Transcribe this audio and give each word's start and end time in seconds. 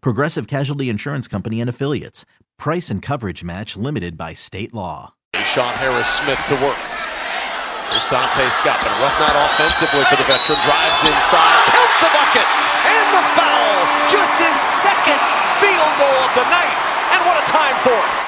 Progressive 0.00 0.46
Casualty 0.46 0.88
Insurance 0.88 1.28
Company 1.28 1.60
and 1.60 1.70
Affiliates. 1.70 2.24
Price 2.58 2.90
and 2.90 3.02
coverage 3.02 3.44
match 3.44 3.76
limited 3.76 4.16
by 4.16 4.34
state 4.34 4.72
law. 4.72 5.14
Sean 5.44 5.74
Harris 5.74 6.08
Smith 6.08 6.40
to 6.48 6.54
work. 6.64 6.80
There's 7.90 8.04
Donta 8.10 8.50
Scott, 8.50 8.82
but 8.82 8.90
rough 8.98 9.14
not 9.20 9.36
offensively 9.36 10.02
for 10.10 10.16
the 10.16 10.26
veteran. 10.26 10.58
Drives 10.64 11.02
inside, 11.06 11.58
count 11.70 11.94
the 12.02 12.10
bucket, 12.10 12.48
and 12.84 13.06
the 13.14 13.24
foul. 13.38 13.76
Just 14.10 14.34
his 14.42 14.58
second 14.58 15.20
field 15.62 15.92
goal 16.00 16.18
of 16.26 16.32
the 16.34 16.46
night, 16.50 16.76
and 17.14 17.22
what 17.24 17.38
a 17.38 17.46
time 17.46 17.76
for 17.84 17.94
it. 17.94 18.25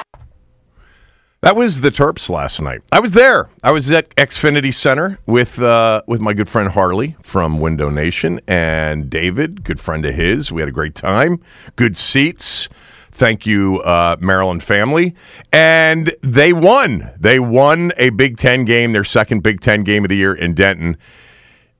That 1.41 1.55
was 1.55 1.79
the 1.79 1.89
Terps 1.89 2.29
last 2.29 2.61
night. 2.61 2.81
I 2.91 2.99
was 2.99 3.13
there. 3.13 3.49
I 3.63 3.71
was 3.71 3.89
at 3.91 4.13
Xfinity 4.17 4.73
Center 4.73 5.19
with 5.25 5.57
uh, 5.57 6.01
with 6.05 6.19
my 6.19 6.33
good 6.33 6.49
friend 6.49 6.69
Harley 6.69 7.15
from 7.23 7.61
Window 7.61 7.89
Nation 7.89 8.41
and 8.45 9.09
David, 9.09 9.63
good 9.63 9.79
friend 9.79 10.05
of 10.05 10.15
his. 10.15 10.51
We 10.51 10.61
had 10.61 10.67
a 10.67 10.73
great 10.73 10.95
time. 10.95 11.39
Good 11.77 11.95
seats. 11.95 12.67
Thank 13.13 13.45
you, 13.45 13.79
uh, 13.81 14.17
Maryland 14.19 14.63
family. 14.63 15.15
And 15.53 16.13
they 16.21 16.51
won. 16.51 17.09
They 17.17 17.39
won 17.39 17.93
a 17.97 18.09
Big 18.09 18.35
Ten 18.37 18.65
game, 18.65 18.91
their 18.91 19.05
second 19.05 19.41
Big 19.41 19.61
Ten 19.61 19.85
game 19.85 20.03
of 20.03 20.09
the 20.09 20.17
year 20.17 20.33
in 20.33 20.53
Denton. 20.53 20.97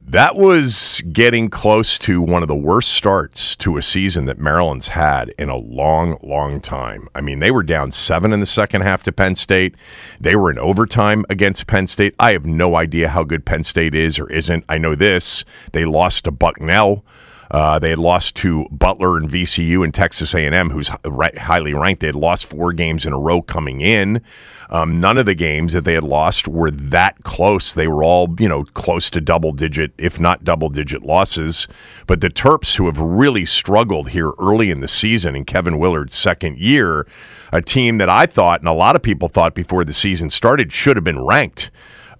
That 0.02 0.36
was 0.36 1.04
getting 1.12 1.50
close 1.50 2.00
to 2.00 2.22
one 2.22 2.42
of 2.42 2.48
the 2.48 2.56
worst 2.56 2.94
starts 2.94 3.56
to 3.58 3.78
a 3.78 3.82
season 3.82 4.26
that 4.26 4.40
Maryland's 4.40 4.88
had 4.88 5.30
in 5.38 5.50
a 5.50 5.58
long, 5.58 6.18
long 6.24 6.62
time. 6.62 7.10
I 7.14 7.22
mean, 7.22 7.40
they 7.40 7.52
were 7.52 7.64
down 7.64 7.92
seven 7.92 8.34
in 8.34 8.40
the 8.40 8.46
second 8.46 8.82
half 8.82 9.04
to 9.04 9.12
Penn 9.12 9.36
State. 9.36 9.76
They 10.20 10.36
were 10.36 10.50
in 10.50 10.58
overtime 10.58 11.26
against 11.30 11.68
Penn 11.68 11.86
State. 11.86 12.16
I 12.18 12.32
have 12.32 12.46
no 12.46 12.76
idea 12.76 13.10
how 13.10 13.24
good 13.24 13.46
Penn 13.46 13.64
State 13.64 13.94
is 13.94 14.18
or 14.18 14.32
isn't. 14.32 14.64
I 14.68 14.80
know 14.80 14.96
this. 14.96 15.44
They 15.74 15.86
lost 15.86 16.24
to 16.24 16.32
Bucknell. 16.32 17.04
Uh, 17.52 17.80
they 17.80 17.90
had 17.90 18.00
lost 18.00 18.36
to 18.36 18.68
Butler 18.72 19.18
and 19.18 19.30
VCU 19.30 19.84
and 19.84 19.94
Texas 19.94 20.36
A&M, 20.36 20.70
who's 20.70 20.92
highly 21.38 21.74
ranked. 21.74 22.02
They 22.02 22.08
had 22.08 22.16
lost 22.16 22.46
four 22.46 22.74
games 22.74 23.06
in 23.06 23.14
a 23.14 23.20
row 23.20 23.42
coming 23.42 23.82
in. 23.82 24.22
Um, 24.70 25.00
none 25.00 25.18
of 25.18 25.26
the 25.26 25.34
games 25.34 25.74
that 25.74 25.84
they 25.84 25.96
had 25.96 26.04
lost 26.04 26.48
were 26.48 26.70
that 26.70 27.24
close. 27.24 27.74
They 27.74 27.88
were 27.88 28.04
all, 28.04 28.36
you 28.40 28.48
know, 28.48 28.66
close 28.66 29.10
to 29.12 29.22
double 29.22 29.52
digit, 29.52 29.94
if 29.98 30.20
not 30.20 30.44
double 30.44 30.70
digit 30.70 31.02
losses. 31.02 31.68
But 32.06 32.22
the 32.22 32.30
Terps, 32.30 32.76
who 32.76 32.86
have 32.86 33.00
really 33.00 33.48
struggled 33.48 34.10
here 34.10 34.32
early 34.40 34.70
in 34.70 34.82
the 34.82 34.88
season 34.88 35.36
in 35.36 35.46
Kevin 35.46 35.80
Willard's 35.80 36.16
second 36.16 36.60
year, 36.60 37.08
a 37.52 37.64
team 37.64 37.98
that 37.98 38.10
I 38.10 38.28
thought 38.28 38.60
and 38.60 38.70
a 38.70 38.74
lot 38.74 38.96
of 38.96 39.02
people 39.02 39.28
thought 39.28 39.56
before 39.56 39.84
the 39.84 39.94
season 39.94 40.30
started 40.30 40.72
should 40.72 40.98
have 40.98 41.04
been 41.04 41.26
ranked. 41.26 41.72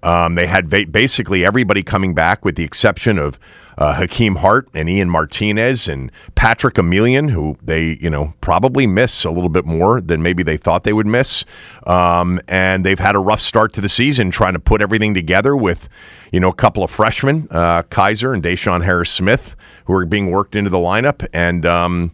Um, 0.02 0.34
they 0.34 0.46
had 0.46 0.68
ba- 0.68 0.86
basically 0.90 1.44
everybody 1.46 1.84
coming 1.84 2.14
back 2.14 2.44
with 2.44 2.56
the 2.56 2.64
exception 2.64 3.18
of 3.18 3.38
uh, 3.80 3.94
Hakim 3.94 4.36
Hart 4.36 4.68
and 4.74 4.88
Ian 4.88 5.08
Martinez 5.08 5.88
and 5.88 6.12
Patrick 6.34 6.74
Emilien, 6.74 7.30
who 7.30 7.56
they 7.62 7.98
you 8.00 8.10
know 8.10 8.34
probably 8.42 8.86
miss 8.86 9.24
a 9.24 9.30
little 9.30 9.48
bit 9.48 9.64
more 9.64 10.00
than 10.00 10.22
maybe 10.22 10.42
they 10.42 10.58
thought 10.58 10.84
they 10.84 10.92
would 10.92 11.06
miss. 11.06 11.44
Um, 11.86 12.40
and 12.46 12.84
they've 12.84 12.98
had 12.98 13.16
a 13.16 13.18
rough 13.18 13.40
start 13.40 13.72
to 13.72 13.80
the 13.80 13.88
season 13.88 14.30
trying 14.30 14.52
to 14.52 14.58
put 14.58 14.82
everything 14.82 15.14
together 15.14 15.56
with 15.56 15.88
you 16.30 16.40
know 16.40 16.50
a 16.50 16.54
couple 16.54 16.84
of 16.84 16.90
freshmen, 16.90 17.48
uh, 17.50 17.82
Kaiser 17.84 18.34
and 18.34 18.42
DeShawn 18.42 18.84
Harris 18.84 19.10
Smith, 19.10 19.56
who 19.86 19.94
are 19.94 20.04
being 20.04 20.30
worked 20.30 20.54
into 20.54 20.68
the 20.68 20.78
lineup. 20.78 21.26
And 21.32 21.64
um, 21.64 22.12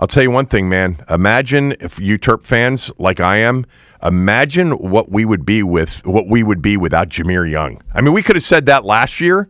I'll 0.00 0.08
tell 0.08 0.24
you 0.24 0.32
one 0.32 0.46
thing, 0.46 0.68
man. 0.68 1.04
Imagine 1.08 1.76
if 1.80 2.00
you 2.00 2.18
Terp 2.18 2.42
fans 2.42 2.90
like 2.98 3.20
I 3.20 3.36
am. 3.38 3.66
Imagine 4.02 4.72
what 4.72 5.10
we 5.10 5.24
would 5.24 5.44
be 5.44 5.62
with 5.62 6.04
what 6.04 6.28
we 6.28 6.42
would 6.42 6.62
be 6.62 6.76
without 6.76 7.08
Jahmir 7.08 7.48
Young. 7.48 7.82
I 7.94 8.00
mean, 8.00 8.12
we 8.12 8.22
could 8.22 8.36
have 8.36 8.44
said 8.44 8.66
that 8.66 8.84
last 8.84 9.20
year 9.20 9.48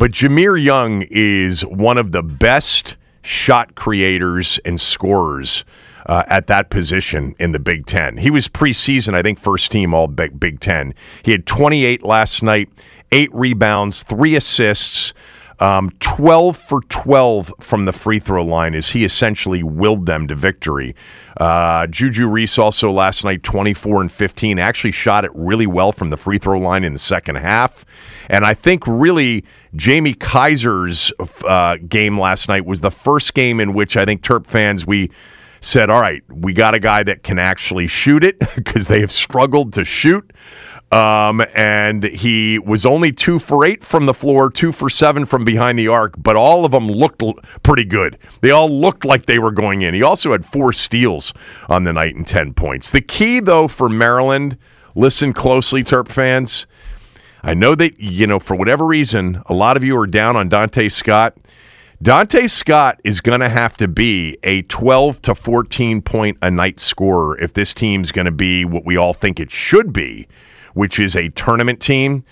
but 0.00 0.12
Jahmir 0.12 0.56
Young 0.56 1.02
is 1.10 1.60
one 1.66 1.98
of 1.98 2.12
the 2.12 2.22
best 2.22 2.96
shot 3.20 3.74
creators 3.74 4.58
and 4.64 4.80
scorers 4.80 5.66
uh, 6.06 6.22
at 6.26 6.46
that 6.46 6.70
position 6.70 7.34
in 7.38 7.52
the 7.52 7.58
Big 7.58 7.84
Ten. 7.84 8.16
He 8.16 8.30
was 8.30 8.48
preseason, 8.48 9.12
I 9.12 9.20
think, 9.20 9.38
first 9.38 9.70
team 9.70 9.92
All 9.92 10.06
Big, 10.06 10.40
Big 10.40 10.60
Ten. 10.60 10.94
He 11.22 11.32
had 11.32 11.44
28 11.44 12.02
last 12.02 12.42
night, 12.42 12.70
eight 13.12 13.28
rebounds, 13.34 14.02
three 14.02 14.36
assists. 14.36 15.12
Um, 15.60 15.90
12 16.00 16.56
for 16.56 16.80
12 16.88 17.52
from 17.60 17.84
the 17.84 17.92
free 17.92 18.18
throw 18.18 18.42
line 18.44 18.74
as 18.74 18.90
he 18.90 19.04
essentially 19.04 19.62
willed 19.62 20.06
them 20.06 20.26
to 20.28 20.34
victory. 20.34 20.96
Uh, 21.36 21.86
Juju 21.86 22.26
Reese 22.26 22.58
also 22.58 22.90
last 22.90 23.24
night, 23.24 23.42
24 23.42 24.00
and 24.00 24.10
15, 24.10 24.58
actually 24.58 24.92
shot 24.92 25.24
it 25.24 25.30
really 25.34 25.66
well 25.66 25.92
from 25.92 26.08
the 26.08 26.16
free 26.16 26.38
throw 26.38 26.58
line 26.58 26.82
in 26.82 26.94
the 26.94 26.98
second 26.98 27.36
half. 27.36 27.84
And 28.30 28.44
I 28.44 28.54
think 28.54 28.84
really 28.86 29.44
Jamie 29.76 30.14
Kaiser's 30.14 31.12
uh, 31.46 31.76
game 31.88 32.18
last 32.18 32.48
night 32.48 32.64
was 32.64 32.80
the 32.80 32.90
first 32.90 33.34
game 33.34 33.60
in 33.60 33.74
which 33.74 33.96
I 33.96 34.06
think 34.06 34.22
Terp 34.22 34.46
fans, 34.46 34.86
we 34.86 35.10
said, 35.60 35.90
all 35.90 36.00
right, 36.00 36.22
we 36.28 36.52
got 36.52 36.74
a 36.74 36.80
guy 36.80 37.02
that 37.02 37.22
can 37.22 37.38
actually 37.38 37.86
shoot 37.86 38.24
it 38.24 38.38
because 38.56 38.86
they 38.86 39.00
have 39.00 39.12
struggled 39.12 39.74
to 39.74 39.84
shoot. 39.84 40.32
Um, 40.92 41.40
and 41.54 42.02
he 42.02 42.58
was 42.58 42.84
only 42.84 43.12
two 43.12 43.38
for 43.38 43.64
eight 43.64 43.84
from 43.84 44.06
the 44.06 44.14
floor, 44.14 44.50
two 44.50 44.72
for 44.72 44.90
seven 44.90 45.24
from 45.24 45.44
behind 45.44 45.78
the 45.78 45.86
arc, 45.86 46.14
but 46.18 46.34
all 46.34 46.64
of 46.64 46.72
them 46.72 46.90
looked 46.90 47.22
l- 47.22 47.38
pretty 47.62 47.84
good. 47.84 48.18
They 48.40 48.50
all 48.50 48.68
looked 48.68 49.04
like 49.04 49.26
they 49.26 49.38
were 49.38 49.52
going 49.52 49.82
in. 49.82 49.94
He 49.94 50.02
also 50.02 50.32
had 50.32 50.44
four 50.44 50.72
steals 50.72 51.32
on 51.68 51.84
the 51.84 51.92
night 51.92 52.16
and 52.16 52.26
10 52.26 52.54
points. 52.54 52.90
The 52.90 53.00
key, 53.00 53.38
though, 53.38 53.68
for 53.68 53.88
Maryland, 53.88 54.58
listen 54.96 55.32
closely, 55.32 55.84
Terp 55.84 56.08
fans. 56.08 56.66
I 57.44 57.54
know 57.54 57.76
that, 57.76 58.00
you 58.00 58.26
know, 58.26 58.40
for 58.40 58.56
whatever 58.56 58.84
reason, 58.84 59.42
a 59.46 59.54
lot 59.54 59.76
of 59.76 59.84
you 59.84 59.96
are 59.96 60.08
down 60.08 60.34
on 60.34 60.50
Donta 60.50 60.90
Scott. 60.90 61.36
Donta 62.02 62.50
Scott 62.50 63.00
is 63.04 63.20
going 63.20 63.40
to 63.40 63.48
have 63.48 63.76
to 63.76 63.86
be 63.86 64.38
a 64.42 64.62
12 64.62 65.22
to 65.22 65.34
14 65.36 66.02
point 66.02 66.36
a 66.42 66.50
night 66.50 66.80
scorer 66.80 67.38
if 67.38 67.52
this 67.52 67.74
team's 67.74 68.10
going 68.10 68.24
to 68.24 68.32
be 68.32 68.64
what 68.64 68.84
we 68.84 68.96
all 68.96 69.14
think 69.14 69.38
it 69.38 69.52
should 69.52 69.92
be 69.92 70.26
which 70.74 70.98
is 70.98 71.16
a 71.16 71.28
tournament 71.30 71.80
team, 71.80 72.24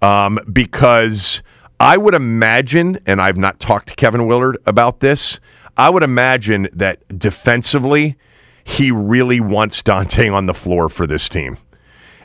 um, 0.00 0.38
because 0.52 1.42
I 1.80 1.96
would 1.96 2.14
imagine, 2.14 3.00
and 3.06 3.20
I've 3.20 3.36
not 3.36 3.60
talked 3.60 3.88
to 3.88 3.94
Kevin 3.94 4.26
Willard 4.26 4.58
about 4.66 5.00
this, 5.00 5.40
I 5.76 5.90
would 5.90 6.02
imagine 6.02 6.68
that 6.72 7.18
defensively, 7.18 8.16
he 8.64 8.90
really 8.90 9.40
wants 9.40 9.82
Donta 9.82 10.32
on 10.32 10.46
the 10.46 10.54
floor 10.54 10.88
for 10.88 11.06
this 11.06 11.28
team. 11.28 11.58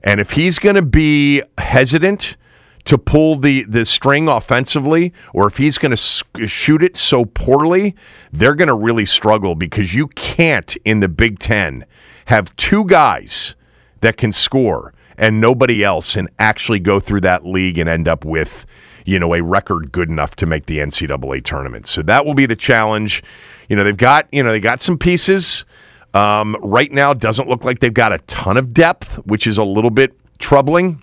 And 0.04 0.22
if 0.22 0.31
he's 0.31 0.60
going 0.60 0.75
to 0.75 0.81
be 0.81 1.42
hesitant 1.58 2.38
to 2.86 2.98
pull 2.98 3.38
the, 3.38 3.64
the 3.64 3.84
string 3.84 4.30
offensively, 4.30 5.12
or 5.34 5.48
if 5.48 5.58
he's 5.58 5.78
going 5.78 5.96
to 5.96 6.48
shoot 6.48 6.84
it 6.84 6.96
so 6.96 7.25
poorly, 7.25 7.96
they're 8.31 8.56
going 8.56 8.69
to 8.69 8.75
really 8.75 9.06
struggle 9.06 9.56
because 9.56 9.94
you 9.94 10.08
can't, 10.10 10.75
in 10.86 11.00
the 11.00 11.10
Big 11.10 11.40
Ten, 11.40 11.86
have 12.25 12.56
two 12.56 12.86
guys 12.86 13.56
that 14.02 14.18
can 14.18 14.31
score 14.31 14.94
and 15.18 15.42
nobody 15.42 15.84
else 15.84 16.16
and 16.16 16.30
actually 16.40 16.80
go 16.80 17.00
through 17.00 17.22
that 17.22 17.46
league 17.46 17.78
and 17.78 17.90
end 17.90 18.08
up 18.08 18.24
with, 18.25 18.66
you 19.06 19.19
know, 19.19 19.34
a 19.34 19.42
record 19.42 19.92
good 19.92 20.10
enough 20.10 20.36
to 20.38 20.46
make 20.46 20.66
the 20.68 20.78
NCAA 20.80 21.44
tournament. 21.44 21.88
So 21.88 22.02
that 22.04 22.25
will 22.25 22.36
be 22.36 22.46
the 22.46 22.56
challenge. 22.56 23.24
You 23.69 23.75
know, 23.75 23.84
they've 23.84 23.98
got, 23.98 24.28
you 24.31 24.44
know, 24.44 24.52
they 24.52 24.60
got 24.60 24.81
some 24.81 24.98
pieces. 24.98 25.66
Um, 26.14 26.56
right 26.62 26.92
now, 26.92 27.14
doesn't 27.14 27.48
look 27.48 27.64
like 27.64 27.80
they've 27.80 27.94
got 27.94 28.12
a 28.12 28.19
ton 28.19 28.58
of 28.58 28.74
depth, 28.74 29.16
which 29.25 29.46
is 29.46 29.58
a 29.58 29.64
little 29.64 29.92
bit 29.92 30.14
troubling 30.40 31.02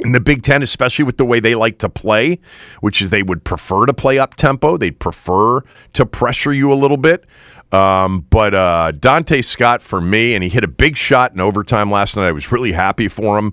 in 0.00 0.12
the 0.12 0.20
Big 0.20 0.42
Ten, 0.42 0.62
especially 0.62 1.04
with 1.04 1.18
the 1.18 1.24
way 1.24 1.40
they 1.40 1.54
like 1.54 1.78
to 1.78 1.88
play, 1.88 2.38
which 2.80 3.02
is 3.02 3.10
they 3.10 3.22
would 3.22 3.44
prefer 3.44 3.84
to 3.84 3.92
play 3.92 4.18
up 4.18 4.34
tempo. 4.34 4.76
They'd 4.76 4.98
prefer 4.98 5.62
to 5.92 6.06
pressure 6.06 6.52
you 6.52 6.72
a 6.72 6.74
little 6.74 6.96
bit. 6.96 7.24
Um, 7.72 8.26
but 8.30 8.54
uh, 8.54 8.92
Donta 8.96 9.44
Scott 9.44 9.80
for 9.82 10.00
me, 10.00 10.34
and 10.34 10.42
he 10.42 10.50
hit 10.50 10.64
a 10.64 10.68
big 10.68 10.96
shot 10.96 11.32
in 11.32 11.40
overtime 11.40 11.90
last 11.90 12.16
night. 12.16 12.26
I 12.26 12.32
was 12.32 12.50
really 12.50 12.72
happy 12.72 13.08
for 13.08 13.38
him. 13.38 13.52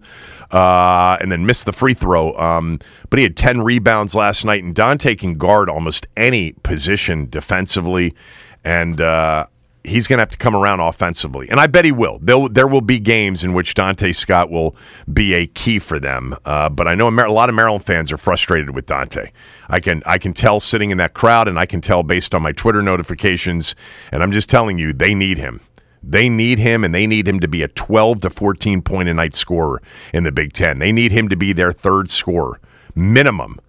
Uh, 0.49 1.17
and 1.19 1.29
then 1.29 1.45
missed 1.45 1.65
the 1.65 1.73
free 1.73 1.93
throw. 1.93 2.33
Um, 2.37 2.79
but 3.09 3.19
he 3.19 3.23
had 3.23 3.35
10 3.35 3.63
rebounds 3.63 4.15
last 4.15 4.45
night, 4.45 4.63
and 4.63 4.73
Donta 4.73 5.19
can 5.19 5.37
guard 5.37 5.69
almost 5.69 6.07
any 6.15 6.53
position 6.63 7.29
defensively. 7.29 8.15
And 8.63 9.01
uh, 9.01 9.47
he's 9.87 10.07
going 10.07 10.17
to 10.17 10.21
have 10.21 10.29
to 10.29 10.37
come 10.37 10.55
around 10.55 10.79
offensively, 10.79 11.49
and 11.49 11.59
I 11.59 11.67
bet 11.67 11.85
he 11.85 11.91
will. 11.91 12.19
There'll, 12.21 12.49
there 12.49 12.67
will 12.67 12.81
be 12.81 12.99
games 12.99 13.43
in 13.43 13.53
which 13.53 13.73
Donta 13.73 14.15
Scott 14.15 14.51
will 14.51 14.75
be 15.11 15.33
a 15.33 15.47
key 15.47 15.79
for 15.79 15.99
them. 15.99 16.35
Uh, 16.45 16.69
but 16.69 16.87
I 16.87 16.95
know 16.95 17.09
a, 17.09 17.31
lot 17.31 17.49
of 17.49 17.55
Maryland 17.55 17.85
fans 17.85 18.11
are 18.11 18.17
frustrated 18.17 18.71
with 18.71 18.85
Donta. 18.85 19.31
I 19.67 19.79
can 19.79 20.01
I 20.05 20.17
can 20.17 20.33
tell 20.33 20.59
sitting 20.59 20.91
in 20.91 20.97
that 20.97 21.13
crowd, 21.13 21.47
and 21.47 21.59
I 21.59 21.65
can 21.65 21.81
tell 21.81 22.03
based 22.03 22.33
on 22.33 22.41
my 22.41 22.51
Twitter 22.51 22.81
notifications. 22.81 23.75
And 24.11 24.23
I'm 24.23 24.31
just 24.31 24.49
telling 24.49 24.77
you, 24.77 24.93
they 24.93 25.13
need 25.13 25.37
him. 25.37 25.61
They 26.03 26.29
need 26.29 26.59
him, 26.59 26.83
and 26.83 26.93
they 26.93 27.07
need 27.07 27.27
him 27.27 27.39
to 27.39 27.47
be 27.47 27.63
a 27.63 27.67
12 27.67 28.21
to 28.21 28.29
14 28.29 28.81
point 28.81 29.09
a 29.09 29.13
night 29.13 29.35
scorer 29.35 29.81
in 30.13 30.23
the 30.23 30.31
Big 30.31 30.53
Ten. 30.53 30.79
They 30.79 30.91
need 30.91 31.11
him 31.11 31.27
to 31.29 31.35
be 31.35 31.53
their 31.53 31.71
third 31.71 32.09
scorer 32.09 32.59
minimum 32.95 33.59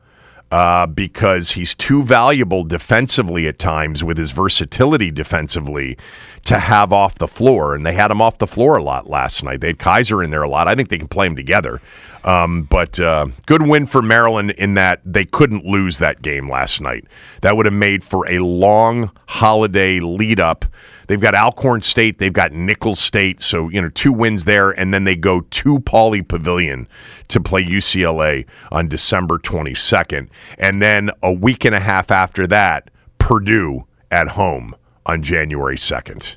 uh, 0.51 0.87
because 0.87 1.53
he's 1.53 1.75
too 1.75 2.03
valuable 2.03 2.65
defensively 2.65 3.47
at 3.47 3.59
times 3.59 4.03
with 4.03 4.17
his 4.17 4.31
versatility 4.31 5.11
defensively 5.11 5.97
to 6.45 6.59
have 6.59 6.93
off 6.93 7.17
the 7.17 7.29
floor. 7.29 7.75
And 7.75 7.85
they 7.85 7.93
had 7.93 8.11
him 8.11 8.23
off 8.23 8.39
the 8.39 8.47
floor 8.47 8.77
a 8.77 8.83
lot 8.83 9.11
last 9.11 9.45
night. 9.45 9.61
They 9.61 9.69
had 9.69 9.79
Kaiser 9.79 10.23
in 10.23 10.31
there 10.31 10.43
a 10.43 10.49
lot. 10.49 10.67
I 10.67 10.75
think 10.75 10.89
they 10.89 10.99
can 10.99 11.09
play 11.09 11.27
him 11.27 11.37
together. 11.37 11.81
Um, 12.25 12.63
but 12.63 12.99
uh, 12.99 13.27
good 13.47 13.63
win 13.63 13.87
for 13.87 14.03
Maryland 14.03 14.53
in 14.53 14.75
that 14.75 15.01
they 15.05 15.25
couldn't 15.25 15.65
lose 15.65 15.99
that 15.99 16.23
game 16.23 16.51
last 16.51 16.81
night. 16.81 17.05
That 17.43 17.57
would 17.57 17.67
have 17.67 17.75
made 17.75 18.03
for 18.03 18.29
a 18.29 18.39
long 18.39 19.11
holiday 19.27 20.01
lead 20.01 20.41
up 20.41 20.65
They've 21.09 21.21
got 21.21 21.35
Alcorn 21.35 21.81
State, 21.81 22.19
they've 22.19 22.33
got 22.33 22.53
Nicholls 22.53 23.01
State, 23.01 23.41
so 23.41 23.71
you 23.71 23.81
know 23.81 23.89
two 23.89 24.13
wins 24.13 24.45
there, 24.45 24.71
and 24.71 24.93
then 24.93 25.05
they 25.05 25.17
go 25.17 25.41
to 25.41 25.79
Pauley 25.81 26.27
Pavilion 26.27 26.87
to 27.29 27.41
play 27.41 27.63
UCLA 27.63 28.47
on 28.71 28.89
December 28.89 29.39
22nd, 29.39 30.29
and 30.59 30.83
then 30.83 31.11
a 31.23 31.33
week 31.33 31.65
and 31.65 31.75
a 31.75 31.81
half 31.81 32.11
after 32.11 32.47
that, 32.47 32.91
Purdue 33.19 33.85
at 34.11 34.29
home 34.29 34.75
on 35.07 35.23
January 35.23 35.77
2nd. 35.77 36.37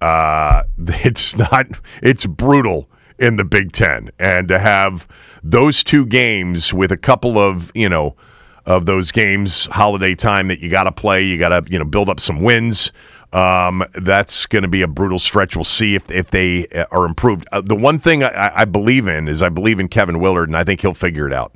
Uh, 0.00 0.64
it's 0.78 1.36
not. 1.36 1.66
It's 2.02 2.26
brutal 2.26 2.88
in 3.18 3.36
the 3.36 3.44
Big 3.44 3.72
Ten, 3.72 4.10
and 4.18 4.48
to 4.48 4.58
have 4.58 5.08
those 5.42 5.82
two 5.82 6.04
games 6.04 6.74
with 6.74 6.92
a 6.92 6.96
couple 6.96 7.38
of 7.38 7.72
you 7.74 7.88
know 7.88 8.16
of 8.66 8.86
those 8.86 9.12
games 9.12 9.66
holiday 9.66 10.14
time 10.14 10.48
that 10.48 10.60
you 10.60 10.70
got 10.70 10.84
to 10.84 10.92
play, 10.92 11.22
you 11.22 11.38
got 11.38 11.50
to 11.50 11.62
you 11.70 11.78
know 11.78 11.84
build 11.84 12.10
up 12.10 12.20
some 12.20 12.42
wins. 12.42 12.92
Um, 13.34 13.84
that's 13.94 14.46
going 14.46 14.62
to 14.62 14.68
be 14.68 14.82
a 14.82 14.86
brutal 14.86 15.18
stretch. 15.18 15.56
We'll 15.56 15.64
see 15.64 15.96
if, 15.96 16.08
if 16.08 16.30
they 16.30 16.68
uh, 16.68 16.84
are 16.92 17.04
improved. 17.04 17.48
Uh, 17.50 17.62
the 17.62 17.74
one 17.74 17.98
thing 17.98 18.22
I, 18.22 18.60
I, 18.60 18.64
believe 18.64 19.08
in 19.08 19.26
is 19.26 19.42
I 19.42 19.48
believe 19.48 19.80
in 19.80 19.88
Kevin 19.88 20.20
Willard, 20.20 20.48
and 20.48 20.56
I 20.56 20.62
think 20.62 20.82
he'll 20.82 20.94
figure 20.94 21.26
it 21.26 21.32
out. 21.32 21.52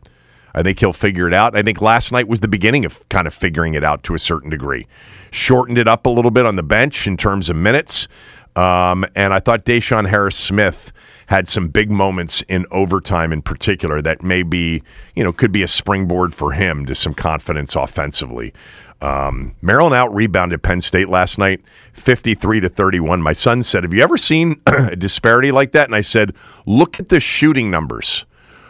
I 0.55 0.65
think 0.65 0.81
he'll 0.81 0.93
figure 0.93 1.29
it 1.29 1.35
out. 1.35 1.57
I 1.57 1.63
think 1.63 1.81
last 1.81 2.11
night 2.11 2.27
was 2.27 2.41
the 2.41 2.49
beginning 2.49 2.85
of 2.85 3.09
kind 3.11 3.29
of 3.29 3.35
figuring 3.35 3.75
it 3.75 3.85
out 3.85 4.03
to 4.05 4.15
a 4.15 4.19
certain 4.19 4.51
degree. 4.51 4.89
Shortened 5.31 5.79
it 5.79 5.87
up 5.87 6.05
a 6.07 6.11
little 6.11 6.33
bit 6.33 6.47
on 6.47 6.57
the 6.57 6.65
bench 6.65 7.07
in 7.07 7.17
terms 7.17 7.49
of 7.49 7.55
minutes. 7.55 8.09
Um, 8.57 9.07
and 9.15 9.33
I 9.33 9.39
thought 9.39 9.65
DeShawn 9.65 10.09
Harris 10.09 10.35
Smith 10.35 10.91
had 11.27 11.49
some 11.49 11.69
big 11.69 11.91
moments 11.91 12.43
in 12.49 12.67
overtime 12.73 13.33
in 13.33 13.43
particular 13.43 14.03
that 14.03 14.23
may 14.23 14.43
be, 14.43 14.83
you 15.15 15.23
know, 15.23 15.33
could 15.33 15.53
be 15.53 15.63
a 15.63 15.69
springboard 15.69 16.35
for 16.35 16.53
him 16.53 16.87
to 16.87 16.95
some 16.95 17.15
confidence 17.15 17.77
offensively. 17.77 18.53
Um, 19.01 19.55
Maryland 19.63 19.95
out 19.95 20.13
rebounded 20.15 20.63
Penn 20.63 20.81
State 20.81 21.09
last 21.09 21.39
night, 21.39 21.61
53 21.93 22.61
to 22.61 22.69
31. 22.69 23.23
My 23.23 23.33
son 23.33 23.63
said, 23.63 23.85
Have 23.85 23.95
you 23.95 24.03
ever 24.03 24.17
seen 24.17 24.61
a 24.67 24.97
disparity 24.97 25.53
like 25.53 25.73
that? 25.73 25.87
And 25.87 25.95
I 25.95 26.01
said, 26.01 26.35
Look 26.67 26.99
at 26.99 27.09
the 27.09 27.21
shooting 27.21 27.71
numbers. 27.71 28.25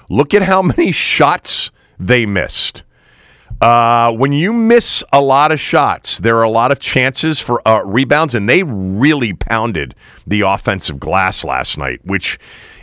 Look 0.09 0.35
at 0.35 0.43
how 0.43 0.63
many 0.77 0.93
shots 0.93 1.71
they 1.99 2.27
missed. 2.27 2.83
Uh, 3.61 4.13
when 4.13 4.33
you 4.33 4.53
miss 4.53 5.03
a 5.13 5.21
lot 5.21 5.51
of 5.51 5.59
shots, 5.59 6.19
there 6.19 6.37
are 6.37 6.45
a 6.45 6.51
lot 6.51 6.71
of 6.71 6.79
chances 6.79 7.41
for 7.41 7.67
uh, 7.67 7.83
rebounds, 7.83 8.35
and 8.35 8.49
they 8.49 8.63
really 8.63 9.33
pounded 9.33 9.97
the 10.27 10.43
offensive 10.43 11.01
glass 11.01 11.43
last 11.43 11.77
night, 11.77 11.99
which 12.05 12.39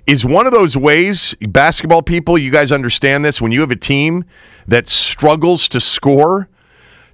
is 0.05 0.25
one 0.25 0.45
of 0.45 0.51
those 0.51 0.75
ways, 0.75 1.33
basketball 1.41 2.01
people, 2.01 2.37
you 2.37 2.51
guys 2.51 2.71
understand 2.71 3.23
this. 3.23 3.39
When 3.39 3.51
you 3.51 3.61
have 3.61 3.71
a 3.71 3.75
team 3.77 4.25
that 4.67 4.87
struggles 4.87 5.69
to 5.69 5.79
score, 5.79 6.49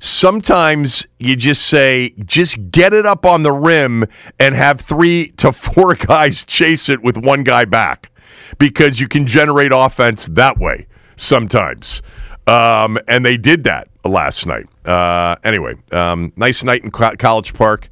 sometimes 0.02 1.06
you 1.20 1.36
just 1.36 1.68
say, 1.68 2.14
just 2.26 2.72
get 2.72 2.92
it 2.92 3.06
up 3.06 3.26
on 3.26 3.44
the 3.44 3.52
rim 3.52 4.04
and 4.40 4.56
have 4.56 4.82
three 4.82 5.30
to 5.34 5.52
four 5.52 5.94
guys 6.08 6.44
chase 6.44 6.90
it 6.90 7.02
with 7.02 7.18
one 7.18 7.44
guy 7.44 7.64
back 7.64 8.12
because 8.58 9.00
you 9.00 9.08
can 9.08 9.26
generate 9.26 9.72
offense 9.74 10.28
that 10.32 10.58
way 10.58 10.88
sometimes. 11.16 12.02
Um, 12.48 12.98
and 13.08 13.24
they 13.24 13.38
did 13.38 13.64
that 13.66 13.88
last 14.04 14.48
night. 14.48 14.66
Uh, 14.86 15.36
anyway, 15.44 15.76
um, 15.92 16.34
nice 16.36 16.64
night 16.64 16.84
in 16.84 16.90
College 16.90 17.54
Park. 17.54 17.88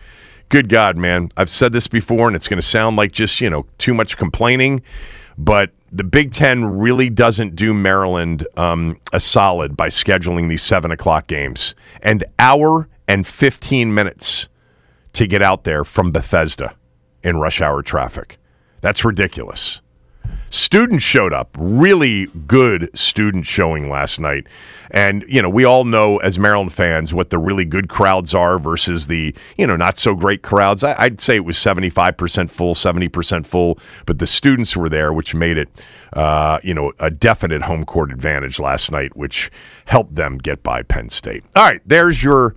Good 0.50 0.68
God, 0.68 0.98
man. 0.98 1.30
I've 1.38 1.50
said 1.50 1.72
this 1.72 1.88
before, 1.88 2.26
and 2.26 2.36
it's 2.36 2.48
going 2.48 2.60
to 2.60 2.66
sound 2.66 2.98
like 2.98 3.12
just, 3.12 3.40
you 3.40 3.52
know, 3.52 3.68
too 3.78 3.94
much 3.94 4.18
complaining, 4.18 4.82
but 5.38 5.70
the 5.92 6.04
Big 6.04 6.32
Ten 6.32 6.66
really 6.66 7.10
doesn't 7.10 7.56
do 7.56 7.74
Maryland 7.74 8.48
um, 8.58 9.00
a 9.12 9.20
solid 9.20 9.76
by 9.76 9.88
scheduling 9.88 10.50
these 10.50 10.62
seven 10.62 10.92
o'clock 10.92 11.28
games. 11.28 11.76
An 12.02 12.22
hour 12.38 12.88
and 13.08 13.26
15 13.26 13.94
minutes 13.94 14.48
to 15.14 15.26
get 15.28 15.42
out 15.42 15.64
there 15.64 15.84
from 15.84 16.12
Bethesda 16.12 16.76
in 17.24 17.38
rush 17.38 17.62
hour 17.62 17.82
traffic. 17.82 18.38
That's 18.82 19.04
ridiculous. 19.04 19.82
Students 20.50 21.04
showed 21.04 21.34
up, 21.34 21.56
really 21.60 22.26
good 22.48 22.90
student 22.98 23.46
showing 23.46 23.90
last 23.90 24.20
night. 24.20 24.48
And, 24.92 25.24
you 25.28 25.42
know, 25.42 25.50
we 25.50 25.66
all 25.66 25.86
know 25.86 26.18
as 26.18 26.40
Maryland 26.40 26.74
fans 26.74 27.14
what 27.14 27.30
the 27.30 27.38
really 27.38 27.66
good 27.66 27.90
crowds 27.90 28.34
are 28.34 28.58
versus 28.58 29.06
the, 29.06 29.36
you 29.58 29.68
know, 29.68 29.76
not 29.76 30.00
so 30.00 30.16
great 30.16 30.42
crowds. 30.42 30.84
I, 30.84 30.96
would 31.04 31.22
say 31.22 31.36
it 31.36 31.46
was 31.46 31.58
75% 31.58 32.50
full, 32.50 32.74
70% 32.74 33.46
full, 33.46 33.78
but 34.08 34.18
the 34.18 34.26
students 34.26 34.76
were 34.76 34.90
there, 34.90 35.14
which 35.14 35.36
made 35.36 35.60
it, 35.60 35.70
uh, 36.14 36.58
you 36.64 36.74
know, 36.74 36.92
a 37.00 37.12
definite 37.12 37.62
home 37.62 37.86
court 37.86 38.12
advantage 38.12 38.60
last 38.60 38.92
night, 38.92 39.16
which 39.16 39.52
helped 39.86 40.16
them 40.16 40.40
get 40.40 40.64
by 40.64 40.82
Penn 40.82 41.10
State. 41.10 41.44
All 41.56 41.64
right, 41.64 41.82
there's 41.86 42.24
your 42.24 42.56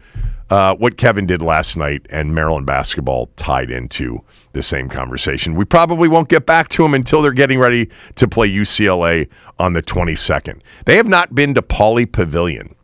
uh, 0.52 0.74
what 0.74 0.98
Kevin 0.98 1.26
did 1.26 1.40
last 1.40 1.78
night 1.78 2.04
and 2.10 2.34
Maryland 2.34 2.66
basketball 2.66 3.30
tied 3.36 3.70
into 3.70 4.22
the 4.52 4.60
same 4.60 4.86
conversation. 4.86 5.54
We 5.54 5.64
probably 5.64 6.08
won't 6.08 6.28
get 6.28 6.44
back 6.44 6.68
to 6.70 6.82
them 6.82 6.92
until 6.92 7.22
they're 7.22 7.32
getting 7.32 7.58
ready 7.58 7.88
to 8.16 8.28
play 8.28 8.50
UCLA 8.50 9.30
on 9.58 9.72
the 9.72 9.82
22nd. 9.82 10.60
They 10.84 10.98
have 10.98 11.08
not 11.08 11.34
been 11.34 11.54
to 11.54 11.62
Pauley 11.62 12.04
Pavilion. 12.04 12.74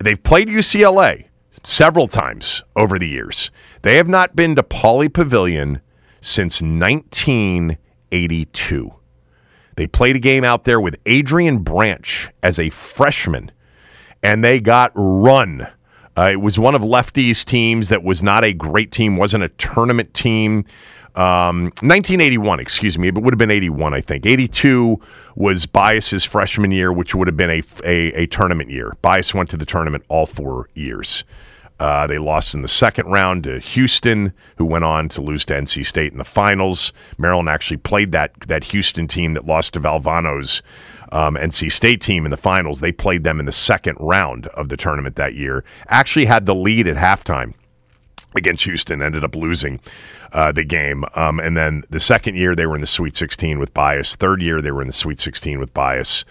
They've 0.00 0.22
played 0.22 0.48
UCLA 0.48 1.24
several 1.62 2.08
times 2.08 2.62
over 2.76 2.98
the 2.98 3.08
years. 3.08 3.50
They 3.80 3.96
have 3.96 4.08
not 4.08 4.36
been 4.36 4.54
to 4.56 4.62
Pauley 4.62 5.10
Pavilion 5.10 5.80
since 6.20 6.60
1982. 6.60 8.94
They 9.76 9.86
played 9.86 10.16
a 10.16 10.20
game 10.20 10.44
out 10.44 10.64
there 10.64 10.78
with 10.78 10.96
Adrian 11.06 11.60
Branch 11.60 12.28
as 12.42 12.58
a 12.58 12.68
freshman, 12.68 13.50
and 14.22 14.44
they 14.44 14.60
got 14.60 14.92
run 14.94 15.68
uh, 16.16 16.30
it 16.30 16.40
was 16.40 16.58
one 16.58 16.74
of 16.74 16.82
Lefty's 16.82 17.44
teams 17.44 17.88
that 17.88 18.02
was 18.02 18.22
not 18.22 18.44
a 18.44 18.52
great 18.52 18.92
team, 18.92 19.16
wasn't 19.16 19.44
a 19.44 19.48
tournament 19.50 20.12
team. 20.14 20.64
Um, 21.14 21.64
1981, 21.82 22.60
excuse 22.60 22.98
me, 22.98 23.10
but 23.10 23.22
would 23.22 23.34
have 23.34 23.38
been 23.38 23.50
81, 23.50 23.92
I 23.92 24.00
think. 24.00 24.24
82 24.24 24.98
was 25.36 25.66
Bias's 25.66 26.24
freshman 26.24 26.70
year, 26.70 26.92
which 26.92 27.14
would 27.14 27.28
have 27.28 27.36
been 27.36 27.50
a, 27.50 27.62
a, 27.84 28.22
a 28.22 28.26
tournament 28.26 28.70
year. 28.70 28.94
Bias 29.02 29.34
went 29.34 29.50
to 29.50 29.56
the 29.56 29.66
tournament 29.66 30.04
all 30.08 30.26
four 30.26 30.68
years. 30.74 31.24
Uh, 31.82 32.06
they 32.06 32.18
lost 32.18 32.54
in 32.54 32.62
the 32.62 32.68
second 32.68 33.06
round 33.06 33.42
to 33.42 33.58
Houston, 33.58 34.32
who 34.56 34.64
went 34.64 34.84
on 34.84 35.08
to 35.08 35.20
lose 35.20 35.44
to 35.44 35.54
NC 35.54 35.84
State 35.84 36.12
in 36.12 36.18
the 36.18 36.24
finals. 36.24 36.92
Maryland 37.18 37.48
actually 37.48 37.78
played 37.78 38.12
that 38.12 38.30
that 38.46 38.62
Houston 38.62 39.08
team 39.08 39.34
that 39.34 39.46
lost 39.46 39.74
to 39.74 39.80
Valvano's 39.80 40.62
um, 41.10 41.34
NC 41.34 41.72
State 41.72 42.00
team 42.00 42.24
in 42.24 42.30
the 42.30 42.36
finals. 42.36 42.78
They 42.78 42.92
played 42.92 43.24
them 43.24 43.40
in 43.40 43.46
the 43.46 43.52
second 43.52 43.96
round 43.98 44.46
of 44.46 44.68
the 44.68 44.76
tournament 44.76 45.16
that 45.16 45.34
year. 45.34 45.64
Actually 45.88 46.26
had 46.26 46.46
the 46.46 46.54
lead 46.54 46.86
at 46.86 46.96
halftime 46.96 47.52
against 48.36 48.62
Houston, 48.62 49.02
ended 49.02 49.24
up 49.24 49.34
losing 49.34 49.80
uh, 50.32 50.52
the 50.52 50.62
game. 50.62 51.04
Um, 51.16 51.40
and 51.40 51.56
then 51.56 51.82
the 51.90 51.98
second 51.98 52.36
year, 52.36 52.54
they 52.54 52.64
were 52.64 52.76
in 52.76 52.80
the 52.80 52.86
Sweet 52.86 53.16
16 53.16 53.58
with 53.58 53.74
Bias. 53.74 54.14
Third 54.14 54.40
year, 54.40 54.60
they 54.60 54.70
were 54.70 54.82
in 54.82 54.86
the 54.86 54.92
Sweet 54.92 55.18
16 55.18 55.58
with 55.58 55.74
Bias. 55.74 56.24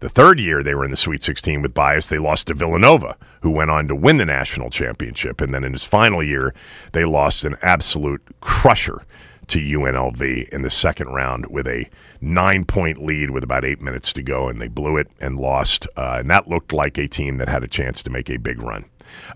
The 0.00 0.08
third 0.08 0.38
year, 0.38 0.62
they 0.62 0.74
were 0.74 0.84
in 0.84 0.90
the 0.90 0.96
Sweet 0.96 1.22
16 1.22 1.62
with 1.62 1.74
Bias. 1.74 2.08
They 2.08 2.18
lost 2.18 2.48
to 2.48 2.54
Villanova, 2.54 3.16
who 3.40 3.50
went 3.50 3.70
on 3.70 3.88
to 3.88 3.94
win 3.94 4.18
the 4.18 4.26
national 4.26 4.70
championship. 4.70 5.40
And 5.40 5.54
then 5.54 5.64
in 5.64 5.72
his 5.72 5.84
final 5.84 6.22
year, 6.22 6.54
they 6.92 7.04
lost 7.04 7.44
an 7.44 7.56
absolute 7.62 8.22
crusher 8.40 9.02
to 9.48 9.58
UNLV 9.58 10.48
in 10.50 10.62
the 10.62 10.70
second 10.70 11.08
round 11.08 11.46
with 11.46 11.66
a 11.66 11.88
nine 12.20 12.64
point 12.64 13.02
lead 13.02 13.30
with 13.30 13.44
about 13.44 13.64
eight 13.64 13.80
minutes 13.80 14.12
to 14.14 14.22
go, 14.22 14.48
and 14.48 14.60
they 14.60 14.68
blew 14.68 14.96
it 14.96 15.08
and 15.20 15.38
lost. 15.38 15.86
Uh, 15.96 16.16
and 16.18 16.30
that 16.30 16.48
looked 16.48 16.72
like 16.72 16.98
a 16.98 17.08
team 17.08 17.38
that 17.38 17.48
had 17.48 17.62
a 17.62 17.68
chance 17.68 18.02
to 18.02 18.10
make 18.10 18.28
a 18.28 18.36
big 18.36 18.60
run. 18.60 18.84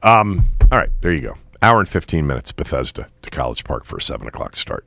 Um, 0.02 0.48
all 0.70 0.78
right, 0.78 0.90
there 1.00 1.12
you 1.12 1.22
go. 1.22 1.34
Hour 1.62 1.80
and 1.80 1.88
15 1.88 2.26
minutes, 2.26 2.52
Bethesda 2.52 3.08
to 3.22 3.30
College 3.30 3.64
Park 3.64 3.84
for 3.84 3.98
a 3.98 4.02
7 4.02 4.26
o'clock 4.26 4.56
start. 4.56 4.84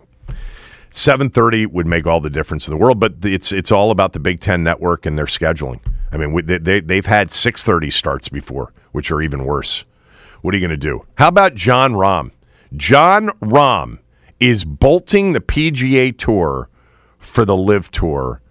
7:30 0.94 1.66
would 1.68 1.88
make 1.88 2.06
all 2.06 2.22
the 2.22 2.30
difference 2.30 2.68
in 2.68 2.72
the 2.72 2.78
world, 2.78 3.00
but 3.00 3.16
it's 3.24 3.52
it's 3.52 3.72
all 3.72 3.90
about 3.90 4.14
the 4.14 4.20
Big 4.20 4.40
Ten 4.40 4.64
Network 4.64 5.06
and 5.06 5.18
their 5.18 5.26
scheduling. 5.26 5.80
I 6.12 6.18
mean, 6.18 6.46
they 6.46 6.80
they've 6.80 7.06
had 7.06 7.30
6:30 7.30 7.92
starts 7.92 8.30
before, 8.30 8.72
which 8.92 9.10
are 9.10 9.22
even 9.22 9.44
worse. 9.44 9.86
What 10.42 10.54
are 10.54 10.58
you 10.58 10.66
going 10.68 10.80
to 10.80 10.88
do? 10.88 11.06
How 11.16 11.30
about 11.30 11.56
Jon 11.56 11.94
Rahm? 11.94 12.32
Jon 12.76 13.30
Rahm 13.42 14.00
is 14.40 14.66
bolting 14.66 15.34
the 15.34 15.42
PGA 15.42 16.16
Tour 16.16 16.70
for 17.18 17.44
the 17.44 17.56
LIV 17.58 17.90
Tour 17.90 18.42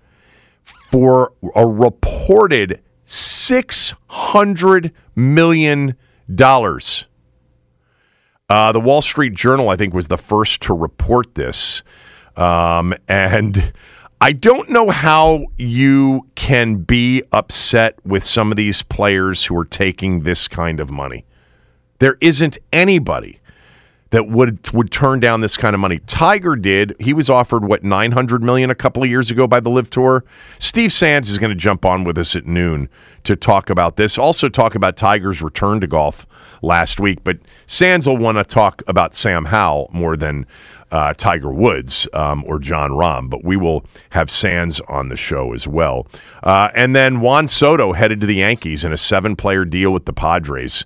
for 0.64 1.32
a 1.54 1.66
reported 1.66 2.80
six 3.04 3.94
hundred 4.08 4.92
million 5.14 5.94
dollars. 6.34 7.06
Uh, 8.49 8.72
the 8.72 8.80
Wall 8.80 9.00
Street 9.00 9.34
Journal, 9.34 9.68
I 9.68 9.76
think, 9.76 9.94
was 9.94 10.08
the 10.08 10.18
first 10.18 10.61
to 10.62 10.75
report 10.75 11.37
this. 11.37 11.82
Um, 12.36 12.94
and 13.08 13.72
I 14.20 14.32
don't 14.32 14.70
know 14.70 14.90
how 14.90 15.46
you 15.58 16.28
can 16.34 16.76
be 16.76 17.22
upset 17.32 17.94
with 18.06 18.22
some 18.24 18.50
of 18.52 18.56
these 18.56 18.82
players 18.82 19.44
who 19.44 19.56
are 19.58 19.64
taking 19.64 20.20
this 20.20 20.46
kind 20.46 20.80
of 20.80 20.90
money. 20.90 21.24
There 21.98 22.18
isn't 22.20 22.58
anybody 22.72 23.40
that 24.12 24.28
would 24.28 24.70
would 24.72 24.92
turn 24.92 25.20
down 25.20 25.40
this 25.40 25.56
kind 25.56 25.74
of 25.74 25.80
money. 25.80 25.98
Tiger 26.06 26.54
did. 26.54 26.94
He 27.00 27.14
was 27.14 27.28
offered 27.28 27.64
what 27.64 27.82
900 27.82 28.42
million 28.42 28.70
a 28.70 28.74
couple 28.74 29.02
of 29.02 29.08
years 29.08 29.30
ago 29.30 29.46
by 29.46 29.58
the 29.58 29.70
LIV 29.70 29.90
Tour. 29.90 30.24
Steve 30.58 30.92
Sands 30.92 31.30
is 31.30 31.38
going 31.38 31.50
to 31.50 31.56
jump 31.56 31.84
on 31.84 32.04
with 32.04 32.18
us 32.18 32.36
at 32.36 32.46
noon 32.46 32.88
to 33.24 33.34
talk 33.34 33.70
about 33.70 33.96
this. 33.96 34.18
Also 34.18 34.48
talk 34.48 34.74
about 34.74 34.96
Tiger's 34.96 35.40
return 35.40 35.80
to 35.80 35.86
golf 35.86 36.26
last 36.60 37.00
week, 37.00 37.24
but 37.24 37.38
Sands 37.66 38.06
will 38.06 38.18
want 38.18 38.36
to 38.36 38.44
talk 38.44 38.82
about 38.86 39.14
Sam 39.14 39.46
Howell 39.46 39.90
more 39.92 40.16
than 40.16 40.46
uh, 40.92 41.14
Tiger 41.14 41.50
Woods 41.50 42.06
um, 42.12 42.44
or 42.46 42.58
Jon 42.58 42.90
Rahm, 42.90 43.28
but 43.30 43.42
we 43.42 43.56
will 43.56 43.84
have 44.11 44.30
Sands 44.30 44.80
on 44.88 45.08
the 45.08 45.16
show 45.16 45.54
as 45.54 45.66
well. 45.66 46.06
Uh, 46.42 46.68
and 46.75 46.94
then 46.94 47.20
Juan 47.20 47.49
Soto 47.49 47.92
headed 47.92 48.20
to 48.20 48.26
the 48.26 48.37
Yankees 48.37 48.84
in 48.84 48.92
a 48.92 48.96
seven 48.96 49.34
player 49.34 49.64
deal 49.64 49.90
with 49.90 50.04
the 50.04 50.12
Padres. 50.12 50.84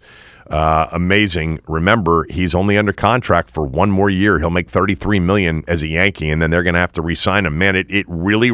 Uh, 0.49 0.87
amazing. 0.93 1.59
Remember, 1.67 2.25
he's 2.31 2.55
only 2.55 2.79
under 2.79 2.93
contract 2.93 3.51
for 3.51 3.65
one 3.65 3.91
more 3.91 4.09
year. 4.09 4.39
He'll 4.39 4.49
make 4.51 4.71
33 4.71 5.19
million 5.19 5.65
as 5.67 5.83
a 5.83 5.89
Yankee, 5.89 6.31
and 6.31 6.41
then 6.41 6.51
they're 6.51 6.63
going 6.63 6.75
to 6.75 6.81
have 6.81 6.93
to 6.93 7.03
re-sign 7.03 7.45
him. 7.45 7.59
Man, 7.59 7.75
it, 7.75 7.91
it 7.91 8.07
really 8.09 8.53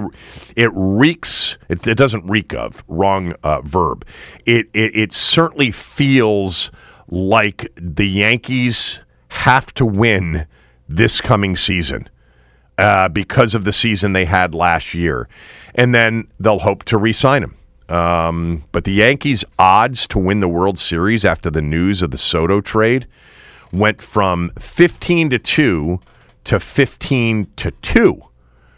it 0.57 0.71
reeks. 0.75 1.59
It, 1.69 1.87
it 1.87 1.97
doesn't 1.97 2.27
reek 2.27 2.55
of 2.55 2.83
wrong 2.89 3.35
uh, 3.43 3.61
verb. 3.61 4.07
It, 4.47 4.69
it 4.73 4.97
it 4.97 5.13
certainly 5.13 5.71
feels 5.71 6.71
like 7.11 7.71
the 7.77 8.07
Yankees 8.07 9.01
have 9.29 9.75
to 9.75 9.85
win 9.85 10.47
this 10.97 11.21
coming 11.21 11.57
season 11.57 12.09
uh, 12.79 13.09
because 13.09 13.55
of 13.55 13.65
the 13.65 13.73
season 13.73 14.13
they 14.13 14.25
had 14.25 14.55
last 14.55 14.95
year, 14.95 15.29
and 15.75 15.95
then 15.95 16.29
they'll 16.41 16.59
hope 16.59 16.85
to 16.85 16.99
re-sign 16.99 17.43
him. 17.43 17.57
Um, 17.89 18.65
but 18.73 18.85
the 18.85 18.93
Yankees' 18.93 19.45
odds 19.59 20.07
to 20.09 20.19
win 20.19 20.41
the 20.41 20.49
World 20.49 20.79
Series 20.79 21.25
after 21.25 21.51
the 21.51 21.63
news 21.63 22.01
of 22.03 22.11
the 22.11 22.19
Soto 22.19 22.61
trade 22.61 23.07
went 23.73 24.01
from 24.01 24.51
15 24.59 25.31
to 25.31 25.39
2 25.39 26.01
to 26.45 26.61
15 26.61 27.47
to 27.57 27.71
2. 27.71 28.23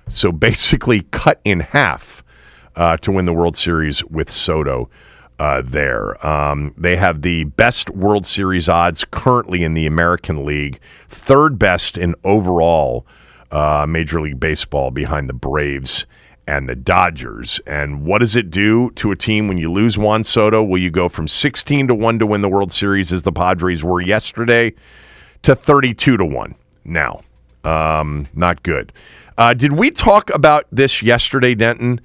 So 0.08 0.32
basically 0.32 1.02
cut 1.10 1.40
in 1.44 1.60
half 1.60 2.24
uh, 2.76 2.96
to 2.98 3.12
win 3.12 3.24
the 3.24 3.32
World 3.32 3.56
Series 3.56 4.04
with 4.04 4.30
Soto 4.30 4.88
uh, 5.38 5.62
there. 5.64 6.24
Um, 6.26 6.74
they 6.76 6.96
have 6.96 7.22
the 7.22 7.44
best 7.44 7.90
World 7.90 8.26
Series 8.26 8.68
odds 8.68 9.04
currently 9.10 9.64
in 9.64 9.74
the 9.74 9.86
American 9.86 10.44
League, 10.44 10.80
third 11.08 11.58
best 11.58 11.98
in 11.98 12.14
overall 12.24 13.06
uh, 13.50 13.86
Major 13.88 14.20
League 14.20 14.40
Baseball 14.40 14.90
behind 14.90 15.28
the 15.28 15.34
Braves 15.34 16.06
and 16.46 16.68
the 16.68 16.74
Dodgers. 16.74 17.60
And 17.66 18.04
what 18.04 18.18
does 18.18 18.36
it 18.36 18.50
do 18.50 18.90
to 18.96 19.10
a 19.10 19.16
team 19.16 19.48
when 19.48 19.58
you 19.58 19.72
lose 19.72 19.96
Juan 19.96 20.24
Soto? 20.24 20.62
Will 20.62 20.80
you 20.80 20.90
go 20.90 21.08
from 21.08 21.26
16 21.26 21.88
to 21.88 21.94
1 21.94 22.18
to 22.18 22.26
win 22.26 22.40
the 22.40 22.48
World 22.48 22.72
Series 22.72 23.12
as 23.12 23.22
the 23.22 23.32
Padres 23.32 23.82
were 23.82 24.00
yesterday 24.00 24.74
to 25.42 25.54
32 25.54 26.16
to 26.16 26.24
1 26.24 26.54
now? 26.84 27.22
Um, 27.64 28.28
not 28.34 28.62
good. 28.62 28.92
Uh, 29.38 29.54
did 29.54 29.72
we 29.72 29.90
talk 29.90 30.32
about 30.34 30.66
this 30.70 31.02
yesterday, 31.02 31.54
Denton? 31.54 32.00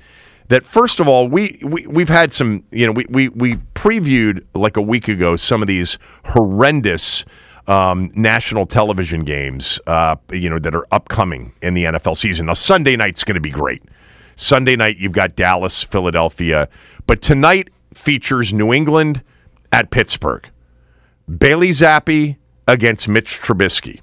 That 0.49 0.65
first 0.65 0.99
of 0.99 1.07
all, 1.07 1.27
we, 1.27 1.59
we 1.63 1.87
we've 1.87 2.09
had 2.09 2.33
some, 2.33 2.63
you 2.71 2.85
know, 2.85 2.91
we, 2.91 3.05
we 3.09 3.29
we 3.29 3.55
previewed 3.75 4.43
like 4.53 4.77
a 4.77 4.81
week 4.81 5.07
ago 5.07 5.35
some 5.35 5.61
of 5.61 5.67
these 5.67 5.97
horrendous 6.25 7.23
um, 7.67 8.11
national 8.15 8.65
television 8.65 9.23
games, 9.23 9.79
uh, 9.85 10.15
you 10.31 10.49
know, 10.49 10.57
that 10.59 10.73
are 10.73 10.87
upcoming 10.91 11.53
in 11.61 11.75
the 11.75 11.85
NFL 11.85 12.17
season. 12.17 12.47
Now 12.47 12.53
Sunday 12.53 12.95
night's 12.95 13.23
going 13.23 13.35
to 13.35 13.41
be 13.41 13.51
great. 13.51 13.83
Sunday 14.35 14.75
night, 14.75 14.97
you've 14.97 15.11
got 15.11 15.35
Dallas, 15.35 15.83
Philadelphia. 15.83 16.69
But 17.05 17.21
tonight 17.21 17.69
features 17.93 18.53
New 18.53 18.73
England 18.73 19.21
at 19.71 19.91
Pittsburgh. 19.91 20.47
Bailey 21.37 21.69
Zappe 21.69 22.37
against 22.67 23.07
Mitch 23.07 23.39
Trubisky. 23.41 23.99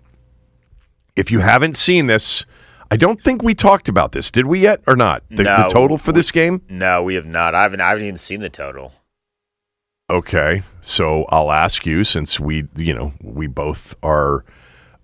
If 1.17 1.31
you 1.31 1.41
haven't 1.41 1.77
seen 1.77 2.07
this, 2.07 2.45
I 2.91 2.97
don't 2.97 3.21
think 3.21 3.43
we 3.43 3.55
talked 3.55 3.89
about 3.89 4.13
this. 4.13 4.31
Did 4.31 4.47
we 4.47 4.61
yet 4.61 4.81
or 4.87 4.97
not? 4.97 5.23
The, 5.31 5.43
No, 5.43 5.57
the 5.65 5.69
total 5.69 5.99
for 5.99 6.13
we- 6.13 6.19
this 6.19 6.31
game? 6.31 6.63
No, 6.69 7.03
we 7.03 7.15
have 7.15 7.27
not. 7.27 7.55
I 7.55 7.63
haven't. 7.63 7.81
I 7.81 7.89
haven't 7.91 8.05
even 8.05 8.17
seen 8.17 8.41
the 8.41 8.51
total. 8.51 8.93
Okay. 10.09 10.63
So 10.81 11.25
I'll 11.31 11.51
ask 11.51 11.85
you 11.85 12.05
since 12.05 12.39
we, 12.39 12.69
you 12.77 12.95
know, 12.95 13.13
we 13.23 13.49
both 13.49 13.95
are 14.03 14.45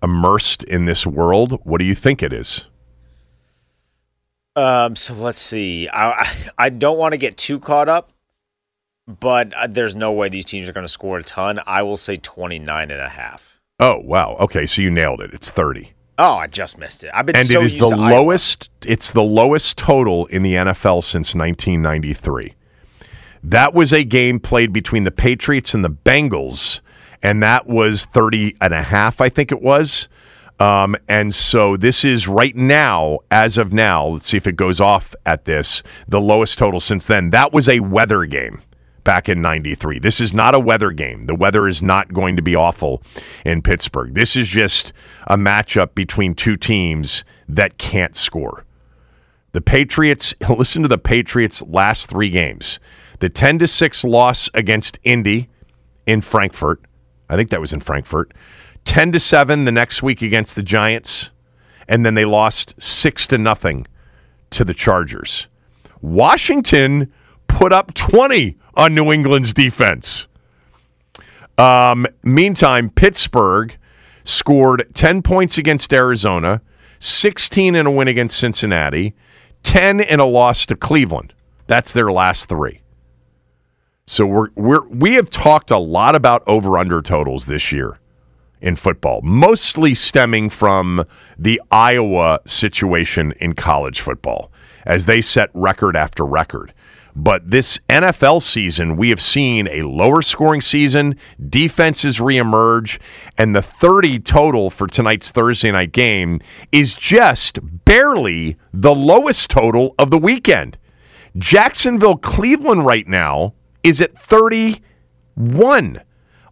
immersed 0.01 0.63
in 0.65 0.85
this 0.85 1.05
world, 1.05 1.59
what 1.63 1.79
do 1.79 1.85
you 1.85 1.95
think 1.95 2.21
it 2.21 2.33
is? 2.33 2.65
Um. 4.55 4.95
So 4.95 5.13
let's 5.15 5.39
see. 5.39 5.89
I 5.91 6.27
I, 6.57 6.69
don't 6.69 6.97
want 6.99 7.13
to 7.13 7.17
get 7.17 7.37
too 7.37 7.59
caught 7.59 7.89
up, 7.89 8.11
but 9.07 9.51
uh, 9.55 9.65
there's 9.67 9.95
no 9.95 10.11
way 10.11 10.29
these 10.29 10.45
teams 10.45 10.69
are 10.69 10.73
going 10.73 10.85
to 10.85 10.89
score 10.91 11.17
a 11.17 11.23
ton. 11.23 11.59
I 11.65 11.81
will 11.81 11.97
say 11.97 12.17
29 12.17 12.91
and 12.91 13.01
a 13.01 13.09
half. 13.09 13.59
Oh, 13.79 13.97
wow. 14.03 14.37
Okay, 14.41 14.67
so 14.67 14.81
you 14.83 14.91
nailed 14.91 15.21
it. 15.21 15.33
It's 15.33 15.49
30. 15.49 15.92
Oh, 16.19 16.35
I 16.35 16.47
just 16.47 16.77
missed 16.77 17.03
it. 17.03 17.11
I've 17.13 17.25
been 17.25 17.35
and 17.35 17.47
so 17.47 17.61
it 17.61 17.65
is 17.65 17.73
the 17.75 17.89
to 17.89 17.95
Iowa. 17.95 18.21
lowest 18.21 18.69
it's 18.85 19.11
the 19.11 19.23
lowest 19.23 19.77
total 19.77 20.25
in 20.27 20.43
the 20.43 20.53
NFL 20.53 21.03
since 21.03 21.33
1993 21.33 22.53
that 23.43 23.73
was 23.73 23.91
a 23.91 24.03
game 24.03 24.39
played 24.39 24.71
between 24.71 25.03
the 25.03 25.11
Patriots 25.11 25.73
and 25.73 25.83
the 25.83 25.89
Bengals 25.89 26.79
and 27.21 27.41
that 27.43 27.67
was 27.67 28.05
30 28.05 28.55
and 28.61 28.73
a 28.73 28.83
half 28.83 29.19
I 29.21 29.29
think 29.29 29.51
it 29.51 29.61
was 29.61 30.07
um, 30.59 30.95
and 31.09 31.33
so 31.33 31.75
this 31.75 32.05
is 32.05 32.27
right 32.27 32.55
now 32.55 33.19
as 33.31 33.57
of 33.57 33.73
now 33.73 34.05
let's 34.07 34.27
see 34.27 34.37
if 34.37 34.47
it 34.47 34.55
goes 34.55 34.79
off 34.79 35.15
at 35.25 35.45
this 35.45 35.81
the 36.07 36.21
lowest 36.21 36.57
total 36.57 36.79
since 36.79 37.05
then 37.07 37.31
that 37.31 37.51
was 37.51 37.67
a 37.67 37.79
weather 37.79 38.25
game 38.25 38.61
back 39.03 39.27
in 39.27 39.41
93 39.41 39.99
this 39.99 40.21
is 40.21 40.33
not 40.33 40.55
a 40.55 40.59
weather 40.59 40.91
game 40.91 41.25
the 41.25 41.35
weather 41.35 41.67
is 41.67 41.83
not 41.83 42.13
going 42.13 42.35
to 42.35 42.41
be 42.41 42.55
awful 42.55 43.03
in 43.45 43.61
Pittsburgh 43.61 44.13
this 44.13 44.35
is 44.35 44.47
just 44.47 44.93
a 45.27 45.37
matchup 45.37 45.93
between 45.95 46.33
two 46.35 46.55
teams 46.55 47.23
that 47.47 47.77
can't 47.77 48.15
score 48.15 48.63
the 49.53 49.61
Patriots, 49.61 50.35
listen 50.49 50.81
to 50.81 50.87
the 50.87 50.97
Patriots' 50.97 51.61
last 51.61 52.09
three 52.09 52.29
games. 52.29 52.79
The 53.19 53.29
10 53.29 53.59
to 53.59 53.67
6 53.67 54.03
loss 54.03 54.49
against 54.53 54.99
Indy 55.03 55.49
in 56.05 56.19
Frankfurt. 56.21 56.81
I 57.29 57.37
think 57.37 57.51
that 57.51 57.61
was 57.61 57.71
in 57.71 57.79
Frankfurt. 57.79 58.33
10 58.83 59.13
to 59.13 59.19
7 59.19 59.63
the 59.63 59.71
next 59.71 60.03
week 60.03 60.21
against 60.21 60.55
the 60.55 60.63
Giants. 60.63 61.29
And 61.87 62.05
then 62.05 62.15
they 62.15 62.25
lost 62.25 62.73
6 62.79 63.27
to 63.27 63.37
nothing 63.37 63.87
to 64.49 64.65
the 64.65 64.73
Chargers. 64.73 65.47
Washington 66.01 67.13
put 67.47 67.71
up 67.71 67.93
20 67.93 68.57
on 68.75 68.95
New 68.95 69.11
England's 69.11 69.53
defense. 69.53 70.27
Um, 71.57 72.07
meantime, 72.23 72.89
Pittsburgh 72.89 73.77
scored 74.23 74.87
10 74.93 75.21
points 75.21 75.57
against 75.57 75.93
Arizona, 75.93 76.61
16 76.99 77.75
in 77.75 77.85
a 77.85 77.91
win 77.91 78.07
against 78.07 78.39
Cincinnati, 78.39 79.13
10 79.63 79.99
in 79.99 80.19
a 80.19 80.25
loss 80.25 80.65
to 80.65 80.75
Cleveland. 80.75 81.33
That's 81.67 81.93
their 81.93 82.11
last 82.11 82.49
three. 82.49 82.81
So 84.05 84.25
we're, 84.25 84.49
we're 84.55 84.85
we 84.87 85.13
have 85.13 85.29
talked 85.29 85.71
a 85.71 85.77
lot 85.77 86.15
about 86.15 86.43
over 86.45 86.77
under 86.77 87.01
totals 87.01 87.45
this 87.45 87.71
year 87.71 87.99
in 88.61 88.75
football, 88.75 89.21
mostly 89.21 89.93
stemming 89.93 90.49
from 90.49 91.05
the 91.37 91.61
Iowa 91.71 92.39
situation 92.45 93.33
in 93.39 93.53
college 93.53 94.01
football 94.01 94.51
as 94.85 95.05
they 95.05 95.21
set 95.21 95.49
record 95.53 95.95
after 95.95 96.25
record. 96.25 96.73
But 97.15 97.51
this 97.51 97.79
NFL 97.89 98.41
season, 98.41 98.97
we 98.97 99.09
have 99.09 99.21
seen 99.21 99.67
a 99.67 99.83
lower 99.83 100.23
scoring 100.23 100.61
season, 100.61 101.15
defenses 101.49 102.17
reemerge, 102.17 102.99
and 103.37 103.55
the 103.55 103.61
30 103.61 104.19
total 104.19 104.71
for 104.71 104.87
tonight's 104.87 105.29
Thursday 105.29 105.71
night 105.71 105.91
game 105.91 106.41
is 106.71 106.95
just 106.95 107.59
barely 107.85 108.57
the 108.73 108.95
lowest 108.95 109.51
total 109.51 109.93
of 109.99 110.09
the 110.09 110.17
weekend. 110.17 110.77
Jacksonville 111.37 112.17
Cleveland 112.17 112.85
right 112.85 113.07
now 113.07 113.53
is 113.83 114.01
at 114.01 114.19
31. 114.19 116.01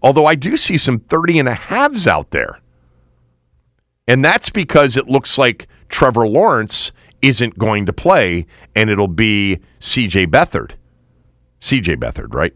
Although 0.04 0.26
I 0.26 0.36
do 0.36 0.58
see 0.58 0.78
some 0.78 1.00
30 1.00 1.40
and 1.40 1.50
a 1.50 1.54
halves 1.54 2.08
out 2.08 2.32
there. 2.32 2.60
And 4.08 4.24
that's 4.26 4.50
because 4.50 4.98
it 4.98 5.08
looks 5.08 5.38
like 5.38 5.68
Trevor 5.90 6.28
Lawrence 6.28 6.92
isn't 7.22 7.58
going 7.58 7.86
to 7.86 7.94
play 7.94 8.46
and 8.76 8.90
it'll 8.90 9.08
be 9.08 9.60
CJ 9.80 10.28
Beathard. 10.28 10.72
CJ 11.60 11.98
Beathard, 11.98 12.34
right? 12.34 12.54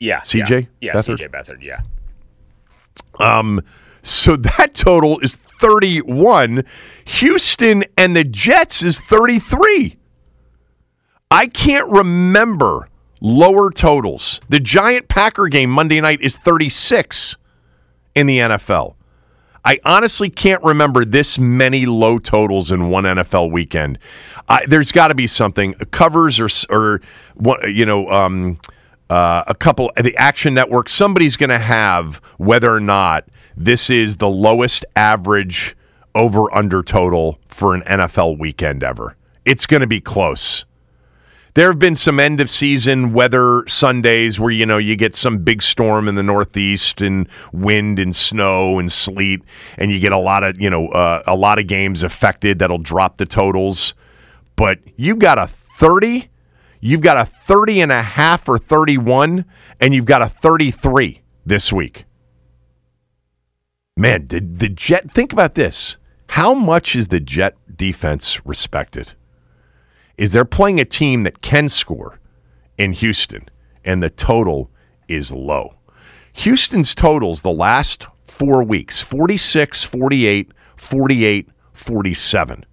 Yeah. 0.00 0.20
CJ 0.20 0.48
Yeah, 0.48 0.60
yeah 0.80 0.92
Beathard? 0.94 1.18
CJ 1.18 1.30
Beathard. 1.30 1.62
Yeah. 1.62 1.80
Um, 3.18 3.62
so 4.02 4.36
that 4.36 4.74
total 4.74 5.20
is 5.20 5.36
31. 5.36 6.64
Houston 7.04 7.84
and 7.96 8.16
the 8.16 8.24
Jets 8.24 8.82
is 8.82 9.00
33. 9.00 9.96
I 11.30 11.46
can't 11.46 11.88
remember 11.88 12.88
lower 13.20 13.70
totals. 13.70 14.40
The 14.48 14.60
Giant 14.60 15.08
Packer 15.08 15.48
game 15.48 15.70
Monday 15.70 16.00
night 16.00 16.20
is 16.22 16.36
36 16.36 17.36
in 18.14 18.26
the 18.26 18.38
NFL. 18.38 18.94
I 19.64 19.80
honestly 19.84 20.30
can't 20.30 20.62
remember 20.62 21.04
this 21.04 21.38
many 21.38 21.86
low 21.86 22.18
totals 22.18 22.72
in 22.72 22.88
one 22.88 23.04
NFL 23.04 23.50
weekend. 23.50 23.98
I, 24.48 24.64
there's 24.66 24.92
got 24.92 25.08
to 25.08 25.14
be 25.14 25.26
something 25.26 25.74
covers 25.90 26.40
or 26.40 26.48
or 26.70 27.00
you 27.66 27.84
know 27.84 28.08
um, 28.10 28.58
uh, 29.10 29.44
a 29.46 29.54
couple 29.54 29.90
the 29.96 30.16
Action 30.16 30.54
Network. 30.54 30.88
Somebody's 30.88 31.36
going 31.36 31.50
to 31.50 31.58
have 31.58 32.16
whether 32.38 32.72
or 32.72 32.80
not 32.80 33.24
this 33.56 33.90
is 33.90 34.16
the 34.16 34.28
lowest 34.28 34.84
average 34.96 35.76
over 36.14 36.54
under 36.54 36.82
total 36.82 37.38
for 37.48 37.74
an 37.74 37.82
NFL 37.82 38.38
weekend 38.38 38.82
ever. 38.82 39.16
It's 39.44 39.66
going 39.66 39.80
to 39.80 39.86
be 39.86 40.00
close. 40.00 40.64
There 41.58 41.70
have 41.70 41.80
been 41.80 41.96
some 41.96 42.20
end 42.20 42.40
of 42.40 42.48
season 42.48 43.12
weather 43.12 43.64
Sundays 43.66 44.38
where 44.38 44.52
you 44.52 44.64
know 44.64 44.78
you 44.78 44.94
get 44.94 45.16
some 45.16 45.38
big 45.38 45.60
storm 45.60 46.06
in 46.06 46.14
the 46.14 46.22
Northeast 46.22 47.00
and 47.00 47.28
wind 47.52 47.98
and 47.98 48.14
snow 48.14 48.78
and 48.78 48.92
sleet, 48.92 49.42
and 49.76 49.90
you 49.90 49.98
get 49.98 50.12
a 50.12 50.18
lot 50.18 50.44
of 50.44 50.60
you 50.60 50.70
know 50.70 50.86
uh, 50.90 51.24
a 51.26 51.34
lot 51.34 51.58
of 51.58 51.66
games 51.66 52.04
affected 52.04 52.60
that'll 52.60 52.78
drop 52.78 53.16
the 53.16 53.26
totals. 53.26 53.94
But 54.54 54.78
you've 54.94 55.18
got 55.18 55.36
a 55.36 55.48
thirty, 55.80 56.30
you've 56.78 57.00
got 57.00 57.16
a 57.16 57.24
30 57.24 57.80
and 57.80 57.90
a 57.90 58.02
half 58.02 58.48
or 58.48 58.60
thirty 58.60 58.96
one, 58.96 59.44
and 59.80 59.92
you've 59.92 60.04
got 60.04 60.22
a 60.22 60.28
thirty 60.28 60.70
three 60.70 61.22
this 61.44 61.72
week. 61.72 62.04
Man, 63.96 64.28
did 64.28 64.60
the 64.60 64.68
Jet 64.68 65.10
think 65.10 65.32
about 65.32 65.56
this? 65.56 65.96
How 66.28 66.54
much 66.54 66.94
is 66.94 67.08
the 67.08 67.18
Jet 67.18 67.56
defense 67.76 68.46
respected? 68.46 69.14
Is 70.18 70.32
they're 70.32 70.44
playing 70.44 70.80
a 70.80 70.84
team 70.84 71.22
that 71.22 71.40
can 71.40 71.68
score 71.68 72.18
in 72.76 72.92
Houston, 72.92 73.48
and 73.84 74.02
the 74.02 74.10
total 74.10 74.70
is 75.08 75.32
low. 75.32 75.74
Houston's 76.34 76.94
totals 76.94 77.40
the 77.40 77.50
last 77.50 78.04
four 78.26 78.62
weeks 78.62 79.00
46, 79.00 79.84
48, 79.84 80.52
48, 80.76 81.48
47. 81.72 82.66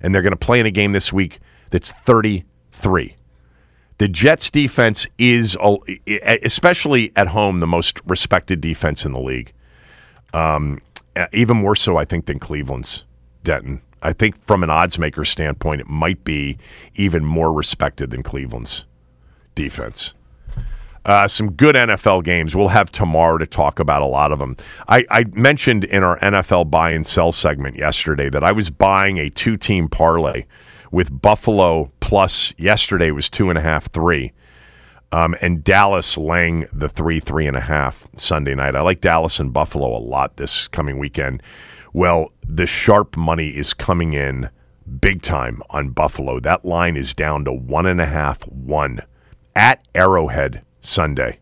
And 0.00 0.14
they're 0.14 0.22
going 0.22 0.32
to 0.32 0.36
play 0.36 0.60
in 0.60 0.66
a 0.66 0.70
game 0.70 0.92
this 0.92 1.12
week 1.12 1.40
that's 1.70 1.92
33. 2.04 3.16
The 3.98 4.08
Jets 4.08 4.50
defense 4.50 5.06
is, 5.18 5.56
especially 6.06 7.12
at 7.16 7.28
home, 7.28 7.60
the 7.60 7.66
most 7.66 8.00
respected 8.04 8.60
defense 8.60 9.04
in 9.04 9.12
the 9.12 9.20
league. 9.20 9.52
Um, 10.32 10.80
even 11.32 11.56
more 11.56 11.76
so, 11.76 11.96
I 11.96 12.04
think, 12.04 12.26
than 12.26 12.40
Cleveland's, 12.40 13.04
Denton. 13.44 13.80
I 14.04 14.12
think 14.12 14.40
from 14.46 14.62
an 14.62 14.70
odds 14.70 14.98
maker 14.98 15.24
standpoint, 15.24 15.80
it 15.80 15.88
might 15.88 16.22
be 16.24 16.58
even 16.94 17.24
more 17.24 17.52
respected 17.52 18.10
than 18.10 18.22
Cleveland's 18.22 18.84
defense. 19.54 20.12
Uh, 21.06 21.28
some 21.28 21.52
good 21.52 21.74
NFL 21.74 22.24
games. 22.24 22.54
We'll 22.54 22.68
have 22.68 22.90
tomorrow 22.90 23.36
to 23.38 23.46
talk 23.46 23.78
about 23.78 24.00
a 24.00 24.06
lot 24.06 24.32
of 24.32 24.38
them. 24.38 24.56
I, 24.88 25.04
I 25.10 25.24
mentioned 25.32 25.84
in 25.84 26.02
our 26.02 26.18
NFL 26.20 26.70
buy 26.70 26.92
and 26.92 27.06
sell 27.06 27.30
segment 27.30 27.76
yesterday 27.76 28.30
that 28.30 28.42
I 28.42 28.52
was 28.52 28.70
buying 28.70 29.18
a 29.18 29.28
two 29.28 29.56
team 29.56 29.88
parlay 29.88 30.44
with 30.90 31.20
Buffalo 31.20 31.90
plus 32.00 32.54
yesterday 32.56 33.10
was 33.10 33.28
two 33.28 33.50
and 33.50 33.58
a 33.58 33.62
half, 33.62 33.90
three. 33.92 34.32
Um, 35.12 35.36
and 35.42 35.62
Dallas 35.62 36.16
laying 36.16 36.66
the 36.72 36.88
three, 36.88 37.20
three 37.20 37.46
and 37.46 37.56
a 37.56 37.60
half 37.60 38.06
Sunday 38.16 38.54
night. 38.54 38.74
I 38.74 38.80
like 38.80 39.00
Dallas 39.00 39.38
and 39.38 39.52
Buffalo 39.52 39.96
a 39.96 40.00
lot 40.00 40.36
this 40.38 40.68
coming 40.68 40.98
weekend. 40.98 41.42
Well, 41.94 42.32
the 42.44 42.66
sharp 42.66 43.16
money 43.16 43.50
is 43.50 43.72
coming 43.72 44.14
in 44.14 44.50
big 45.00 45.22
time 45.22 45.62
on 45.70 45.90
Buffalo. 45.90 46.40
That 46.40 46.64
line 46.64 46.96
is 46.96 47.14
down 47.14 47.44
to 47.44 47.52
one 47.52 47.86
and 47.86 48.00
a 48.00 48.06
half, 48.06 48.42
one 48.48 49.00
at 49.54 49.86
Arrowhead 49.94 50.62
Sunday. 50.80 51.38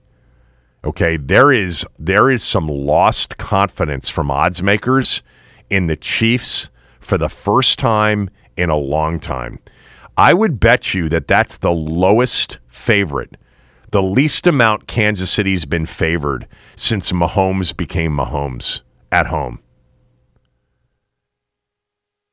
Okay, 0.85 1.17
there 1.17 1.53
is 1.53 1.87
there 1.99 2.29
is 2.31 2.43
some 2.43 2.69
lost 2.69 3.39
confidence 3.39 4.11
from 4.11 4.31
odds 4.31 4.63
makers 4.63 5.23
in 5.71 5.87
the 5.87 5.97
Chiefs 5.97 6.69
for 7.01 7.17
the 7.17 7.31
first 7.31 7.79
time 7.79 8.29
in 8.55 8.69
a 8.69 8.77
long 8.77 9.19
time. 9.19 9.59
I 10.19 10.35
would 10.35 10.61
bet 10.61 10.93
you 10.93 11.09
that 11.09 11.29
that's 11.29 11.57
the 11.57 11.73
lowest 11.73 12.59
favorite, 12.69 13.39
the 13.91 14.03
least 14.03 14.47
amount 14.47 14.87
Kansas 14.87 15.31
City's 15.31 15.65
been 15.65 15.87
favored 15.87 16.47
since 16.77 17.11
Mahomes 17.11 17.75
became 17.75 18.15
Mahomes 18.15 18.83
at 19.11 19.29
home. 19.29 19.61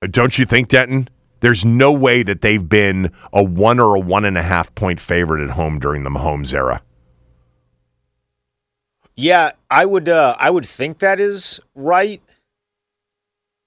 Don't 0.07 0.38
you 0.38 0.45
think, 0.45 0.69
Denton? 0.69 1.09
There's 1.41 1.63
no 1.63 1.91
way 1.91 2.23
that 2.23 2.41
they've 2.41 2.67
been 2.67 3.12
a 3.33 3.43
one 3.43 3.79
or 3.79 3.95
a 3.95 3.99
one 3.99 4.25
and 4.25 4.38
a 4.38 4.43
half 4.43 4.73
point 4.75 4.99
favorite 4.99 5.43
at 5.43 5.51
home 5.51 5.79
during 5.79 6.03
the 6.03 6.09
Mahomes 6.09 6.53
era. 6.53 6.81
Yeah, 9.15 9.51
I 9.69 9.85
would. 9.85 10.07
Uh, 10.07 10.35
I 10.39 10.49
would 10.49 10.65
think 10.65 10.99
that 10.99 11.19
is 11.19 11.59
right. 11.75 12.21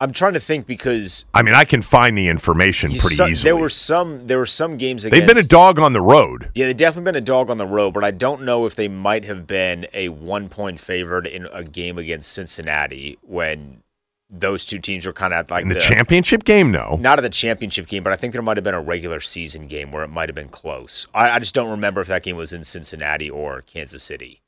I'm 0.00 0.12
trying 0.12 0.32
to 0.32 0.40
think 0.40 0.66
because 0.66 1.26
I 1.32 1.42
mean 1.42 1.54
I 1.54 1.64
can 1.64 1.82
find 1.82 2.16
the 2.18 2.28
information 2.28 2.90
pretty 2.90 3.16
some, 3.16 3.30
easily. 3.30 3.48
There 3.48 3.56
were 3.56 3.68
some. 3.68 4.26
There 4.26 4.38
were 4.38 4.46
some 4.46 4.78
games. 4.78 5.04
Against, 5.04 5.20
They've 5.20 5.28
been 5.28 5.42
a 5.42 5.46
dog 5.46 5.78
on 5.78 5.92
the 5.92 6.00
road. 6.00 6.50
Yeah, 6.54 6.66
they've 6.66 6.76
definitely 6.76 7.12
been 7.12 7.22
a 7.22 7.24
dog 7.24 7.50
on 7.50 7.58
the 7.58 7.66
road, 7.66 7.92
but 7.92 8.02
I 8.02 8.10
don't 8.10 8.42
know 8.42 8.64
if 8.66 8.74
they 8.74 8.88
might 8.88 9.26
have 9.26 9.46
been 9.46 9.86
a 9.92 10.08
one 10.08 10.48
point 10.48 10.80
favorite 10.80 11.26
in 11.26 11.46
a 11.52 11.64
game 11.64 11.98
against 11.98 12.32
Cincinnati 12.32 13.18
when 13.22 13.82
those 14.32 14.64
two 14.64 14.78
teams 14.78 15.04
were 15.04 15.12
kind 15.12 15.34
of 15.34 15.50
like 15.50 15.62
in 15.62 15.68
the, 15.68 15.74
the, 15.74 15.80
championship 15.80 16.44
game. 16.44 16.72
No, 16.72 16.96
not 16.98 17.18
of 17.18 17.22
the 17.22 17.28
championship 17.28 17.86
game, 17.86 18.02
but 18.02 18.12
I 18.12 18.16
think 18.16 18.32
there 18.32 18.42
might 18.42 18.56
have 18.56 18.64
been 18.64 18.74
a 18.74 18.80
regular 18.80 19.20
season 19.20 19.68
game 19.68 19.92
where 19.92 20.02
it 20.02 20.08
might 20.08 20.28
have 20.28 20.34
been 20.34 20.48
close. 20.48 21.06
I, 21.14 21.30
I 21.32 21.38
just 21.38 21.54
don't 21.54 21.70
remember 21.70 22.00
if 22.00 22.08
that 22.08 22.22
game 22.22 22.36
was 22.36 22.52
in 22.52 22.64
Cincinnati 22.64 23.28
or 23.28 23.60
Kansas 23.60 24.02
City. 24.02 24.40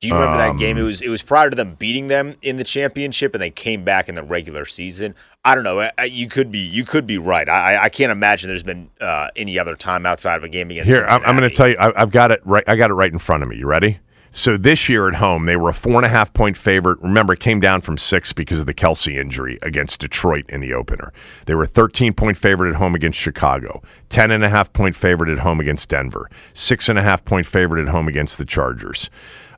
Do 0.00 0.08
you 0.08 0.14
remember 0.14 0.36
um, 0.36 0.56
that 0.56 0.60
game? 0.60 0.76
It 0.76 0.82
was 0.82 1.00
it 1.00 1.08
was 1.08 1.22
prior 1.22 1.48
to 1.48 1.56
them 1.56 1.74
beating 1.74 2.08
them 2.08 2.36
in 2.42 2.56
the 2.56 2.64
championship, 2.64 3.34
and 3.34 3.40
they 3.40 3.50
came 3.50 3.82
back 3.82 4.08
in 4.08 4.14
the 4.14 4.22
regular 4.22 4.66
season. 4.66 5.14
I 5.42 5.54
don't 5.54 5.64
know. 5.64 5.88
I, 5.96 6.04
you 6.04 6.28
could 6.28 6.52
be 6.52 6.58
you 6.58 6.84
could 6.84 7.06
be 7.06 7.16
right. 7.16 7.48
I, 7.48 7.84
I 7.84 7.88
can't 7.88 8.12
imagine 8.12 8.48
there's 8.48 8.62
been 8.62 8.90
uh, 9.00 9.28
any 9.36 9.58
other 9.58 9.74
time 9.74 10.04
outside 10.04 10.36
of 10.36 10.44
a 10.44 10.48
game 10.50 10.70
against. 10.70 10.90
Here, 10.90 10.98
Cincinnati. 10.98 11.24
I'm, 11.24 11.30
I'm 11.30 11.36
going 11.38 11.50
to 11.50 11.56
tell 11.56 11.68
you. 11.68 11.76
I, 11.78 12.02
I've 12.02 12.10
got 12.10 12.30
it 12.30 12.40
right. 12.44 12.64
I 12.66 12.76
got 12.76 12.90
it 12.90 12.94
right 12.94 13.10
in 13.10 13.18
front 13.18 13.42
of 13.42 13.48
me. 13.48 13.56
You 13.56 13.66
ready? 13.66 13.98
So 14.36 14.58
this 14.58 14.90
year 14.90 15.08
at 15.08 15.14
home, 15.14 15.46
they 15.46 15.56
were 15.56 15.70
a 15.70 15.74
four 15.74 15.94
and 15.94 16.04
a 16.04 16.10
half 16.10 16.34
point 16.34 16.58
favorite. 16.58 17.00
Remember, 17.00 17.32
it 17.32 17.40
came 17.40 17.58
down 17.58 17.80
from 17.80 17.96
six 17.96 18.34
because 18.34 18.60
of 18.60 18.66
the 18.66 18.74
Kelsey 18.74 19.16
injury 19.16 19.58
against 19.62 20.00
Detroit 20.00 20.44
in 20.50 20.60
the 20.60 20.74
opener. 20.74 21.10
They 21.46 21.54
were 21.54 21.64
13 21.64 22.12
point 22.12 22.36
favorite 22.36 22.68
at 22.68 22.76
home 22.76 22.94
against 22.94 23.18
Chicago, 23.18 23.80
10 24.10 24.30
and 24.30 24.44
a 24.44 24.50
half 24.50 24.70
point 24.74 24.94
favorite 24.94 25.30
at 25.30 25.38
home 25.38 25.58
against 25.58 25.88
Denver, 25.88 26.30
six 26.52 26.90
and 26.90 26.98
a 26.98 27.02
half 27.02 27.24
point 27.24 27.46
favorite 27.46 27.80
at 27.80 27.88
home 27.88 28.08
against 28.08 28.36
the 28.36 28.44
Chargers. 28.44 29.08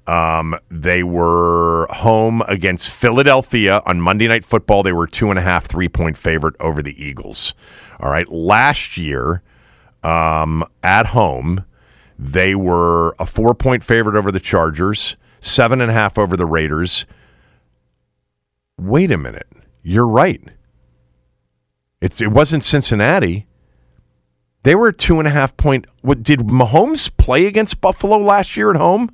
Um, 0.06 0.54
they 0.70 1.02
were 1.02 1.88
home 1.90 2.42
against 2.42 2.90
Philadelphia 2.90 3.82
on 3.84 4.00
Monday 4.00 4.28
Night 4.28 4.44
Football. 4.44 4.84
They 4.84 4.92
were 4.92 5.08
two 5.08 5.30
and 5.30 5.40
a 5.40 5.42
half, 5.42 5.66
three 5.66 5.88
point 5.88 6.16
favorite 6.16 6.54
over 6.60 6.84
the 6.84 6.94
Eagles. 7.04 7.52
All 7.98 8.10
right. 8.10 8.28
Last 8.30 8.96
year, 8.96 9.42
um, 10.04 10.64
at 10.84 11.06
home, 11.06 11.64
they 12.18 12.54
were 12.54 13.14
a 13.18 13.26
four 13.26 13.54
point 13.54 13.85
favorite 13.85 14.16
over 14.16 14.33
the 14.33 14.40
Chargers, 14.40 15.16
seven 15.40 15.81
and 15.81 15.90
a 15.90 15.94
half 15.94 16.18
over 16.18 16.37
the 16.37 16.46
Raiders. 16.46 17.07
Wait 18.78 19.11
a 19.11 19.18
minute. 19.18 19.46
You're 19.83 20.07
right. 20.07 20.42
It's, 22.00 22.20
it 22.20 22.28
wasn't 22.28 22.64
Cincinnati. 22.64 23.46
They 24.64 24.74
were 24.74 24.92
two 24.92 25.18
and 25.18 25.28
a 25.28 25.31
half 25.31 25.57
point. 25.57 25.87
What 26.02 26.22
did 26.22 26.40
Mahomes 26.40 27.16
play 27.16 27.46
against 27.46 27.81
Buffalo 27.81 28.18
last 28.18 28.57
year 28.57 28.70
at 28.70 28.76
home? 28.76 29.11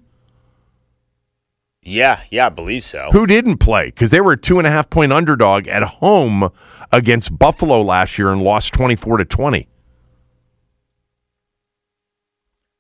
Yeah, 1.83 2.21
yeah, 2.31 2.47
I 2.47 2.49
believe 2.49 2.83
so. 2.83 3.11
Who 3.13 3.27
didn't 3.27 3.59
play? 3.59 3.87
Because 3.87 4.11
they 4.11 4.23
were 4.23 4.33
a 4.33 4.39
two 4.39 4.59
and 4.59 4.67
a 4.67 4.71
half 4.71 4.89
point 4.89 5.13
underdog 5.13 5.69
at 5.69 5.83
home 5.83 6.51
against 6.93 7.39
Buffalo 7.39 7.83
last 7.83 8.19
year 8.19 8.33
and 8.33 8.43
lost 8.43 8.73
twenty 8.73 8.97
four 8.97 9.19
to 9.19 9.25
twenty. 9.25 9.69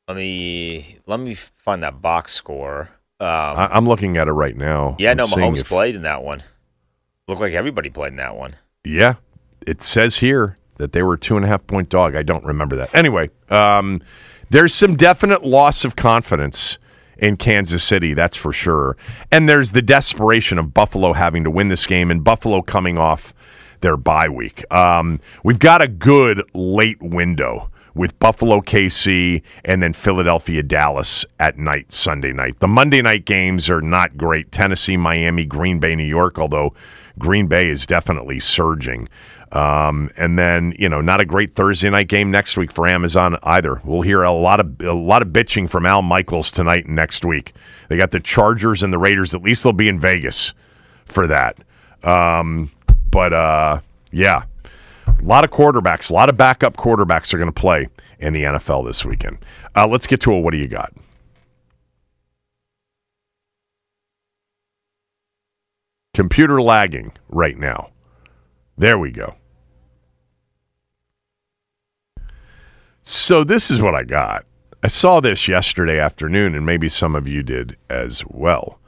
Let 0.09 0.17
me 0.17 0.99
let 1.07 1.21
me 1.21 1.35
find 1.35 1.83
that 1.83 2.03
box 2.03 2.33
score. 2.33 2.91
Um, 3.21 3.29
I, 3.29 3.77
am 3.77 3.89
looking 3.89 4.17
at 4.17 4.29
it 4.29 4.33
right 4.33 4.57
now. 4.57 4.97
Yeah, 4.99 5.13
I'm 5.13 5.17
no, 5.17 5.27
Mahomes 5.27 5.61
if, 5.61 5.69
played 5.69 5.97
in 5.97 6.03
that 6.03 6.23
one. 6.23 6.43
Looked 7.27 7.41
like 7.41 7.55
everybody 7.55 7.89
played 7.89 8.09
in 8.09 8.17
that 8.17 8.37
one. 8.37 8.57
Yeah, 8.85 9.15
it 9.67 9.83
says 9.83 10.19
here 10.19 10.59
that 10.77 10.93
they 10.93 11.03
were 11.03 11.17
two 11.17 11.37
and 11.37 11.45
a 11.45 11.49
half 11.49 11.67
point 11.67 11.89
dog. 11.89 12.17
I 12.17 12.23
don't 12.23 12.45
remember 12.45 12.77
that. 12.77 12.95
Anyway, 12.95 13.31
um, 13.49 14.03
there's 14.51 14.75
some 14.75 14.97
definite 14.97 15.45
loss 15.45 15.85
of 15.85 15.97
confidence 15.97 16.77
in 17.17 17.37
Kansas 17.37 17.83
City, 17.83 18.13
that's 18.13 18.37
for 18.37 18.53
sure. 18.53 18.97
And 19.33 19.49
there's 19.49 19.71
the 19.71 19.83
desperation 19.83 20.59
of 20.59 20.75
Buffalo 20.75 21.13
having 21.13 21.45
to 21.45 21.51
win 21.51 21.69
this 21.69 21.87
game 21.87 22.11
and 22.11 22.23
Buffalo 22.23 22.61
coming 22.61 22.99
off 22.99 23.33
their 23.81 23.97
bye 23.97 24.29
week. 24.29 24.65
Um, 24.73 25.21
we've 25.43 25.59
got 25.59 25.83
a 25.83 25.89
good 25.89 26.43
late 26.55 27.01
window 27.01 27.71
with 27.95 28.19
Buffalo, 28.19 28.61
KC, 28.61 29.43
and 29.65 29.83
then 29.83 29.93
Philadelphia, 29.93 30.63
Dallas 30.63 31.25
at 31.39 31.59
night, 31.59 31.93
Sunday 31.93 32.33
night. 32.33 32.59
The 32.61 32.69
Monday 32.69 33.03
night 33.03 33.25
games 33.25 33.71
are 33.71 33.81
not 33.81 34.17
great. 34.17 34.51
Tennessee, 34.51 34.97
Miami, 34.97 35.45
Green 35.45 35.79
Bay, 35.79 35.95
New 35.95 36.05
York, 36.05 36.39
although 36.39 36.75
Green 37.19 37.47
Bay 37.47 37.71
is 37.71 37.87
definitely 37.87 38.41
surging. 38.41 39.09
Um, 39.53 40.11
and 40.17 40.37
then 40.37 40.75
you 40.79 40.89
know, 40.89 41.01
not 41.01 41.21
a 41.21 41.25
great 41.25 41.55
Thursday 41.55 41.89
night 41.89 42.09
game 42.09 42.31
next 42.31 42.57
week 42.57 42.73
for 42.73 42.89
Amazon 42.89 43.39
either. 43.45 43.81
We'll 43.85 44.03
hear 44.03 44.25
a 44.25 44.33
lot 44.33 44.59
of 44.59 44.81
a 44.83 44.93
lot 44.93 45.23
of 45.23 45.29
bitching 45.29 45.71
from 45.71 45.87
Al 45.87 46.03
Michaels 46.03 46.51
tonight 46.51 46.87
and 46.87 46.97
next 46.97 47.25
week. 47.25 47.53
They 47.89 47.97
got 47.97 48.11
the 48.11 48.19
Chargers 48.19 48.83
and 48.83 48.93
the 48.93 48.99
Raiders. 48.99 49.33
At 49.33 49.43
least 49.43 49.63
they'll 49.63 49.73
be 49.73 49.87
in 49.87 50.01
Vegas 50.01 50.53
for 51.05 51.29
that. 51.29 51.59
Um, 52.03 52.73
but 53.11 53.33
uh, 53.33 53.81
yeah, 54.11 54.43
a 55.21 55.25
lot 55.25 55.45
of 55.45 55.51
quarterbacks, 55.51 56.11
a 56.11 56.15
lot 56.15 56.29
of 56.29 56.37
backup 56.37 56.77
quarterbacks 56.77 57.33
are 57.33 57.39
going 57.39 57.53
to 57.53 57.61
play 57.61 57.89
in 58.19 58.33
the 58.33 58.43
NFL 58.43 58.87
this 58.87 59.05
weekend. 59.05 59.39
Uh, 59.75 59.87
let's 59.87 60.07
get 60.07 60.21
to 60.23 60.33
a 60.33 60.39
what 60.39 60.53
do 60.53 60.59
you 60.59 60.69
got? 60.69 60.93
Computer 66.15 66.63
lagging 66.63 67.13
right 67.29 67.59
now. 67.59 67.91
There 68.79 68.99
we 68.99 69.11
go. 69.11 69.35
So, 73.03 73.45
this 73.45 73.71
is 73.71 73.83
what 73.83 73.95
I 73.95 74.05
got. 74.05 74.47
I 74.83 74.89
saw 74.89 75.21
this 75.21 75.49
yesterday 75.49 75.99
afternoon, 75.99 76.55
and 76.55 76.65
maybe 76.65 76.89
some 76.89 77.15
of 77.15 77.29
you 77.29 77.43
did 77.43 77.77
as 77.91 78.23
well. 78.29 78.79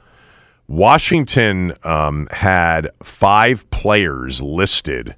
Washington 0.67 1.73
um, 1.83 2.27
had 2.31 2.89
five 3.03 3.69
players 3.69 4.41
listed 4.41 5.15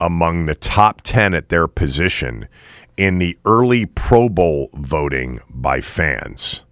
among 0.00 0.46
the 0.46 0.54
top 0.54 1.02
10 1.02 1.34
at 1.34 1.48
their 1.48 1.66
position 1.66 2.48
in 2.96 3.18
the 3.18 3.36
early 3.44 3.86
Pro 3.86 4.28
Bowl 4.28 4.70
voting 4.74 5.40
by 5.50 5.80
fans. 5.80 6.62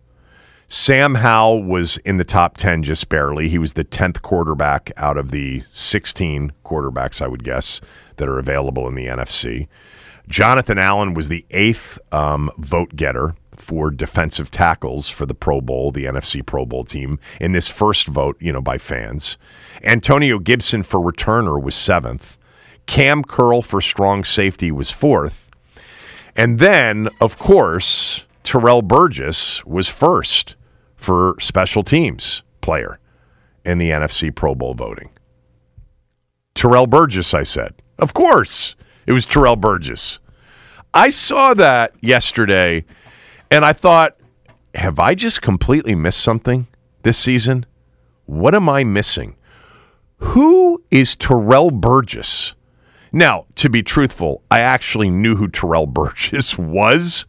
Sam 0.66 1.16
Howell 1.16 1.62
was 1.62 1.98
in 1.98 2.16
the 2.16 2.24
top 2.24 2.56
10 2.56 2.82
just 2.82 3.08
barely. 3.08 3.48
He 3.48 3.58
was 3.58 3.74
the 3.74 3.84
10th 3.84 4.22
quarterback 4.22 4.90
out 4.96 5.18
of 5.18 5.30
the 5.30 5.62
16 5.72 6.52
quarterbacks, 6.64 7.20
I 7.20 7.28
would 7.28 7.44
guess, 7.44 7.80
that 8.16 8.28
are 8.28 8.38
available 8.38 8.88
in 8.88 8.94
the 8.94 9.06
NFC. 9.06 9.68
Jonathan 10.26 10.78
Allen 10.78 11.14
was 11.14 11.28
the 11.28 11.44
eighth 11.50 11.98
um, 12.12 12.50
vote 12.58 12.96
getter 12.96 13.34
for 13.56 13.90
defensive 13.90 14.50
tackles 14.50 15.08
for 15.08 15.26
the 15.26 15.34
Pro 15.34 15.60
Bowl, 15.60 15.92
the 15.92 16.06
NFC 16.06 16.44
Pro 16.44 16.64
Bowl 16.64 16.84
team, 16.84 17.18
in 17.40 17.52
this 17.52 17.68
first 17.68 18.06
vote, 18.06 18.36
you 18.40 18.52
know, 18.52 18.62
by 18.62 18.78
fans. 18.78 19.36
Antonio 19.82 20.38
Gibson 20.38 20.82
for 20.82 20.98
returner 20.98 21.62
was 21.62 21.74
seventh. 21.74 22.36
Kam 22.86 23.24
Curl 23.24 23.62
for 23.62 23.80
strong 23.80 24.24
safety 24.24 24.70
was 24.70 24.90
fourth. 24.90 25.50
And 26.36 26.58
then, 26.58 27.08
of 27.20 27.38
course, 27.38 28.24
Terrell 28.42 28.82
Burgess 28.82 29.64
was 29.64 29.88
first 29.88 30.56
for 30.96 31.36
special 31.40 31.82
teams 31.82 32.42
player 32.60 32.98
in 33.64 33.78
the 33.78 33.90
NFC 33.90 34.34
Pro 34.34 34.54
Bowl 34.54 34.74
voting. 34.74 35.10
Terrell 36.54 36.86
Burgess, 36.86 37.34
I 37.34 37.42
said. 37.42 37.74
Of 37.98 38.14
course, 38.14 38.74
it 39.06 39.12
was 39.12 39.26
Terrell 39.26 39.56
Burgess. 39.56 40.18
I 40.92 41.10
saw 41.10 41.54
that 41.54 41.92
yesterday 42.00 42.84
and 43.50 43.64
I 43.64 43.72
thought, 43.72 44.16
have 44.74 44.98
I 44.98 45.14
just 45.14 45.42
completely 45.42 45.94
missed 45.94 46.20
something 46.20 46.66
this 47.02 47.18
season? 47.18 47.66
What 48.26 48.54
am 48.54 48.68
I 48.68 48.84
missing? 48.84 49.36
Who 50.18 50.82
is 50.90 51.14
Terrell 51.16 51.70
Burgess? 51.70 52.54
Now, 53.14 53.46
to 53.54 53.70
be 53.70 53.84
truthful, 53.84 54.42
I 54.50 54.58
actually 54.58 55.08
knew 55.08 55.36
who 55.36 55.46
Terrell 55.46 55.86
Burgess 55.86 56.58
was, 56.58 57.26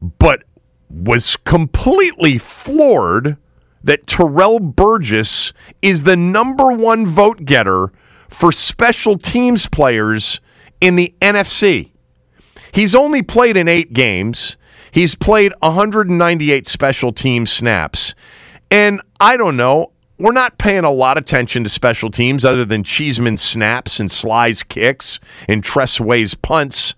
but 0.00 0.44
was 0.88 1.36
completely 1.36 2.38
floored 2.38 3.36
that 3.82 4.06
Terrell 4.06 4.60
Burgess 4.60 5.52
is 5.82 6.04
the 6.04 6.16
number 6.16 6.68
one 6.68 7.06
vote 7.06 7.44
getter 7.44 7.92
for 8.30 8.50
special 8.50 9.18
teams 9.18 9.66
players 9.66 10.40
in 10.80 10.96
the 10.96 11.14
NFC. 11.20 11.90
He's 12.72 12.94
only 12.94 13.20
played 13.20 13.58
in 13.58 13.68
eight 13.68 13.92
games. 13.92 14.56
He's 14.90 15.14
played 15.14 15.52
198 15.60 16.66
special 16.66 17.12
team 17.12 17.44
snaps. 17.44 18.14
And 18.70 19.02
I 19.20 19.36
don't 19.36 19.58
know, 19.58 19.92
we're 20.18 20.32
not 20.32 20.58
paying 20.58 20.84
a 20.84 20.90
lot 20.90 21.16
of 21.16 21.24
attention 21.24 21.64
to 21.64 21.68
special 21.68 22.10
teams 22.10 22.44
other 22.44 22.64
than 22.64 22.84
Cheeseman's 22.84 23.42
snaps 23.42 23.98
and 23.98 24.08
Slye's 24.08 24.62
kicks 24.62 25.18
and 25.48 25.62
Tress 25.62 25.98
Way's 25.98 26.34
punts. 26.34 26.94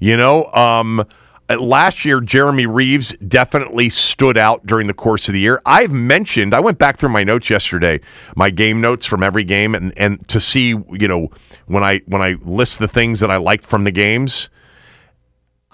You 0.00 0.16
know, 0.16 0.46
um, 0.52 1.04
last 1.48 2.04
year, 2.04 2.20
Jeremy 2.20 2.66
Reaves 2.66 3.14
definitely 3.26 3.88
stood 3.88 4.36
out 4.36 4.66
during 4.66 4.86
the 4.86 4.94
course 4.94 5.28
of 5.28 5.34
the 5.34 5.40
year. 5.40 5.62
I've 5.66 5.92
mentioned, 5.92 6.54
I 6.54 6.60
went 6.60 6.78
back 6.78 6.98
through 6.98 7.08
my 7.10 7.24
notes 7.24 7.48
yesterday, 7.48 8.00
my 8.36 8.50
game 8.50 8.80
notes 8.80 9.06
from 9.06 9.22
every 9.22 9.44
game, 9.44 9.74
and, 9.74 9.92
and 9.96 10.26
to 10.28 10.40
see, 10.40 10.68
you 10.68 11.08
know, 11.08 11.30
when 11.66 11.84
I 11.84 12.00
when 12.06 12.22
I 12.22 12.36
list 12.44 12.78
the 12.78 12.88
things 12.88 13.20
that 13.20 13.30
I 13.30 13.36
liked 13.36 13.66
from 13.66 13.84
the 13.84 13.90
games, 13.90 14.50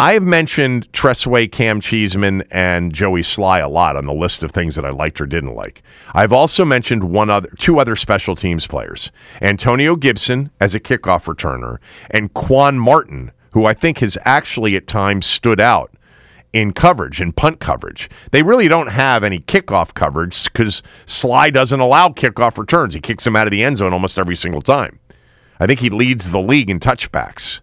I 0.05 0.13
have 0.13 0.23
mentioned 0.23 0.93
Tress 0.93 1.27
Way, 1.27 1.47
Cam 1.47 1.81
Cheeseman, 1.81 2.45
and 2.51 2.93
Joey 2.93 3.23
Slye 3.23 3.65
a 3.65 3.69
lot 3.69 3.97
on 3.97 4.05
the 4.05 4.13
list 4.13 4.43
of 4.43 4.51
things 4.51 4.75
that 4.75 4.85
I 4.85 4.91
liked 4.91 5.19
or 5.19 5.25
didn't 5.25 5.55
like. 5.55 5.83
I've 6.13 6.31
also 6.31 6.63
mentioned 6.63 7.05
one 7.05 7.31
other, 7.31 7.49
two 7.59 7.81
other 7.81 7.97
special 7.97 8.37
teams 8.37 8.67
players: 8.67 9.11
Antonio 9.41 9.97
Gibson 9.97 10.51
as 10.61 10.75
a 10.75 10.79
kickoff 10.79 11.25
returner, 11.25 11.79
and 12.11 12.35
Quan 12.35 12.79
Martin, 12.79 13.31
who 13.55 13.65
I 13.65 13.73
think 13.73 14.01
has 14.01 14.19
actually 14.27 14.77
at 14.77 14.87
times 14.87 15.25
stood 15.25 15.59
out 15.59 15.91
in 16.53 16.75
coverage 16.75 17.23
and 17.23 17.35
punt 17.35 17.61
coverage. 17.61 18.11
They 18.31 18.43
really 18.43 18.69
don't 18.69 18.89
have 18.89 19.25
any 19.25 19.41
kickoff 19.41 19.95
coverage 19.95 20.45
because 20.53 20.83
Slye 21.07 21.51
doesn't 21.51 21.81
allow 21.81 22.09
kickoff 22.09 22.59
returns. 22.59 22.93
He 22.93 23.01
kicks 23.01 23.25
them 23.25 23.37
out 23.37 23.47
of 23.47 23.53
the 23.53 23.65
end 23.65 23.79
zone 23.79 23.95
almost 23.95 24.19
every 24.19 24.37
single 24.37 24.61
time. 24.61 25.01
I 25.59 25.67
think 25.67 25.81
he 25.81 25.89
leads 25.89 26.29
the 26.29 26.41
league 26.41 26.69
in 26.69 26.79
touchbacks. 26.79 27.63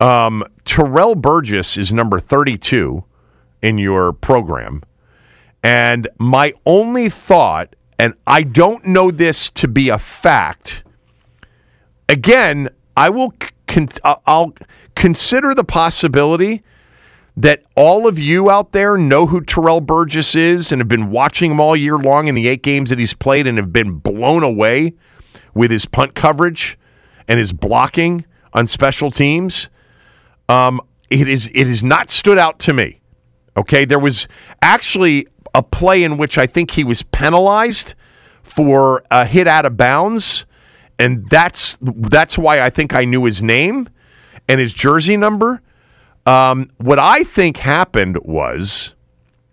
Um, 0.00 0.44
Terrell 0.64 1.14
Burgess 1.14 1.76
is 1.76 1.92
number 1.92 2.20
32 2.20 3.04
in 3.62 3.78
your 3.78 4.12
program. 4.12 4.82
And 5.62 6.08
my 6.18 6.52
only 6.64 7.08
thought, 7.08 7.74
and 7.98 8.14
I 8.26 8.42
don't 8.42 8.86
know 8.86 9.10
this 9.10 9.50
to 9.50 9.66
be 9.66 9.88
a 9.88 9.98
fact, 9.98 10.84
again, 12.08 12.68
I 12.96 13.08
will 13.10 13.34
con- 13.66 13.88
I'll 14.04 14.54
consider 14.94 15.54
the 15.54 15.64
possibility 15.64 16.62
that 17.36 17.62
all 17.76 18.08
of 18.08 18.18
you 18.18 18.50
out 18.50 18.72
there 18.72 18.96
know 18.96 19.26
who 19.26 19.40
Terrell 19.40 19.80
Burgess 19.80 20.34
is 20.34 20.72
and 20.72 20.80
have 20.80 20.88
been 20.88 21.10
watching 21.10 21.52
him 21.52 21.60
all 21.60 21.76
year 21.76 21.96
long 21.96 22.26
in 22.26 22.34
the 22.34 22.48
eight 22.48 22.62
games 22.62 22.90
that 22.90 22.98
he's 22.98 23.14
played 23.14 23.46
and 23.46 23.58
have 23.58 23.72
been 23.72 23.98
blown 23.98 24.42
away 24.42 24.94
with 25.54 25.70
his 25.70 25.84
punt 25.84 26.16
coverage 26.16 26.76
and 27.28 27.38
his 27.38 27.52
blocking 27.52 28.24
on 28.52 28.66
special 28.66 29.12
teams. 29.12 29.70
Um, 30.48 30.80
it 31.10 31.28
is 31.28 31.50
it 31.54 31.66
has 31.66 31.82
not 31.82 32.10
stood 32.10 32.38
out 32.38 32.58
to 32.60 32.72
me. 32.72 33.00
Okay, 33.56 33.84
there 33.84 33.98
was 33.98 34.28
actually 34.62 35.26
a 35.54 35.62
play 35.62 36.02
in 36.02 36.16
which 36.16 36.38
I 36.38 36.46
think 36.46 36.70
he 36.70 36.84
was 36.84 37.02
penalized 37.02 37.94
for 38.42 39.02
a 39.10 39.24
hit 39.24 39.46
out 39.46 39.64
of 39.66 39.76
bounds, 39.76 40.46
and 40.98 41.28
that's 41.28 41.78
that's 41.80 42.38
why 42.38 42.60
I 42.60 42.70
think 42.70 42.94
I 42.94 43.04
knew 43.04 43.24
his 43.24 43.42
name 43.42 43.88
and 44.48 44.60
his 44.60 44.72
jersey 44.72 45.16
number. 45.16 45.60
Um, 46.26 46.70
what 46.76 46.98
I 46.98 47.24
think 47.24 47.56
happened 47.56 48.18
was, 48.22 48.94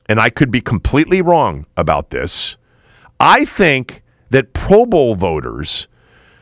and 0.07 0.19
I 0.19 0.29
could 0.29 0.51
be 0.51 0.61
completely 0.61 1.21
wrong 1.21 1.65
about 1.77 2.09
this, 2.09 2.57
I 3.19 3.45
think 3.45 4.03
that 4.29 4.53
Pro 4.53 4.85
Bowl 4.85 5.15
voters 5.15 5.87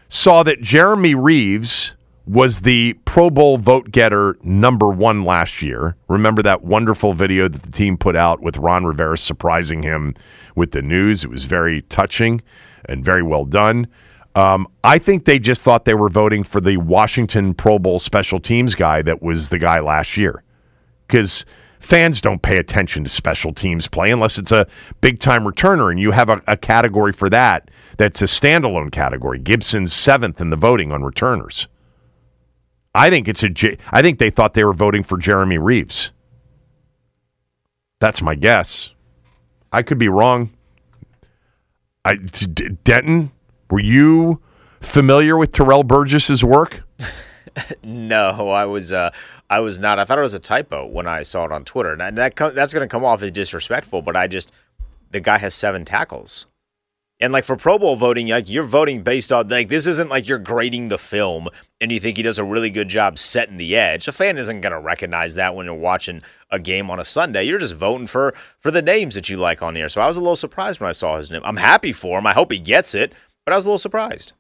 saw 0.10 0.44
that 0.44 0.62
Jeremy 0.62 1.14
Reaves 1.14 1.96
was 2.26 2.62
the 2.62 2.94
Pro 3.06 3.30
Bowl 3.30 3.58
vote 3.58 3.92
getter 3.92 4.38
number 4.44 4.88
one 4.88 5.26
last 5.26 5.62
year. 5.62 5.96
Remember 6.08 6.42
that 6.42 6.64
wonderful 6.64 7.14
video 7.14 7.48
that 7.50 7.64
the 7.64 7.72
team 7.72 7.98
put 7.98 8.16
out 8.16 8.42
with 8.42 8.58
Ron 8.58 8.86
Rivera 8.86 9.18
surprising 9.18 9.84
him 9.84 10.16
with 10.56 10.72
the 10.72 10.82
news? 10.82 11.24
It 11.24 11.30
was 11.30 11.44
very 11.44 11.82
touching 11.84 12.42
and 12.86 13.04
very 13.04 13.24
well 13.24 13.46
done. 13.46 13.88
Um, 14.36 14.68
I 14.84 14.98
think 14.98 15.26
they 15.26 15.38
just 15.38 15.62
thought 15.62 15.86
they 15.86 15.94
were 15.94 16.10
voting 16.10 16.44
for 16.44 16.60
the 16.60 16.78
Washington 16.78 17.54
Pro 17.54 17.78
Bowl 17.78 18.00
special 18.00 18.40
teams 18.40 18.74
guy 18.74 19.02
that 19.02 19.22
was 19.22 19.50
the 19.50 19.60
guy 19.60 19.80
last 19.80 20.18
year. 20.18 20.44
Because 21.08 21.46
fans 21.80 22.22
don't 22.22 22.42
pay 22.42 22.58
attention 22.58 23.04
to 23.04 23.10
special 23.10 23.54
teams 23.54 23.88
play 23.88 24.10
unless 24.10 24.38
it's 24.38 24.52
a 24.52 24.66
big 25.02 25.20
time 25.20 25.44
returner, 25.44 25.92
and 25.92 26.00
you 26.00 26.12
have 26.12 26.30
a, 26.30 26.42
a 26.48 26.58
category 26.58 27.12
for 27.12 27.30
that 27.30 27.70
that's 27.98 28.22
a 28.22 28.26
standalone 28.26 28.92
category. 28.92 29.38
Gibson's 29.38 29.94
seventh 29.94 30.42
in 30.42 30.50
the 30.50 30.56
voting 30.56 30.92
on 30.92 31.04
returners. 31.04 31.68
I 32.96 33.10
think 33.10 33.28
it's 33.28 33.44
a. 33.44 33.50
I 33.92 34.02
think 34.02 34.20
they 34.20 34.30
thought 34.30 34.54
they 34.54 34.64
were 34.64 34.74
voting 34.74 35.04
for 35.04 35.18
Jeremy 35.18 35.58
Reaves. 35.58 36.12
That's 38.00 38.22
my 38.22 38.36
guess. 38.36 38.92
I 39.72 39.82
could 39.82 39.98
be 39.98 40.10
wrong. 40.10 40.52
I, 42.06 42.16
D- 42.16 42.70
Denton, 42.84 43.32
were 43.72 43.80
you 43.80 44.42
familiar 44.82 45.38
with 45.38 45.54
Terrell 45.54 45.84
Burgess's 45.84 46.44
work? 46.44 46.82
No, 47.84 48.50
I 48.50 48.66
was 48.66 48.92
uh, 48.92 49.12
I 49.48 49.60
was 49.60 49.78
not. 49.80 50.00
I 50.00 50.06
thought 50.06 50.18
it 50.18 50.24
was 50.24 50.34
a 50.34 50.40
typo 50.40 50.88
when 50.88 51.06
I 51.06 51.22
saw 51.22 51.46
it 51.46 51.52
on 51.52 51.64
Twitter, 51.64 51.94
and 51.94 52.18
that 52.18 52.36
co- 52.36 52.50
that's 52.50 52.74
going 52.74 52.82
to 52.82 52.88
come 52.92 53.06
off 53.06 53.22
as 53.22 53.30
disrespectful. 53.30 54.02
But 54.02 54.16
I 54.16 54.26
just 54.26 54.52
the 55.12 55.20
guy 55.20 55.38
has 55.38 55.54
seven 55.54 55.86
tackles, 55.86 56.48
and 57.20 57.32
like 57.32 57.44
for 57.44 57.56
Pro 57.56 57.78
Bowl 57.78 57.96
voting, 57.96 58.28
like 58.28 58.50
you're 58.50 58.64
voting 58.64 59.04
based 59.04 59.32
on 59.32 59.48
like 59.48 59.70
this 59.70 59.88
isn't 59.88 60.10
like 60.10 60.28
you're 60.28 60.40
grading 60.40 60.88
the 60.88 60.98
film 60.98 61.48
and 61.80 61.92
you 61.92 62.00
think 62.00 62.18
he 62.18 62.24
does 62.24 62.38
a 62.38 62.44
really 62.44 62.70
good 62.70 62.90
job 62.90 63.18
setting 63.18 63.58
the 63.58 63.76
edge. 63.76 64.08
A 64.08 64.12
fan 64.12 64.38
isn't 64.38 64.62
to 64.62 64.80
recognize 64.80 65.36
that 65.36 65.56
when 65.56 65.66
you're 65.66 65.76
watching 65.76 66.22
a 66.50 66.60
game 66.60 66.90
on 66.90 67.00
a 67.00 67.06
Sunday. 67.06 67.44
You're 67.44 67.60
just 67.60 67.76
voting 67.76 68.08
for 68.08 68.34
for 68.60 68.72
the 68.72 68.82
names 68.82 69.16
that 69.16 69.30
you 69.30 69.38
like 69.38 69.62
on 69.62 69.76
here. 69.76 69.90
So 69.90 70.02
I 70.02 70.08
was 70.08 70.18
a 70.18 70.22
little 70.22 70.36
surprised 70.36 70.80
when 70.80 70.90
I 70.90 70.94
saw 70.94 71.18
his 71.18 71.32
name. 71.32 71.42
I'm 71.46 71.58
happy 71.58 71.94
for 71.94 72.20
him. 72.20 72.28
I 72.28 72.34
hope 72.34 72.52
he 72.52 72.60
gets 72.60 72.94
it, 72.96 73.14
but 73.46 73.54
I 73.54 73.56
was 73.56 73.66
a 73.66 73.70
little 73.70 73.78
surprised. 73.78 74.34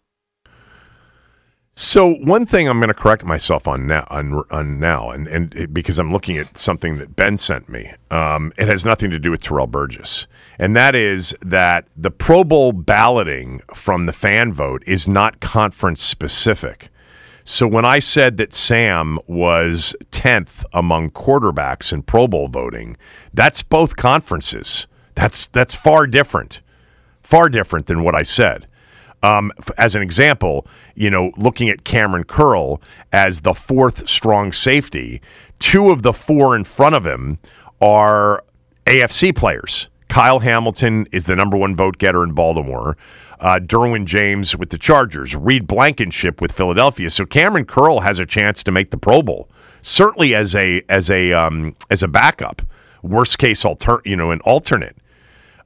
So 1.75 2.13
one 2.15 2.45
thing 2.45 2.67
I'm 2.67 2.79
going 2.79 2.89
to 2.89 2.93
correct 2.93 3.23
myself 3.23 3.67
on 3.67 3.88
now, 3.88 4.05
on, 4.12 4.43
on 4.51 4.79
now, 4.79 5.09
and 5.09 5.27
and 5.27 5.55
it, 5.55 5.73
because 5.73 5.97
I'm 5.97 6.12
looking 6.12 6.38
at 6.38 6.55
something 6.55 6.97
that 6.99 7.15
Ben 7.15 7.36
sent 7.36 7.67
me, 7.67 7.91
um, 8.12 8.53
it 8.57 8.67
has 8.67 8.86
nothing 8.86 9.09
to 9.09 9.17
do 9.17 9.31
with 9.31 9.41
Terrell 9.41 9.65
Burgess, 9.65 10.27
and 10.60 10.76
that 10.76 10.96
is 10.96 11.36
that 11.42 11.88
the 11.96 12.12
Pro 12.12 12.44
Bowl 12.44 12.72
balloting 12.72 13.62
from 13.74 14.06
the 14.06 14.13
fan 14.13 14.54
vote 14.54 14.84
is 14.86 15.08
not 15.08 15.39
conference 15.39 16.02
specific. 16.02 16.89
So 17.46 17.68
when 17.68 17.84
I 17.86 18.00
said 18.00 18.38
that 18.38 18.54
Sam 18.54 19.20
was 19.28 19.96
10th 20.12 20.63
among 20.74 21.12
quarterbacks 21.12 21.92
in 21.92 22.04
Pro 22.04 22.28
Bowl 22.28 22.48
voting, 22.48 22.96
that's 23.34 23.62
both 23.62 23.98
conferences. 23.98 24.88
That's 25.16 25.48
that's 25.48 25.76
far 25.76 26.08
different. 26.08 26.62
Far 27.22 27.50
different 27.50 27.88
than 27.88 28.04
what 28.04 28.16
I 28.16 28.24
said. 28.24 28.68
Um, 29.24 29.52
as 29.78 29.96
an 29.96 30.02
example, 30.02 30.68
you 30.96 31.10
know, 31.10 31.32
looking 31.38 31.70
at 31.70 31.84
Kamren 31.84 32.28
Curl 32.28 32.82
as 33.12 33.42
the 33.42 33.54
fourth 33.54 34.08
strong 34.08 34.52
safety, 34.52 35.22
two 35.60 35.89
of 35.89 36.02
the 36.04 36.13
four 36.13 36.56
in 36.56 36.63
front 36.63 36.96
of 36.96 37.06
him 37.06 37.39
are 37.82 38.44
AFC 38.86 39.36
players. 39.36 39.89
Kyle 40.13 40.38
Hamilton 40.38 41.08
is 41.12 41.26
the 41.26 41.36
number 41.36 41.58
one 41.58 41.76
vote 41.76 41.97
getter 41.97 42.23
in 42.23 42.34
Baltimore. 42.34 42.95
Uh, 43.39 43.56
Derwin 43.56 44.06
James 44.06 44.56
with 44.56 44.69
the 44.69 44.78
Chargers, 44.78 45.36
Reed 45.36 45.65
Blankenship 45.65 46.39
with 46.39 46.52
Philadelphia. 46.52 47.10
So 47.10 47.26
Kamren 47.26 47.67
Curl 47.67 48.02
has 48.02 48.19
a 48.19 48.26
chance 48.28 48.63
to 48.65 48.71
make 48.71 48.91
the 48.91 48.97
Pro 48.97 49.23
Bowl, 49.23 49.49
certainly 49.82 50.36
as 50.36 50.56
a 50.56 50.84
as 50.88 51.10
a 51.10 51.34
um, 51.34 51.76
as 51.89 52.04
a 52.04 52.08
backup. 52.08 52.62
Worst 53.02 53.39
case 53.39 53.65
alter, 53.65 54.04
you 54.06 54.15
know, 54.15 54.30
an 54.30 54.39
alternate. 54.41 54.95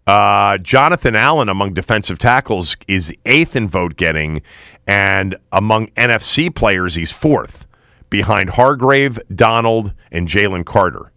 Uh, 0.07 0.57
Jonathan 0.59 1.17
Allen 1.17 1.49
among 1.49 1.73
defensive 1.73 2.17
tackles 2.17 2.77
is 2.87 3.13
eighth 3.25 3.53
in 3.53 3.67
vote 3.67 3.97
getting, 3.97 4.41
and 4.87 5.35
among 5.51 5.87
NFC 5.97 6.55
players, 6.55 6.95
he's 6.95 7.11
fourth, 7.11 7.67
behind 8.09 8.51
Hargrave, 8.51 9.19
Donald, 9.35 9.91
and 10.09 10.25
Jalen 10.25 10.65
Carter. 10.65 11.11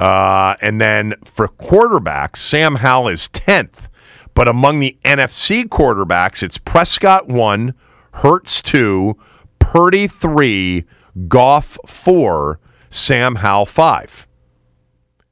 Uh, 0.00 0.54
and 0.60 0.80
then 0.80 1.14
for 1.24 1.48
quarterbacks, 1.48 2.36
Sam 2.36 2.76
Howell 2.76 3.08
is 3.08 3.28
10th. 3.28 3.88
But 4.34 4.48
among 4.48 4.78
the 4.78 4.96
NFC 5.04 5.64
quarterbacks, 5.64 6.42
it's 6.42 6.58
Prescott 6.58 7.28
1, 7.28 7.74
Hurts 8.12 8.62
2, 8.62 9.16
Purdy 9.58 10.06
3, 10.06 10.84
Goff 11.26 11.76
4, 11.86 12.60
Sam 12.90 13.36
Howell 13.36 13.66
5. 13.66 14.28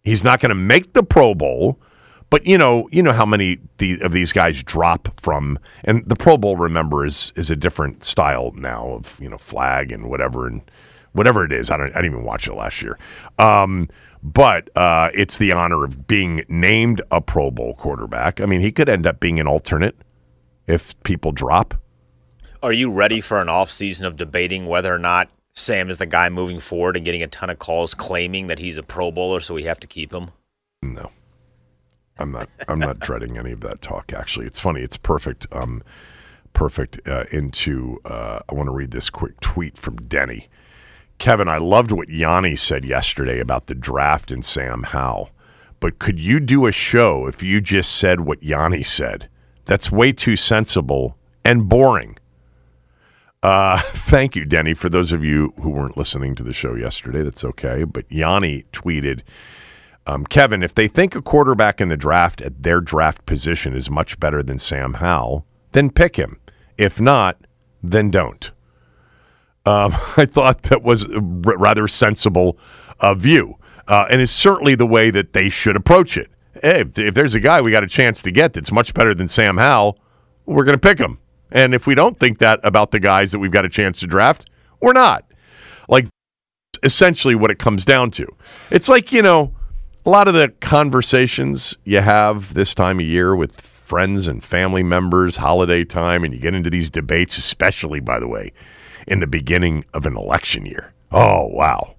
He's 0.03 0.25
not 0.25 0.41
going 0.41 0.51
to 0.51 0.55
make 0.57 0.93
the 0.93 1.03
Pro 1.03 1.35
Bowl, 1.35 1.81
but 2.31 2.45
you 2.47 2.59
know, 2.59 2.89
you 2.93 3.03
know 3.03 3.13
how 3.13 3.27
many 3.27 3.59
of 4.03 4.13
these 4.13 4.33
guys 4.33 4.63
drop 4.63 5.09
from, 5.21 5.59
and 5.85 6.03
the 6.07 6.17
Pro 6.17 6.37
Bowl, 6.37 6.57
remember, 6.57 7.05
is 7.05 7.33
is 7.37 7.51
a 7.51 7.57
different 7.57 8.05
style 8.05 8.53
now 8.57 8.89
of 8.89 9.19
you 9.21 9.29
know 9.29 9.39
flag 9.39 9.93
and 9.93 10.09
whatever 10.09 10.47
and 10.47 10.63
whatever 11.13 11.45
it 11.45 11.53
is. 11.53 11.71
I 11.71 11.77
don't, 11.77 11.91
I 11.93 12.03
didn't 12.03 12.13
even 12.13 12.25
watch 12.25 12.47
it 12.47 12.55
last 12.55 12.83
year, 12.83 12.99
um, 13.39 13.89
but 14.23 14.75
uh, 14.77 15.11
it's 15.15 15.39
the 15.39 15.53
honor 15.53 15.85
of 15.85 16.07
being 16.07 16.45
named 16.49 17.03
a 17.11 17.21
Pro 17.21 17.51
Bowl 17.51 17.75
quarterback. 17.75 18.41
I 18.41 18.47
mean, 18.47 18.61
he 18.61 18.73
could 18.73 18.89
end 18.89 19.07
up 19.07 19.21
being 19.21 19.41
an 19.41 19.47
alternate 19.47 19.97
if 20.67 21.01
people 21.03 21.33
drop. 21.33 21.75
Are 22.63 22.73
you 22.73 22.91
ready 22.91 23.21
for 23.21 23.41
an 23.41 23.49
offseason 23.49 24.07
of 24.07 24.17
debating 24.17 24.67
whether 24.67 24.93
or 24.93 24.99
not 24.99 25.29
Sam 25.55 25.89
is 25.89 25.99
the 25.99 26.07
guy 26.07 26.29
moving 26.29 26.61
forward 26.61 26.97
and 26.97 27.05
getting 27.05 27.23
a 27.23 27.29
ton 27.29 27.51
of 27.51 27.59
calls 27.59 27.95
claiming 27.95 28.47
that 28.49 28.59
he's 28.59 28.77
a 28.77 28.83
Pro 28.83 29.11
Bowler, 29.11 29.41
so 29.41 29.55
we 29.55 29.65
have 29.65 29.81
to 29.81 29.87
keep 29.87 30.13
him? 30.13 30.31
No. 30.83 31.11
I'm 32.19 32.33
not. 32.33 32.49
I'm 32.69 32.79
not 32.79 32.99
dreading 32.99 33.37
any 33.37 33.53
of 33.53 33.61
that 33.61 33.83
talk. 33.83 34.13
Actually, 34.13 34.47
it's 34.47 34.59
funny. 34.59 34.81
It's 34.81 34.97
perfect. 34.97 35.47
Um, 35.53 35.83
perfect 36.55 37.01
uh, 37.07 37.25
into. 37.31 38.01
Uh, 38.05 38.41
I 38.49 38.55
want 38.55 38.69
to 38.69 38.73
read 38.73 38.91
this 38.91 39.11
quick 39.11 39.39
tweet 39.41 39.77
from 39.77 39.97
Denny. 39.97 40.49
Kevin, 41.19 41.49
I 41.49 41.59
loved 41.59 41.93
what 41.93 42.09
Yanni 42.09 42.57
said 42.57 42.85
yesterday 42.85 43.41
about 43.41 43.67
the 43.67 43.75
draft 43.75 44.31
and 44.31 44.45
Sam 44.45 44.83
Howell. 44.83 45.31
But 45.81 45.99
could 45.99 46.19
you 46.19 46.41
do 46.41 46.67
a 46.67 46.73
show 46.73 47.27
if 47.27 47.43
you 47.43 47.61
just 47.61 47.97
said 47.97 48.21
what 48.21 48.43
Yanni 48.43 48.83
said? 48.83 49.29
That's 49.65 49.91
way 49.91 50.13
too 50.13 50.37
sensible 50.37 51.17
and 51.45 51.69
boring. 51.69 52.19
Uh, 53.43 53.81
thank 53.95 54.37
you, 54.37 54.45
Denny. 54.45 54.75
For 54.75 54.89
those 54.89 55.13
of 55.13 55.25
you 55.25 55.53
who 55.61 55.71
weren't 55.71 55.97
listening 55.97 56.35
to 56.37 56.43
the 56.43 56.53
show 56.53 56.75
yesterday, 56.75 57.23
that's 57.23 57.45
okay. 57.45 57.85
But 57.85 58.11
Yanni 58.11 58.65
tweeted, 58.73 59.23
um, 60.07 60.25
Kevin, 60.25 60.63
if 60.63 60.75
they 60.75 60.89
think 60.89 61.15
a 61.15 61.23
quarterback 61.23 61.81
in 61.81 61.89
the 61.89 61.97
draft 61.97 62.41
at 62.41 62.63
their 62.63 62.81
draft 62.81 63.27
position 63.27 63.75
is 63.75 63.91
much 63.91 64.19
better 64.21 64.43
than 64.43 64.59
Sam 64.59 64.95
Howell, 64.95 65.45
then 65.73 65.91
pick 65.91 66.17
him. 66.17 66.39
If 66.79 67.01
not, 67.01 67.39
then 67.83 68.11
don't. 68.11 68.51
Um, 69.67 69.93
I 70.17 70.25
thought 70.25 70.63
that 70.65 70.83
was 70.83 71.05
a 71.05 71.21
rather 71.21 71.87
sensible 71.89 72.59
uh, 73.01 73.15
view, 73.15 73.57
uh, 73.89 74.07
and 74.11 74.21
is 74.21 74.31
certainly 74.31 74.75
the 74.75 74.87
way 74.87 75.11
that 75.11 75.33
they 75.33 75.49
should 75.49 75.77
approach 75.77 76.17
it. 76.17 76.31
Hey, 76.63 76.81
if, 76.81 76.99
if 76.99 77.15
there's 77.15 77.35
a 77.35 77.41
guy 77.41 77.61
we 77.61 77.71
got 77.71 77.85
a 77.85 77.89
chance 77.89 78.23
to 78.23 78.31
get 78.31 78.55
that's 78.55 78.73
much 78.73 78.95
better 78.95 79.15
than 79.15 79.29
Sam 79.29 79.59
Howell, 79.59 79.99
we're 80.47 80.65
going 80.65 80.79
to 80.79 80.89
pick 80.89 80.99
him. 80.99 81.19
And 81.53 81.75
if 81.75 81.87
we 81.87 81.95
don't 81.95 82.19
think 82.19 82.39
that 82.39 82.61
about 82.65 82.91
the 82.91 83.01
guys 83.01 83.31
that 83.33 83.39
we've 83.39 83.51
got 83.51 83.65
a 83.65 83.69
chance 83.69 84.01
to 84.01 84.07
draft, 84.07 84.49
we're 84.81 84.93
not. 84.93 85.25
Like, 85.89 86.07
essentially 86.83 87.35
what 87.35 87.51
it 87.51 87.59
comes 87.59 87.85
down 87.85 88.11
to. 88.13 88.27
It's 88.71 88.89
like, 88.89 89.13
you 89.13 89.23
know, 89.23 89.53
a 90.05 90.11
lot 90.11 90.29
of 90.29 90.35
the 90.35 90.49
conversations 90.61 91.77
you 91.85 92.01
have 92.01 92.55
this 92.55 92.75
time 92.75 93.01
of 93.01 93.07
year 93.07 93.35
with 93.35 93.61
friends 93.61 94.29
and 94.29 94.43
family 94.43 94.83
members, 94.83 95.37
holiday 95.37 95.85
time, 95.85 96.25
and 96.25 96.33
you 96.33 96.41
get 96.41 96.55
into 96.55 96.71
these 96.71 96.91
debates, 96.91 97.39
especially, 97.39 98.01
by 98.01 98.19
the 98.19 98.29
way, 98.29 98.53
in 99.07 99.21
the 99.21 99.27
beginning 99.27 99.85
of 99.95 100.07
an 100.07 100.17
election 100.17 100.67
year. 100.67 100.93
Oh, 101.13 101.47
wow. 101.47 101.95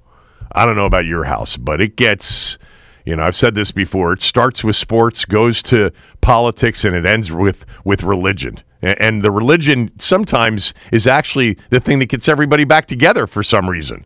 I 0.53 0.65
don't 0.65 0.75
know 0.75 0.85
about 0.85 1.05
your 1.05 1.23
house, 1.23 1.57
but 1.57 1.81
it 1.81 1.95
gets, 1.95 2.57
you 3.05 3.15
know, 3.15 3.23
I've 3.23 3.35
said 3.35 3.55
this 3.55 3.71
before. 3.71 4.13
It 4.13 4.21
starts 4.21 4.63
with 4.63 4.75
sports, 4.75 5.25
goes 5.25 5.61
to 5.63 5.91
politics, 6.21 6.83
and 6.83 6.95
it 6.95 7.05
ends 7.05 7.31
with 7.31 7.65
with 7.83 8.03
religion. 8.03 8.59
And 8.81 9.21
the 9.21 9.31
religion 9.31 9.91
sometimes 9.97 10.73
is 10.91 11.07
actually 11.07 11.57
the 11.69 11.79
thing 11.79 11.99
that 11.99 12.09
gets 12.09 12.27
everybody 12.27 12.63
back 12.63 12.85
together 12.85 13.25
for 13.25 13.43
some 13.43 13.69
reason. 13.69 14.05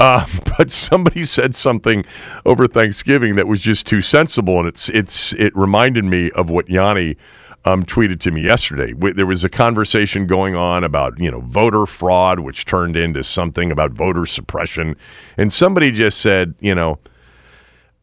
Uh, 0.00 0.26
but 0.58 0.70
somebody 0.70 1.22
said 1.22 1.54
something 1.54 2.04
over 2.44 2.66
Thanksgiving 2.66 3.36
that 3.36 3.46
was 3.46 3.60
just 3.60 3.86
too 3.86 4.02
sensible, 4.02 4.58
and 4.58 4.68
it's 4.68 4.88
it's 4.90 5.32
it 5.34 5.56
reminded 5.56 6.04
me 6.04 6.30
of 6.32 6.50
what 6.50 6.68
Yanni 6.68 7.16
um, 7.64 7.84
tweeted 7.84 8.20
to 8.20 8.30
me 8.30 8.42
yesterday. 8.42 8.92
There 9.12 9.26
was 9.26 9.44
a 9.44 9.48
conversation 9.48 10.26
going 10.26 10.54
on 10.54 10.84
about 10.84 11.18
you 11.18 11.30
know 11.30 11.40
voter 11.40 11.86
fraud, 11.86 12.40
which 12.40 12.64
turned 12.64 12.96
into 12.96 13.22
something 13.22 13.70
about 13.70 13.92
voter 13.92 14.26
suppression, 14.26 14.96
and 15.36 15.52
somebody 15.52 15.90
just 15.90 16.20
said, 16.20 16.54
you 16.60 16.74
know, 16.74 16.98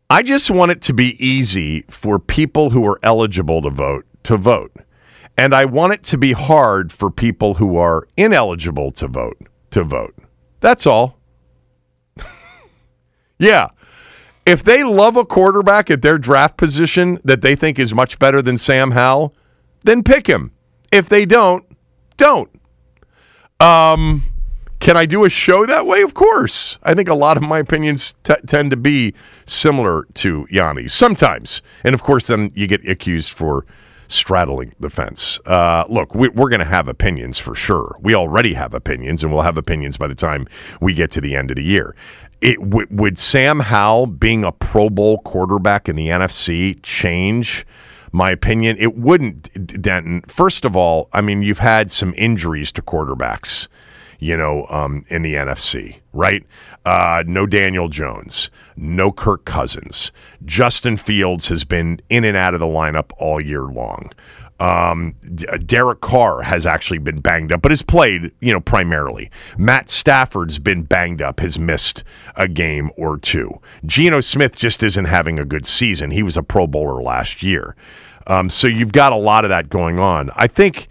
I 0.10 0.24
just 0.24 0.50
want 0.50 0.72
it 0.72 0.82
to 0.84 0.94
be 0.94 1.24
easy 1.24 1.84
for 1.90 2.20
people 2.20 2.72
who 2.72 2.86
are 2.86 3.00
eligible 3.04 3.62
to 3.62 3.70
vote 3.70 4.06
to 4.24 4.38
vote, 4.38 4.74
and 5.38 5.54
I 5.54 5.66
want 5.66 5.94
it 5.94 6.04
to 6.04 6.18
be 6.18 6.34
hard 6.34 6.92
for 6.92 7.10
people 7.12 7.56
who 7.56 7.78
are 7.78 8.08
ineligible 8.18 8.92
to 8.94 9.08
vote 9.08 9.38
to 9.72 9.84
vote. 9.84 10.16
That's 10.60 10.86
all. 10.86 11.18
Yeah. 13.40 13.70
If 14.46 14.64
they 14.64 14.84
love 14.84 15.18
a 15.18 15.26
quarterback 15.26 15.90
at 15.90 16.04
their 16.04 16.20
draft 16.20 16.58
position 16.58 17.20
that 17.24 17.42
they 17.42 17.56
think 17.56 17.80
is 17.80 17.92
much 17.92 18.20
better 18.20 18.40
than 18.44 18.56
Sam 18.56 18.92
Howell, 18.92 19.34
then 19.84 20.04
pick 20.04 20.28
him. 20.28 20.52
If 20.92 21.10
they 21.10 21.26
don't, 21.26 21.66
don't. 22.18 22.50
Um, 23.60 24.24
can 24.80 24.98
I 24.98 25.06
do 25.06 25.26
a 25.26 25.30
show 25.30 25.66
that 25.66 25.86
way? 25.86 26.02
Of 26.02 26.16
course. 26.16 26.80
I 26.84 26.94
think 26.96 27.08
a 27.08 27.14
lot 27.14 27.38
of 27.38 27.44
my 27.44 27.60
opinions 27.60 28.16
t- 28.24 28.34
tend 28.48 28.72
to 28.72 28.78
be 28.78 29.14
similar 29.46 30.06
to 30.16 30.48
Yanni's 30.52 30.94
sometimes. 30.94 31.62
And 31.84 31.94
of 31.94 32.02
course, 32.02 32.28
then 32.28 32.52
you 32.56 32.68
get 32.68 32.88
accused 32.90 33.32
for 33.32 33.66
straddling 34.08 34.74
the 34.80 34.90
fence. 34.90 35.40
Uh, 35.46 35.86
look, 35.88 36.14
we, 36.16 36.30
we're 36.30 36.50
going 36.50 36.60
to 36.60 36.66
have 36.66 36.88
opinions 36.88 37.38
for 37.38 37.56
sure. 37.56 37.96
We 38.02 38.16
already 38.16 38.54
have 38.56 38.74
opinions, 38.74 39.24
and 39.24 39.32
we'll 39.32 39.44
have 39.44 39.58
opinions 39.58 39.98
by 39.98 40.08
the 40.08 40.16
time 40.16 40.48
we 40.82 40.94
get 40.94 41.12
to 41.12 41.22
the 41.22 41.36
end 41.36 41.52
of 41.52 41.58
the 41.58 41.64
year. 41.64 41.96
It 42.42 42.60
w- 42.60 42.88
would 42.90 43.20
Sam 43.20 43.60
Howell 43.60 44.08
being 44.08 44.44
a 44.44 44.52
Pro 44.52 44.90
Bowl 44.90 45.20
quarterback 45.20 45.88
in 45.88 45.96
the 45.96 46.08
NFC 46.08 46.80
change 46.82 47.66
my 48.12 48.30
opinion? 48.30 48.78
It 48.80 48.98
wouldn't, 48.98 49.82
Denton. 49.82 50.24
First 50.28 50.66
of 50.66 50.76
all, 50.76 51.10
I 51.14 51.22
mean 51.22 51.42
you've 51.42 51.60
had 51.60 51.92
some 51.92 52.14
injuries 52.18 52.72
to 52.74 52.82
quarterbacks, 52.82 53.68
you 54.20 54.38
know, 54.38 54.66
um, 54.70 55.06
in 55.10 55.22
the 55.22 55.36
NFC, 55.36 55.98
right? 56.14 56.44
Uh, 56.86 57.24
no 57.28 57.46
Daniel 57.46 57.90
Jones, 57.90 58.50
no 58.76 59.12
Kirk 59.12 59.46
Cousins. 59.46 60.12
Justin 60.46 60.98
Fields 60.98 61.48
has 61.50 61.64
been 61.64 62.02
in 62.10 62.24
and 62.24 62.36
out 62.36 62.54
of 62.54 62.60
the 62.60 62.66
lineup 62.66 63.12
all 63.18 63.40
year 63.40 63.64
long. 63.64 64.12
Um, 64.62 65.16
D- 65.34 65.48
Derek 65.66 66.02
Carr 66.02 66.44
has 66.44 66.68
actually 66.68 67.00
been 67.00 67.20
banged 67.20 67.52
up, 67.52 67.64
but 67.64 67.72
has 67.72 67.82
played, 67.82 68.32
you 68.42 68.54
know, 68.54 68.60
primarily. 68.60 69.32
Matt 69.58 69.90
Stafford's 69.90 70.60
been 70.60 70.84
banged 70.84 71.20
up, 71.20 71.40
has 71.40 71.58
missed 71.58 72.04
a 72.36 72.48
game 72.48 72.92
or 72.96 73.18
two. 73.18 73.60
Geno 73.88 74.20
Smith 74.20 74.56
just 74.56 74.84
isn't 74.84 75.06
having 75.06 75.40
a 75.40 75.46
good 75.46 75.66
season. 75.66 76.12
He 76.12 76.22
was 76.22 76.38
a 76.38 76.44
Pro 76.44 76.68
Bowler 76.68 77.02
last 77.02 77.42
year. 77.42 77.76
Um, 78.28 78.50
so 78.50 78.68
you've 78.68 78.92
got 78.92 79.14
a 79.14 79.18
lot 79.18 79.46
of 79.46 79.50
that 79.50 79.70
going 79.70 79.98
on. 79.98 80.30
I 80.36 80.46
think, 80.46 80.90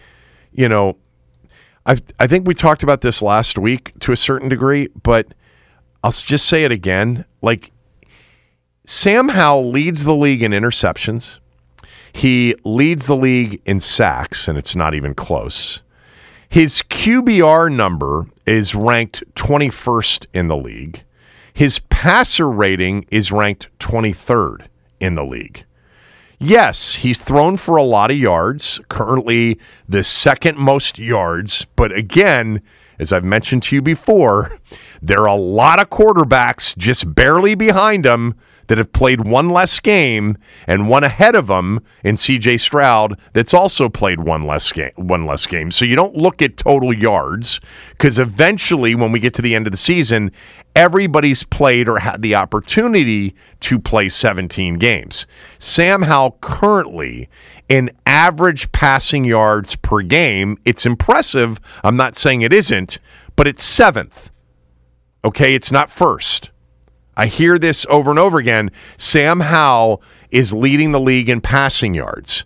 you 0.53 0.69
know, 0.69 0.97
I 1.87 1.99
I 2.19 2.27
think 2.27 2.49
we 2.49 2.55
talked 2.55 2.83
about 2.83 3.03
this 3.03 3.23
last 3.23 3.57
week 3.57 3.93
to 4.01 4.11
a 4.11 4.17
certain 4.17 4.49
degree, 4.49 4.89
but 5.05 5.33
I'll 6.03 6.11
just 6.11 6.47
say 6.47 6.65
it 6.65 6.73
again. 6.73 7.25
Like 7.41 7.71
Sam 8.85 9.29
Howell 9.29 9.71
leads 9.71 10.03
the 10.03 10.15
league 10.15 10.43
in 10.43 10.51
interceptions. 10.51 11.40
He 12.13 12.55
leads 12.65 13.07
the 13.07 13.17
league 13.17 13.61
in 13.65 13.81
sacks, 13.81 14.49
and 14.49 14.59
it's 14.59 14.77
not 14.77 14.95
even 14.95 15.15
close. 15.15 15.83
His 16.49 16.83
QBR 16.83 17.73
number 17.73 18.27
is 18.47 18.75
ranked 18.75 19.23
21st 19.37 20.27
in 20.35 20.49
the 20.49 20.57
league. 20.57 21.05
His 21.55 21.79
passer 21.91 22.51
rating 22.51 23.07
is 23.11 23.31
ranked 23.31 23.69
23rd 23.79 24.67
in 24.99 25.15
the 25.15 25.25
league. 25.25 25.65
Yes, 26.39 26.95
he's 26.95 27.21
thrown 27.21 27.57
for 27.59 27.77
a 27.77 27.83
lot 27.83 28.11
of 28.11 28.17
yards, 28.17 28.81
currently 28.89 29.59
the 29.89 30.03
second 30.03 30.57
most 30.59 30.99
yards. 30.99 31.67
But 31.77 31.93
again, 31.93 32.63
as 32.99 33.13
I've 33.13 33.25
mentioned 33.25 33.63
to 33.65 33.77
you 33.77 33.83
before, 33.83 34.59
there 35.03 35.21
are 35.21 35.29
a 35.29 35.35
lot 35.35 35.81
of 35.81 35.91
quarterbacks 35.91 36.77
just 36.77 37.15
barely 37.15 37.55
behind 37.55 38.07
him 38.07 38.35
that 38.71 38.79
have 38.79 38.93
played 38.93 39.27
one 39.27 39.51
less 39.51 39.81
game 39.81 40.39
and 40.69 40.89
one 40.89 41.03
ahead 41.03 41.35
of 41.35 41.49
them 41.49 41.81
in 42.05 42.15
CJ 42.15 42.61
Stroud 42.61 43.19
that's 43.33 43.53
also 43.53 43.89
played 43.89 44.21
one 44.21 44.45
less 44.45 44.71
game 44.71 44.93
one 44.95 45.27
less 45.27 45.45
game. 45.45 45.73
So 45.73 45.85
you 45.85 45.97
don't 45.97 46.15
look 46.15 46.41
at 46.41 46.57
total 46.57 46.93
yards 46.93 47.59
because 47.91 48.17
eventually 48.17 48.95
when 48.95 49.11
we 49.11 49.19
get 49.19 49.35
to 49.35 49.43
the 49.43 49.57
end 49.57 49.67
of 49.67 49.73
the 49.73 49.77
season, 49.77 50.31
everybody's 50.77 51.43
played 51.43 51.89
or 51.89 51.99
had 51.99 52.23
the 52.23 52.37
opportunity 52.37 53.35
to 53.59 53.81
play 53.81 54.09
17 54.09 54.79
games. 54.79 55.27
Sam 55.59 56.03
Howell 56.03 56.39
currently 56.41 57.29
in 57.69 57.91
average 58.07 58.71
passing 58.71 59.25
yards 59.25 59.75
per 59.75 60.03
game, 60.03 60.59
it's 60.65 60.87
impressive. 60.87 61.59
I'm 61.83 61.97
not 61.97 62.15
saying 62.15 62.43
it 62.43 62.55
isn't, 62.55 63.01
but 63.35 63.49
it's 63.49 63.65
seventh. 63.65 64.31
Okay, 65.25 65.55
it's 65.55 65.73
not 65.73 65.91
first. 65.91 66.53
I 67.17 67.27
hear 67.27 67.59
this 67.59 67.87
over 67.89 68.11
and 68.11 68.19
over 68.19 68.39
again. 68.39 68.71
Sam 68.97 69.41
Howell 69.41 70.03
is 70.31 70.53
leading 70.53 70.93
the 70.93 71.01
league 71.01 71.29
in 71.29 71.41
passing 71.41 71.95
yards. 71.95 72.45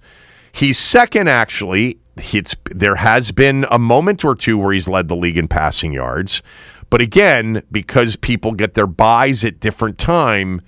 He's 0.53 0.79
second, 0.79 1.29
actually. 1.29 1.99
It's, 2.17 2.55
there 2.71 2.97
has 2.97 3.31
been 3.31 3.67
a 3.71 3.79
moment 3.79 4.25
or 4.25 4.35
two 4.35 4.57
where 4.57 4.73
he's 4.73 4.89
led 4.89 5.09
the 5.09 5.17
league 5.17 5.37
in 5.37 5.49
passing 5.49 5.93
yards. 5.93 6.43
But 6.91 7.03
again, 7.03 7.63
because 7.73 8.17
people 8.17 8.53
get 8.53 8.75
their 8.75 8.87
byes 8.87 9.45
at 9.45 9.59
different 9.59 9.99
time, 9.99 10.61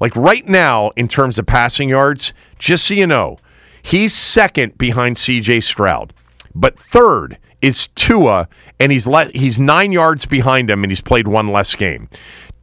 like 0.00 0.16
right 0.16 0.46
now 0.48 0.90
in 0.96 1.08
terms 1.08 1.38
of 1.38 1.46
passing 1.46 1.90
yards, 1.90 2.32
just 2.58 2.86
so 2.86 2.94
you 2.94 3.06
know, 3.06 3.38
he's 3.82 4.14
second 4.14 4.78
behind 4.78 5.16
CJ 5.16 5.62
Stroud. 5.62 6.14
But 6.54 6.78
third 6.78 7.38
is 7.60 7.88
Tua, 7.94 8.48
and 8.78 8.92
he's 8.92 9.06
le- 9.06 9.30
he's 9.34 9.58
nine 9.58 9.92
yards 9.92 10.26
behind 10.26 10.70
him, 10.70 10.84
and 10.84 10.90
he's 10.90 11.00
played 11.00 11.26
one 11.26 11.48
less 11.48 11.74
game. 11.74 12.08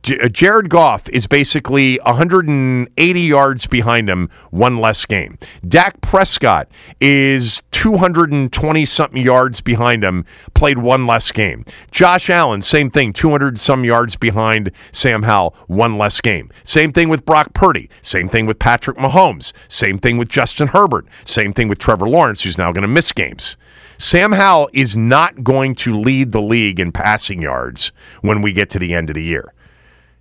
J- 0.03 0.19
uh, 0.19 0.27
Jared 0.29 0.69
Goff 0.69 1.07
is 1.09 1.27
basically 1.27 1.99
180 2.05 3.21
yards 3.21 3.67
behind 3.67 4.09
him, 4.09 4.29
one 4.49 4.77
less 4.77 5.05
game. 5.05 5.37
Dak 5.67 6.01
Prescott 6.01 6.67
is 6.99 7.61
220 7.71 8.85
something 8.85 9.21
yards 9.21 9.61
behind 9.61 10.03
him, 10.03 10.25
played 10.55 10.79
one 10.79 11.05
less 11.05 11.31
game. 11.31 11.65
Josh 11.91 12.29
Allen, 12.29 12.61
same 12.61 12.89
thing, 12.89 13.13
200 13.13 13.59
some 13.59 13.83
yards 13.83 14.15
behind 14.15 14.71
Sam 14.91 15.23
Howell, 15.23 15.55
one 15.67 15.97
less 15.97 16.19
game. 16.19 16.49
Same 16.63 16.91
thing 16.91 17.09
with 17.09 17.25
Brock 17.25 17.53
Purdy. 17.53 17.89
Same 18.01 18.27
thing 18.27 18.47
with 18.47 18.57
Patrick 18.57 18.97
Mahomes. 18.97 19.53
Same 19.67 19.99
thing 19.99 20.17
with 20.17 20.29
Justin 20.29 20.67
Herbert. 20.69 21.05
Same 21.25 21.53
thing 21.53 21.67
with 21.67 21.77
Trevor 21.77 22.09
Lawrence, 22.09 22.41
who's 22.41 22.57
now 22.57 22.71
going 22.71 22.81
to 22.81 22.87
miss 22.87 23.11
games. 23.11 23.55
Sam 23.99 24.31
Howell 24.31 24.71
is 24.73 24.97
not 24.97 25.43
going 25.43 25.75
to 25.75 25.99
lead 25.99 26.31
the 26.31 26.41
league 26.41 26.79
in 26.79 26.91
passing 26.91 27.39
yards 27.39 27.91
when 28.21 28.41
we 28.41 28.51
get 28.51 28.71
to 28.71 28.79
the 28.79 28.95
end 28.95 29.11
of 29.11 29.13
the 29.13 29.23
year. 29.23 29.53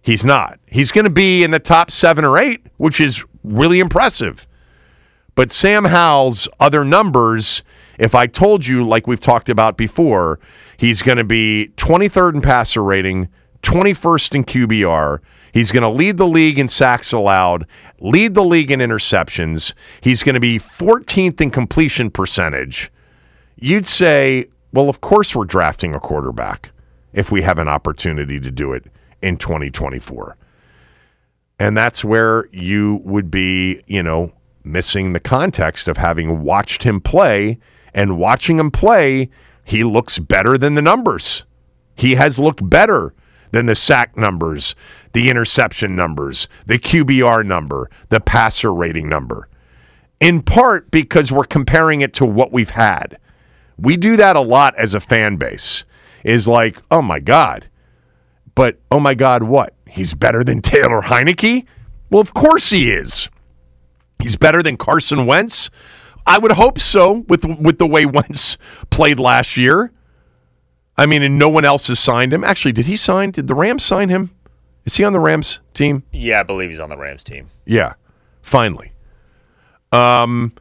He's 0.03 0.25
not. 0.25 0.59
He's 0.67 0.93
going 0.93 1.05
to 1.05 1.11
be 1.11 1.45
in 1.45 1.51
the 1.51 1.59
top 1.59 1.91
seven 1.91 2.25
or 2.25 2.39
eight, 2.39 2.63
which 2.79 3.01
is 3.01 3.25
really 3.45 3.81
impressive. 3.81 4.47
But 5.35 5.53
Sam 5.53 5.85
Howell's 5.85 6.49
other 6.59 6.85
numbers, 6.85 7.63
if 7.99 8.15
I 8.15 8.27
told 8.27 8.67
you, 8.67 8.87
like 8.87 9.07
we've 9.07 9.21
talked 9.21 9.49
about 9.49 9.77
before, 9.77 10.41
he's 10.77 11.03
going 11.03 11.19
to 11.19 11.25
be 11.25 11.71
23rd 11.77 12.35
in 12.35 12.41
passer 12.41 12.83
rating, 12.83 13.29
21st 13.63 14.35
in 14.35 14.45
QBR. 14.45 15.21
He's 15.53 15.73
going 15.73 15.83
to 15.83 15.91
lead 15.91 16.17
the 16.17 16.27
league 16.27 16.59
in 16.59 16.69
sacks 16.69 17.13
allowed, 17.13 17.67
lead 18.01 18.35
the 18.35 18.45
league 18.45 18.71
in 18.71 18.81
interceptions. 18.81 19.75
He's 20.01 20.23
going 20.23 20.35
to 20.35 20.41
be 20.41 20.59
14th 20.59 21.41
in 21.41 21.51
completion 21.51 22.11
percentage. 22.11 22.91
You'd 23.57 23.87
say, 23.87 24.47
well, 24.73 24.89
of 24.89 25.01
course 25.01 25.35
we're 25.35 25.45
drafting 25.45 25.95
a 25.95 26.01
quarterback 26.01 26.71
if 27.13 27.31
we 27.31 27.43
have 27.43 27.59
an 27.59 27.69
opportunity 27.69 28.39
to 28.41 28.51
do 28.51 28.73
it 28.73 28.87
in 29.23 29.37
2024. 29.37 30.37
And 31.59 31.77
that's 31.77 32.05
where 32.05 32.49
you 32.53 33.01
would 33.05 33.31
be, 33.31 33.83
you 33.87 34.03
know, 34.03 34.33
missing 34.65 35.13
the 35.13 35.21
context 35.21 35.89
of 35.89 35.97
having 35.97 36.43
watched 36.43 36.83
him 36.83 37.01
play 37.01 37.59
and 37.95 38.19
watching 38.19 38.59
him 38.59 38.71
play, 38.71 39.31
he 39.65 39.85
looks 39.85 40.19
better 40.19 40.57
than 40.57 40.75
the 40.75 40.83
numbers. 40.83 41.45
He 41.95 42.15
has 42.15 42.39
looked 42.39 42.69
better 42.69 43.15
than 43.53 43.67
the 43.67 43.75
sack 43.75 44.17
numbers, 44.17 44.75
the 45.13 45.29
interception 45.29 45.97
numbers, 45.97 46.49
the 46.67 46.79
QBR 46.79 47.45
number, 47.45 47.91
the 48.09 48.21
passer 48.21 48.73
rating 48.73 49.09
number. 49.09 49.49
In 50.21 50.43
part 50.43 50.91
because 50.91 51.33
we're 51.33 51.45
comparing 51.45 52.01
it 52.01 52.15
to 52.15 52.25
what 52.25 52.53
we've 52.53 52.71
had. 52.71 53.19
We 53.79 53.97
do 53.97 54.17
that 54.17 54.37
a 54.37 54.41
lot 54.41 54.75
as 54.77 54.95
a 54.95 55.01
fan 55.01 55.37
base. 55.37 55.85
Is 56.23 56.47
like, 56.47 56.83
oh 56.91 57.01
my 57.01 57.19
God, 57.19 57.70
but 58.55 58.79
oh 58.91 59.01
my 59.01 59.15
God, 59.15 59.43
what? 59.43 59.75
He's 59.87 60.15
better 60.15 60.45
than 60.45 60.63
Taylor 60.63 61.01
Heinicke? 61.01 61.67
Well, 62.11 62.21
of 62.21 62.35
course 62.35 62.71
he 62.71 62.91
is. 62.91 63.29
He's 64.21 64.37
better 64.37 64.63
than 64.63 64.77
Carson 64.77 65.27
Wentz. 65.27 65.71
I 66.27 66.39
would 66.39 66.53
hope 66.53 66.79
so 66.79 67.25
with 67.29 67.45
with 67.45 67.79
the 67.79 67.87
way 67.87 68.07
Wentz 68.07 68.57
played 68.91 69.19
last 69.19 69.57
year. 69.57 69.93
I 70.97 71.07
mean, 71.07 71.23
and 71.23 71.39
no 71.39 71.49
one 71.49 71.65
else 71.65 71.87
has 71.87 71.99
signed 71.99 72.33
him. 72.33 72.45
Actually, 72.45 72.73
did 72.73 72.87
he 72.87 72.97
sign? 72.97 73.31
Did 73.31 73.49
the 73.49 73.55
Rams 73.55 73.85
sign 73.85 74.11
him? 74.11 74.31
Is 74.85 74.97
he 74.97 75.05
on 75.05 75.13
the 75.13 75.21
Rams 75.21 75.61
team? 75.73 76.03
Yeah, 76.13 76.41
I 76.41 76.43
believe 76.43 76.69
he's 76.69 76.81
on 76.81 76.91
the 76.91 76.97
Rams 76.97 77.23
team. 77.25 77.51
Yeah, 77.65 77.95
finally. 78.43 78.93
Um, 79.93 80.53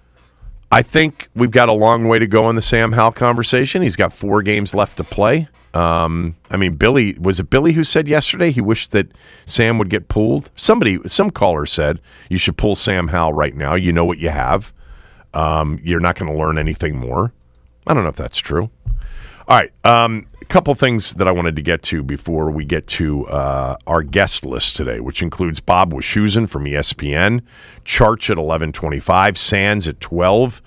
I 0.71 0.81
think 0.81 1.29
we've 1.35 1.51
got 1.51 1.67
a 1.69 1.73
long 1.73 2.07
way 2.07 2.19
to 2.19 2.27
go 2.27 2.49
in 2.49 2.55
the 2.55 2.61
Sam 2.61 2.91
Howell 2.93 3.13
conversation. 3.13 3.81
He's 3.81 3.95
got 3.95 4.13
four 4.13 4.41
games 4.41 4.73
left 4.73 4.97
to 4.97 5.03
play. 5.03 5.47
Um, 5.73 6.35
I 6.49 6.57
mean, 6.57 6.75
Billy 6.75 7.13
was 7.19 7.39
it 7.39 7.49
Billy 7.49 7.73
who 7.73 7.83
said 7.83 8.07
yesterday 8.07 8.51
he 8.51 8.61
wished 8.61 8.91
that 8.91 9.07
Sam 9.45 9.77
would 9.77 9.89
get 9.89 10.07
pulled. 10.07 10.49
Somebody, 10.55 10.99
some 11.07 11.29
caller 11.29 11.65
said 11.65 11.99
you 12.29 12.37
should 12.37 12.57
pull 12.57 12.75
Sam 12.75 13.07
Howell 13.07 13.33
right 13.33 13.55
now. 13.55 13.75
You 13.75 13.93
know 13.93 14.05
what 14.05 14.17
you 14.17 14.29
have. 14.29 14.73
Um, 15.33 15.79
you're 15.83 15.99
not 15.99 16.17
going 16.17 16.31
to 16.31 16.37
learn 16.37 16.57
anything 16.57 16.97
more. 16.97 17.31
I 17.85 17.93
don't 17.93 18.03
know 18.03 18.09
if 18.09 18.15
that's 18.15 18.37
true. 18.37 18.69
All 19.47 19.57
right, 19.57 19.71
um, 19.83 20.27
a 20.41 20.45
couple 20.45 20.75
things 20.75 21.15
that 21.15 21.27
I 21.27 21.31
wanted 21.31 21.55
to 21.55 21.63
get 21.63 21.81
to 21.83 22.03
before 22.03 22.51
we 22.51 22.65
get 22.65 22.85
to 22.87 23.27
uh, 23.27 23.77
our 23.87 24.03
guest 24.03 24.45
list 24.45 24.77
today, 24.77 24.99
which 24.99 25.23
includes 25.23 25.59
Bob 25.59 25.91
Wischusen 25.91 26.47
from 26.47 26.65
ESPN, 26.65 27.41
Charch 27.83 28.29
at 28.29 28.37
eleven 28.37 28.71
twenty-five, 28.71 29.39
Sands 29.39 29.87
at 29.87 29.99
twelve. 29.99 30.61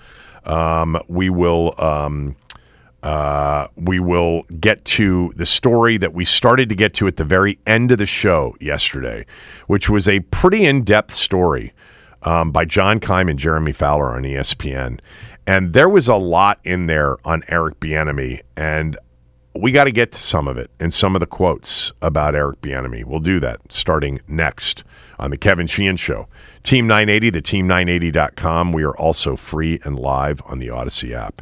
Um, 0.45 0.99
we 1.07 1.29
will. 1.29 1.75
Um, 1.77 2.35
uh, 3.03 3.67
we 3.75 3.99
will 3.99 4.43
get 4.61 4.83
to 4.85 5.33
the 5.35 5.45
story 5.45 5.97
that 5.97 6.13
we 6.13 6.23
started 6.23 6.69
to 6.69 6.75
get 6.75 6.93
to 6.93 7.05
at 7.05 7.17
the 7.17 7.23
very 7.25 7.59
end 7.67 7.91
of 7.91 7.97
the 7.97 8.05
show 8.05 8.55
yesterday, 8.61 9.25
which 9.67 9.89
was 9.89 10.07
a 10.07 10.21
pretty 10.21 10.65
in 10.65 10.83
depth 10.83 11.13
story 11.13 11.73
um, 12.23 12.51
by 12.51 12.63
John 12.63 13.01
Keim 13.01 13.27
and 13.27 13.37
Jeremy 13.37 13.73
Fowler 13.73 14.15
on 14.15 14.23
ESPN. 14.23 14.99
And 15.45 15.73
there 15.73 15.89
was 15.89 16.07
a 16.07 16.15
lot 16.15 16.59
in 16.63 16.87
there 16.87 17.17
on 17.27 17.43
Eric 17.49 17.81
Bieniemy, 17.81 18.39
and 18.55 18.97
we 19.53 19.73
got 19.73 19.83
to 19.83 19.91
get 19.91 20.13
to 20.13 20.19
some 20.19 20.47
of 20.47 20.57
it 20.57 20.71
and 20.79 20.93
some 20.93 21.13
of 21.13 21.19
the 21.19 21.25
quotes 21.25 21.91
about 22.01 22.35
Eric 22.35 22.61
Bieniemy. 22.61 23.03
We'll 23.03 23.19
do 23.19 23.41
that 23.41 23.59
starting 23.69 24.21
next 24.29 24.85
on 25.19 25.29
the 25.29 25.37
Kevin 25.37 25.67
Sheehan 25.67 25.97
Show. 25.97 26.29
Team 26.63 26.87
980, 26.87 27.31
the 27.31 27.41
team980.com. 27.41 28.71
We 28.71 28.83
are 28.83 28.95
also 28.95 29.35
free 29.35 29.81
and 29.83 29.99
live 29.99 30.41
on 30.45 30.59
the 30.59 30.69
Odyssey 30.69 31.13
app. 31.13 31.41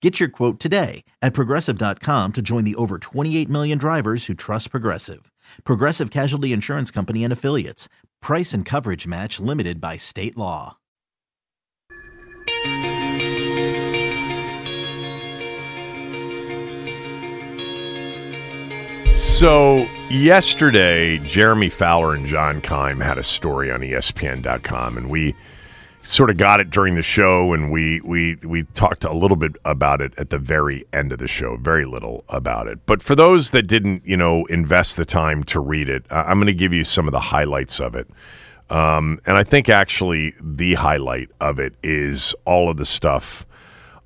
Get 0.00 0.20
your 0.20 0.28
quote 0.28 0.60
today 0.60 1.04
at 1.20 1.34
progressive.com 1.34 2.32
to 2.32 2.42
join 2.42 2.64
the 2.64 2.76
over 2.76 2.98
28 2.98 3.48
million 3.48 3.78
drivers 3.78 4.26
who 4.26 4.34
trust 4.34 4.70
Progressive. 4.70 5.30
Progressive 5.64 6.10
Casualty 6.10 6.52
Insurance 6.52 6.90
Company 6.90 7.24
and 7.24 7.32
Affiliates. 7.32 7.88
Price 8.22 8.52
and 8.54 8.64
coverage 8.64 9.06
match 9.06 9.40
limited 9.40 9.80
by 9.80 9.96
state 9.96 10.36
law. 10.36 10.76
So, 19.14 19.88
yesterday, 20.10 21.18
Jeremy 21.18 21.70
Fowler 21.70 22.14
and 22.14 22.24
John 22.24 22.60
Keim 22.60 23.00
had 23.00 23.18
a 23.18 23.24
story 23.24 23.72
on 23.72 23.80
ESPN.com, 23.80 24.96
and 24.96 25.10
we 25.10 25.34
sort 26.02 26.30
of 26.30 26.36
got 26.36 26.60
it 26.60 26.70
during 26.70 26.94
the 26.94 27.02
show, 27.02 27.52
and 27.52 27.70
we 27.70 28.00
we 28.02 28.36
we 28.44 28.62
talked 28.74 29.04
a 29.04 29.12
little 29.12 29.36
bit 29.36 29.56
about 29.64 30.00
it 30.00 30.12
at 30.18 30.30
the 30.30 30.38
very 30.38 30.86
end 30.92 31.12
of 31.12 31.18
the 31.18 31.28
show, 31.28 31.56
very 31.56 31.84
little 31.84 32.24
about 32.28 32.66
it. 32.66 32.78
But 32.86 33.02
for 33.02 33.14
those 33.14 33.50
that 33.50 33.64
didn't, 33.66 34.02
you 34.06 34.16
know, 34.16 34.44
invest 34.46 34.96
the 34.96 35.04
time 35.04 35.44
to 35.44 35.60
read 35.60 35.88
it, 35.88 36.04
I- 36.10 36.22
I'm 36.22 36.38
going 36.38 36.46
to 36.46 36.54
give 36.54 36.72
you 36.72 36.84
some 36.84 37.06
of 37.06 37.12
the 37.12 37.20
highlights 37.20 37.80
of 37.80 37.94
it. 37.94 38.08
Um, 38.70 39.20
and 39.26 39.38
I 39.38 39.44
think 39.44 39.68
actually 39.70 40.34
the 40.40 40.74
highlight 40.74 41.30
of 41.40 41.58
it 41.58 41.74
is 41.82 42.34
all 42.44 42.68
of 42.70 42.76
the 42.76 42.84
stuff 42.84 43.46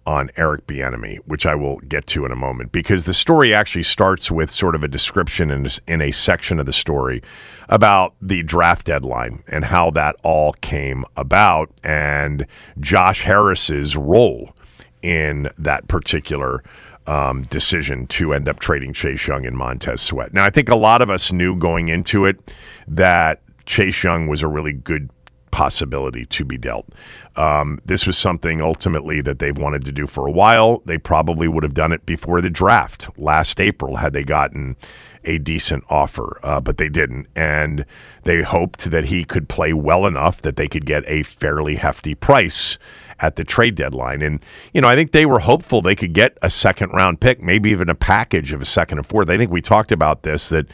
on 0.07 0.31
Eric 0.37 0.67
Bieniemy, 0.67 1.19
which 1.27 1.47
I 1.47 1.55
will 1.55 1.79
get 1.81 2.07
to 2.09 2.25
in 2.25 2.33
a 2.33 2.37
moment, 2.37 2.73
because 2.73 3.05
the 3.05 3.15
story 3.15 3.55
actually 3.55 3.85
starts 3.85 4.31
with 4.31 4.51
sort 4.51 4.75
of 4.75 4.83
a 4.83 4.89
description 4.89 5.51
in, 5.51 5.67
in 5.87 6.01
a 6.01 6.11
section 6.11 6.59
of 6.59 6.67
the 6.67 6.73
story 6.73 7.23
about 7.69 8.15
the 8.21 8.43
draft 8.43 8.87
deadline 8.87 9.43
and 9.47 9.65
how 9.65 9.91
that 9.93 10.17
all 10.23 10.55
came 10.55 11.05
about, 11.17 11.71
and 11.85 12.47
Josh 12.81 13.23
Harris's 13.23 13.97
role 13.97 14.55
in 15.03 15.49
that 15.59 15.87
particular 15.89 16.63
um, 17.07 17.43
decision 17.45 18.07
to 18.09 18.33
end 18.33 18.49
up 18.49 18.61
trading 18.61 18.93
Chase 18.93 19.27
Young 19.27 19.47
and 19.47 19.57
Montez 19.57 20.01
Sweat. 20.01 20.33
Now, 20.33 20.45
I 20.45 20.51
think 20.51 20.69
a 20.69 20.77
lot 20.77 21.03
of 21.03 21.11
us 21.11 21.33
knew 21.33 21.57
going 21.57 21.89
into 21.89 22.27
it 22.27 22.53
that 22.87 23.41
Chase 23.67 24.03
Young 24.03 24.27
was 24.27 24.43
a 24.43 24.49
really 24.49 24.73
good 24.73 25.09
possibility 25.53 26.25
to 26.27 26.45
be 26.45 26.59
dealt. 26.59 26.89
Um, 27.37 27.81
this 27.85 28.05
was 28.07 28.19
something 28.19 28.61
ultimately 28.61 29.21
that 29.21 29.39
they've 29.39 29.57
wanted 29.57 29.85
to 29.85 29.93
do 29.93 30.09
for 30.09 30.27
a 30.27 30.33
while. 30.33 30.83
They 30.87 30.99
probably 30.99 31.47
would 31.47 31.63
have 31.63 31.75
done 31.75 31.93
it 31.93 32.05
before 32.05 32.41
the 32.41 32.51
draft 32.51 33.07
last 33.17 33.61
April 33.61 33.97
had 33.97 34.13
they 34.13 34.25
gotten 34.25 34.77
a 35.25 35.39
decent 35.39 35.85
offer, 35.89 36.41
uh, 36.43 36.61
but 36.61 36.79
they 36.79 36.89
didn't. 36.89 37.29
And 37.37 37.87
they 38.25 38.43
hoped 38.43 38.91
that 38.91 39.05
he 39.05 39.25
could 39.25 39.49
play 39.49 39.73
well 39.73 40.07
enough 40.07 40.43
that 40.43 40.57
they 40.57 40.67
could 40.67 40.85
get 40.85 41.05
a 41.07 41.23
fairly 41.23 41.77
hefty 41.77 42.17
price 42.17 42.77
at 43.23 43.37
the 43.37 43.45
trade 43.45 43.77
deadline. 43.77 44.21
And, 44.21 44.41
you 44.75 44.81
know, 44.81 44.89
I 44.89 44.95
think 44.95 45.13
they 45.13 45.25
were 45.25 45.39
hopeful 45.39 45.81
they 45.81 45.95
could 45.95 46.13
get 46.13 46.37
a 46.43 46.51
second 46.51 46.91
round 46.91 47.21
pick, 47.21 47.41
maybe 47.41 47.71
even 47.71 47.89
a 47.89 47.95
package 47.95 48.53
of 48.53 48.61
a 48.61 48.65
second 48.67 48.99
and 48.99 49.07
fourth. 49.07 49.31
I 49.31 49.39
think 49.39 49.51
we 49.51 49.63
talked 49.63 49.93
about 49.93 50.25
this 50.25 50.49
that 50.51 50.67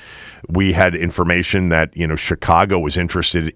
we 0.49 0.73
had 0.73 0.95
information 0.95 1.69
that, 1.69 1.95
you 1.97 2.07
know, 2.07 2.17
Chicago 2.17 2.79
was 2.79 2.97
interested 2.97 3.55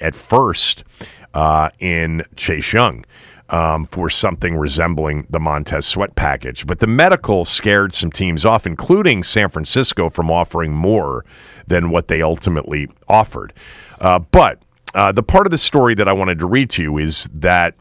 at 0.00 0.14
first 0.14 0.84
uh, 1.32 1.70
in 1.78 2.22
Chase 2.36 2.72
Young. 2.72 3.04
Um, 3.48 3.84
for 3.84 4.08
something 4.08 4.56
resembling 4.56 5.26
the 5.28 5.38
Montez 5.38 5.84
Sweat 5.84 6.14
package. 6.14 6.66
But 6.66 6.80
the 6.80 6.86
medical 6.86 7.44
scared 7.44 7.92
some 7.92 8.10
teams 8.10 8.46
off, 8.46 8.66
including 8.66 9.22
San 9.22 9.50
Francisco, 9.50 10.08
from 10.08 10.30
offering 10.30 10.72
more 10.72 11.26
than 11.66 11.90
what 11.90 12.08
they 12.08 12.22
ultimately 12.22 12.88
offered. 13.08 13.52
Uh, 14.00 14.20
but 14.20 14.62
uh, 14.94 15.12
the 15.12 15.22
part 15.22 15.46
of 15.46 15.50
the 15.50 15.58
story 15.58 15.94
that 15.96 16.08
I 16.08 16.14
wanted 16.14 16.38
to 16.38 16.46
read 16.46 16.70
to 16.70 16.82
you 16.82 16.96
is 16.96 17.28
that 17.34 17.74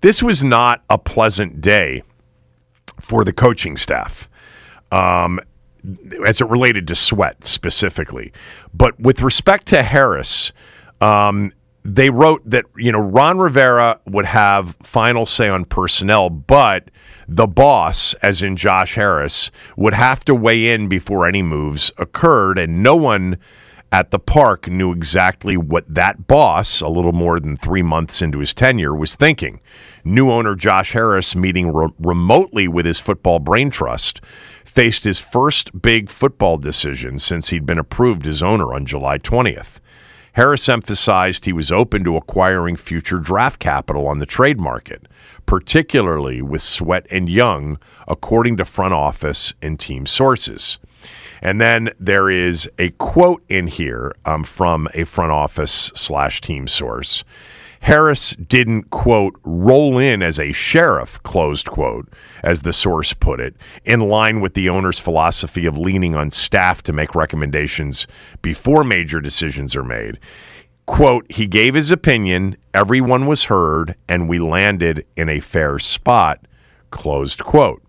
this 0.00 0.22
was 0.22 0.42
not 0.42 0.82
a 0.88 0.98
pleasant 0.98 1.60
day 1.60 2.02
for 3.00 3.24
the 3.24 3.32
coaching 3.32 3.76
staff. 3.76 4.28
Um, 4.92 5.40
as 6.26 6.40
it 6.40 6.48
related 6.48 6.86
to 6.88 6.94
Sweat 6.94 7.44
specifically. 7.44 8.32
But 8.74 8.98
with 9.00 9.22
respect 9.22 9.66
to 9.68 9.82
Harris, 9.82 10.52
um, 11.00 11.52
they 11.84 12.10
wrote 12.10 12.42
that 12.48 12.66
you 12.76 12.92
know 12.92 12.98
Ron 12.98 13.38
Rivera 13.38 13.98
would 14.06 14.26
have 14.26 14.76
final 14.82 15.24
say 15.24 15.48
on 15.48 15.64
personnel, 15.64 16.28
but 16.28 16.90
the 17.26 17.46
boss, 17.46 18.14
as 18.22 18.42
in 18.42 18.56
Josh 18.56 18.94
Harris, 18.94 19.50
would 19.76 19.94
have 19.94 20.24
to 20.26 20.34
weigh 20.34 20.72
in 20.72 20.88
before 20.88 21.26
any 21.26 21.42
moves 21.42 21.92
occurred, 21.96 22.58
and 22.58 22.82
no 22.82 22.96
one 22.96 23.38
at 23.92 24.10
the 24.10 24.18
park 24.18 24.68
knew 24.68 24.92
exactly 24.92 25.56
what 25.56 25.84
that 25.92 26.26
boss, 26.26 26.80
a 26.80 26.88
little 26.88 27.12
more 27.12 27.40
than 27.40 27.56
three 27.56 27.82
months 27.82 28.22
into 28.22 28.38
his 28.38 28.54
tenure, 28.54 28.94
was 28.94 29.14
thinking. 29.14 29.60
New 30.04 30.30
owner 30.30 30.54
Josh 30.54 30.92
Harris, 30.92 31.34
meeting 31.34 31.72
re- 31.72 31.88
remotely 31.98 32.68
with 32.68 32.86
his 32.86 33.00
football 33.00 33.40
brain 33.40 33.68
trust, 33.68 34.20
faced 34.64 35.04
his 35.04 35.18
first 35.18 35.82
big 35.82 36.08
football 36.08 36.56
decision 36.56 37.18
since 37.18 37.50
he'd 37.50 37.66
been 37.66 37.78
approved 37.78 38.26
as 38.26 38.42
owner 38.42 38.72
on 38.72 38.86
July 38.86 39.18
20th. 39.18 39.80
Harris 40.34 40.68
emphasized 40.68 41.44
he 41.44 41.52
was 41.52 41.72
open 41.72 42.04
to 42.04 42.16
acquiring 42.16 42.76
future 42.76 43.18
draft 43.18 43.58
capital 43.58 44.06
on 44.06 44.20
the 44.20 44.26
trade 44.26 44.60
market, 44.60 45.08
particularly 45.44 46.40
with 46.40 46.62
Sweat 46.62 47.04
and 47.10 47.28
Young, 47.28 47.78
according 48.06 48.56
to 48.56 48.64
front 48.64 48.94
office 48.94 49.52
and 49.60 49.80
team 49.80 50.06
sources. 50.06 50.78
And 51.40 51.60
then 51.60 51.90
there 51.98 52.30
is 52.30 52.68
a 52.78 52.90
quote 52.90 53.42
in 53.48 53.66
here 53.66 54.14
um, 54.24 54.44
from 54.44 54.88
a 54.94 55.04
front 55.04 55.32
office 55.32 55.90
slash 55.94 56.40
team 56.40 56.68
source. 56.68 57.24
Harris 57.80 58.36
didn't, 58.36 58.90
quote, 58.90 59.40
roll 59.42 59.98
in 59.98 60.22
as 60.22 60.38
a 60.38 60.52
sheriff, 60.52 61.22
closed 61.22 61.66
quote, 61.66 62.12
as 62.42 62.60
the 62.60 62.74
source 62.74 63.14
put 63.14 63.40
it, 63.40 63.56
in 63.86 64.00
line 64.00 64.42
with 64.42 64.52
the 64.52 64.68
owner's 64.68 64.98
philosophy 64.98 65.64
of 65.64 65.78
leaning 65.78 66.14
on 66.14 66.30
staff 66.30 66.82
to 66.82 66.92
make 66.92 67.14
recommendations 67.14 68.06
before 68.42 68.84
major 68.84 69.18
decisions 69.18 69.74
are 69.74 69.82
made. 69.82 70.18
Quote, 70.84 71.24
he 71.30 71.46
gave 71.46 71.74
his 71.74 71.90
opinion, 71.90 72.54
everyone 72.74 73.26
was 73.26 73.44
heard, 73.44 73.94
and 74.08 74.28
we 74.28 74.38
landed 74.38 75.06
in 75.16 75.30
a 75.30 75.40
fair 75.40 75.78
spot, 75.78 76.44
closed 76.90 77.42
quote. 77.42 77.82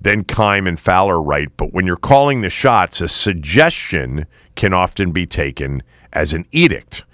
Then 0.00 0.24
Keim 0.24 0.66
and 0.66 0.78
Fowler 0.78 1.20
write, 1.20 1.56
but 1.56 1.72
when 1.72 1.86
you're 1.86 1.96
calling 1.96 2.40
the 2.40 2.50
shots, 2.50 3.00
a 3.00 3.08
suggestion 3.08 4.26
can 4.54 4.72
often 4.72 5.12
be 5.12 5.26
taken 5.26 5.82
as 6.12 6.32
an 6.32 6.46
edict. 6.52 7.04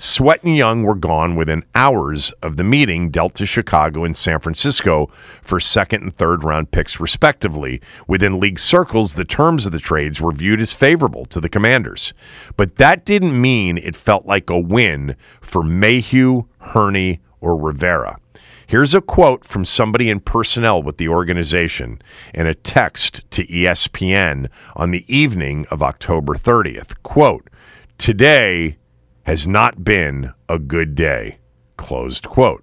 Sweat 0.00 0.44
and 0.44 0.56
Young 0.56 0.84
were 0.84 0.94
gone 0.94 1.34
within 1.34 1.64
hours 1.74 2.32
of 2.40 2.56
the 2.56 2.62
meeting 2.62 3.10
dealt 3.10 3.34
to 3.34 3.44
Chicago 3.44 4.04
and 4.04 4.16
San 4.16 4.38
Francisco 4.38 5.10
for 5.42 5.58
second 5.58 6.04
and 6.04 6.16
third 6.16 6.44
round 6.44 6.70
picks, 6.70 7.00
respectively. 7.00 7.80
Within 8.06 8.38
league 8.38 8.60
circles, 8.60 9.14
the 9.14 9.24
terms 9.24 9.66
of 9.66 9.72
the 9.72 9.80
trades 9.80 10.20
were 10.20 10.30
viewed 10.30 10.60
as 10.60 10.72
favorable 10.72 11.26
to 11.26 11.40
the 11.40 11.48
Commanders. 11.48 12.14
But 12.56 12.76
that 12.76 13.04
didn't 13.04 13.40
mean 13.40 13.76
it 13.76 13.96
felt 13.96 14.24
like 14.24 14.48
a 14.48 14.58
win 14.58 15.16
for 15.40 15.64
Mayhew, 15.64 16.44
Hurney, 16.58 17.18
or 17.40 17.56
Rivera. 17.56 18.20
Here's 18.68 18.92
a 18.92 19.00
quote 19.00 19.46
from 19.46 19.64
somebody 19.64 20.10
in 20.10 20.20
personnel 20.20 20.82
with 20.82 20.98
the 20.98 21.08
organization 21.08 22.02
in 22.34 22.46
a 22.46 22.54
text 22.54 23.22
to 23.30 23.46
ESPN 23.46 24.50
on 24.76 24.90
the 24.90 25.06
evening 25.08 25.64
of 25.70 25.82
October 25.82 26.34
30th. 26.34 27.02
Quote, 27.02 27.48
Today, 27.96 28.76
has 29.22 29.48
not 29.48 29.84
been 29.84 30.34
a 30.50 30.58
good 30.58 30.94
day. 30.94 31.38
Closed 31.78 32.28
quote. 32.28 32.62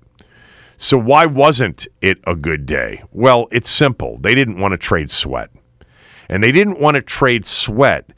So, 0.78 0.96
why 0.96 1.26
wasn't 1.26 1.88
it 2.02 2.20
a 2.28 2.36
good 2.36 2.68
day? 2.68 3.02
Well, 3.12 3.48
it's 3.52 3.72
simple. 3.72 4.20
They 4.22 4.36
didn't 4.36 4.60
want 4.60 4.74
to 4.74 4.78
trade 4.78 5.10
Sweat. 5.10 5.50
And 6.30 6.44
they 6.44 6.52
didn't 6.52 6.80
want 6.80 6.96
to 6.96 7.02
trade 7.02 7.48
Sweat 7.48 8.12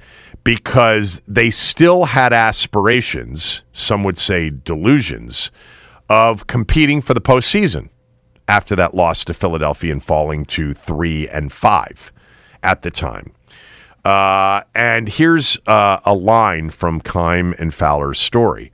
because 0.44 1.22
they 1.26 1.50
still 1.52 2.04
had 2.04 2.34
aspirations, 2.34 3.64
some 3.72 4.04
would 4.04 4.18
say 4.18 4.50
delusions, 4.50 5.52
of 6.10 6.48
competing 6.48 7.02
for 7.02 7.14
the 7.14 7.22
postseason 7.22 7.90
after 8.48 8.76
that 8.76 8.96
loss 8.96 9.26
to 9.26 9.34
Philadelphia 9.34 9.92
and 9.92 10.04
falling 10.04 10.46
to 10.46 10.74
three 10.74 11.28
and 11.30 11.52
five 11.52 12.12
at 12.64 12.82
the 12.82 12.92
time. 12.92 13.34
Uh, 14.06 14.62
and 14.74 15.10
here's 15.10 15.58
uh, 15.68 16.00
a 16.06 16.14
line 16.14 16.70
from 16.70 17.02
Keim 17.02 17.54
and 17.60 17.74
Fowler's 17.74 18.20
story. 18.20 18.72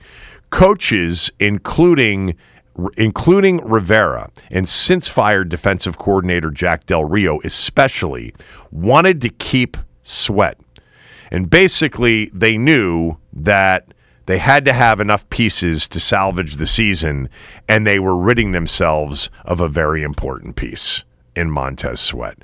Coaches, 0.50 1.30
including 1.40 2.36
including 2.96 3.58
Rivera 3.58 4.30
and 4.50 4.68
since 4.68 5.08
fired 5.08 5.48
defensive 5.48 5.96
coordinator 5.96 6.50
Jack 6.50 6.86
Del 6.86 7.04
Rio, 7.04 7.40
especially, 7.44 8.34
wanted 8.72 9.20
to 9.22 9.28
keep 9.28 9.76
Sweat. 10.02 10.58
And 11.30 11.48
basically, 11.48 12.30
they 12.32 12.58
knew 12.58 13.16
that 13.32 13.93
they 14.26 14.38
had 14.38 14.64
to 14.64 14.72
have 14.72 15.00
enough 15.00 15.28
pieces 15.30 15.88
to 15.88 16.00
salvage 16.00 16.56
the 16.56 16.66
season, 16.66 17.28
and 17.68 17.86
they 17.86 17.98
were 17.98 18.16
ridding 18.16 18.52
themselves 18.52 19.30
of 19.44 19.60
a 19.60 19.68
very 19.68 20.02
important 20.02 20.56
piece 20.56 21.04
in 21.36 21.50
Montez 21.50 22.00
Sweat 22.00 22.38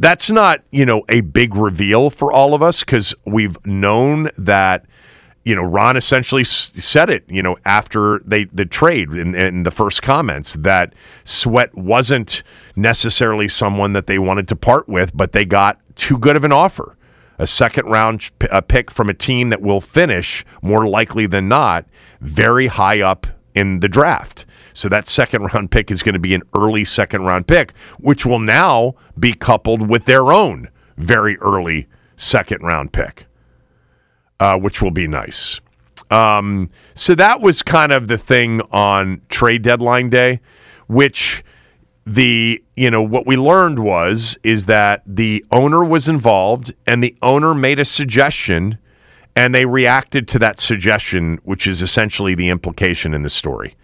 that's 0.00 0.30
not 0.30 0.62
you 0.70 0.84
know 0.84 1.04
a 1.08 1.20
big 1.20 1.54
reveal 1.54 2.10
for 2.10 2.32
all 2.32 2.54
of 2.54 2.62
us 2.62 2.80
because 2.80 3.14
we've 3.26 3.56
known 3.66 4.30
that 4.38 4.84
you 5.44 5.54
know 5.54 5.62
Ron 5.62 5.96
essentially 5.96 6.42
said 6.42 7.10
it 7.10 7.24
you 7.28 7.42
know 7.42 7.56
after 7.64 8.20
they 8.24 8.44
the 8.44 8.64
trade 8.64 9.10
in, 9.10 9.34
in 9.34 9.62
the 9.62 9.70
first 9.70 10.02
comments 10.02 10.54
that 10.60 10.94
Sweat 11.24 11.74
wasn't 11.74 12.42
necessarily 12.74 13.46
someone 13.46 13.92
that 13.92 14.06
they 14.06 14.18
wanted 14.18 14.48
to 14.48 14.56
part 14.56 14.88
with, 14.88 15.14
but 15.14 15.32
they 15.32 15.44
got 15.44 15.78
too 15.96 16.18
good 16.18 16.36
of 16.36 16.44
an 16.44 16.52
offer. 16.52 16.96
A 17.40 17.46
second 17.46 17.86
round 17.86 18.30
pick 18.68 18.90
from 18.90 19.08
a 19.08 19.14
team 19.14 19.48
that 19.48 19.62
will 19.62 19.80
finish 19.80 20.44
more 20.60 20.86
likely 20.86 21.26
than 21.26 21.48
not 21.48 21.86
very 22.20 22.66
high 22.66 23.00
up 23.00 23.26
in 23.54 23.80
the 23.80 23.88
draft. 23.88 24.44
So 24.74 24.90
that 24.90 25.08
second 25.08 25.42
round 25.54 25.70
pick 25.70 25.90
is 25.90 26.02
going 26.02 26.12
to 26.12 26.18
be 26.18 26.34
an 26.34 26.42
early 26.54 26.84
second 26.84 27.22
round 27.22 27.46
pick, 27.46 27.72
which 27.98 28.26
will 28.26 28.40
now 28.40 28.94
be 29.18 29.32
coupled 29.32 29.88
with 29.88 30.04
their 30.04 30.30
own 30.30 30.68
very 30.98 31.38
early 31.38 31.88
second 32.16 32.60
round 32.60 32.92
pick, 32.92 33.24
uh, 34.38 34.58
which 34.58 34.82
will 34.82 34.90
be 34.90 35.08
nice. 35.08 35.62
Um, 36.10 36.68
so 36.94 37.14
that 37.14 37.40
was 37.40 37.62
kind 37.62 37.90
of 37.90 38.06
the 38.06 38.18
thing 38.18 38.60
on 38.70 39.22
trade 39.30 39.62
deadline 39.62 40.10
day, 40.10 40.40
which 40.88 41.42
the 42.14 42.62
you 42.76 42.90
know 42.90 43.02
what 43.02 43.26
we 43.26 43.36
learned 43.36 43.78
was 43.78 44.36
is 44.42 44.64
that 44.64 45.02
the 45.06 45.44
owner 45.52 45.84
was 45.84 46.08
involved 46.08 46.74
and 46.86 47.02
the 47.02 47.14
owner 47.22 47.54
made 47.54 47.78
a 47.78 47.84
suggestion 47.84 48.78
and 49.36 49.54
they 49.54 49.64
reacted 49.64 50.26
to 50.26 50.38
that 50.38 50.58
suggestion 50.58 51.38
which 51.44 51.66
is 51.66 51.82
essentially 51.82 52.34
the 52.34 52.48
implication 52.48 53.14
in 53.14 53.22
the 53.22 53.30
story 53.30 53.76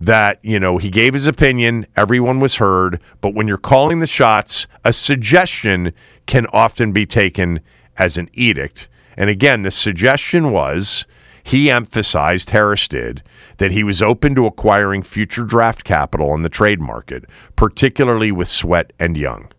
that, 0.00 0.38
you 0.42 0.58
know, 0.58 0.78
he 0.78 0.88
gave 0.88 1.12
his 1.12 1.26
opinion, 1.26 1.86
everyone 1.96 2.40
was 2.40 2.56
heard, 2.56 3.00
but 3.20 3.34
when 3.34 3.46
you're 3.46 3.58
calling 3.58 3.98
the 3.98 4.06
shots, 4.06 4.66
a 4.84 4.92
suggestion 4.92 5.92
can 6.26 6.46
often 6.52 6.92
be 6.92 7.04
taken 7.04 7.60
as 7.98 8.16
an 8.16 8.30
edict. 8.32 8.88
And 9.16 9.28
again, 9.28 9.62
the 9.62 9.70
suggestion 9.70 10.50
was 10.50 11.04
he 11.42 11.70
emphasized, 11.70 12.50
Harris 12.50 12.88
did, 12.88 13.22
that 13.60 13.70
he 13.70 13.84
was 13.84 14.00
open 14.00 14.34
to 14.34 14.46
acquiring 14.46 15.02
future 15.02 15.44
draft 15.44 15.84
capital 15.84 16.30
on 16.30 16.40
the 16.40 16.48
trade 16.48 16.80
market, 16.80 17.26
particularly 17.56 18.32
with 18.32 18.48
Sweat 18.48 18.90
and 18.98 19.18
Young. 19.18 19.52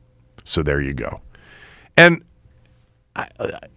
So 0.43 0.64
there 0.64 0.82
you 0.82 0.95
go. 0.95 1.22
And 1.95 2.24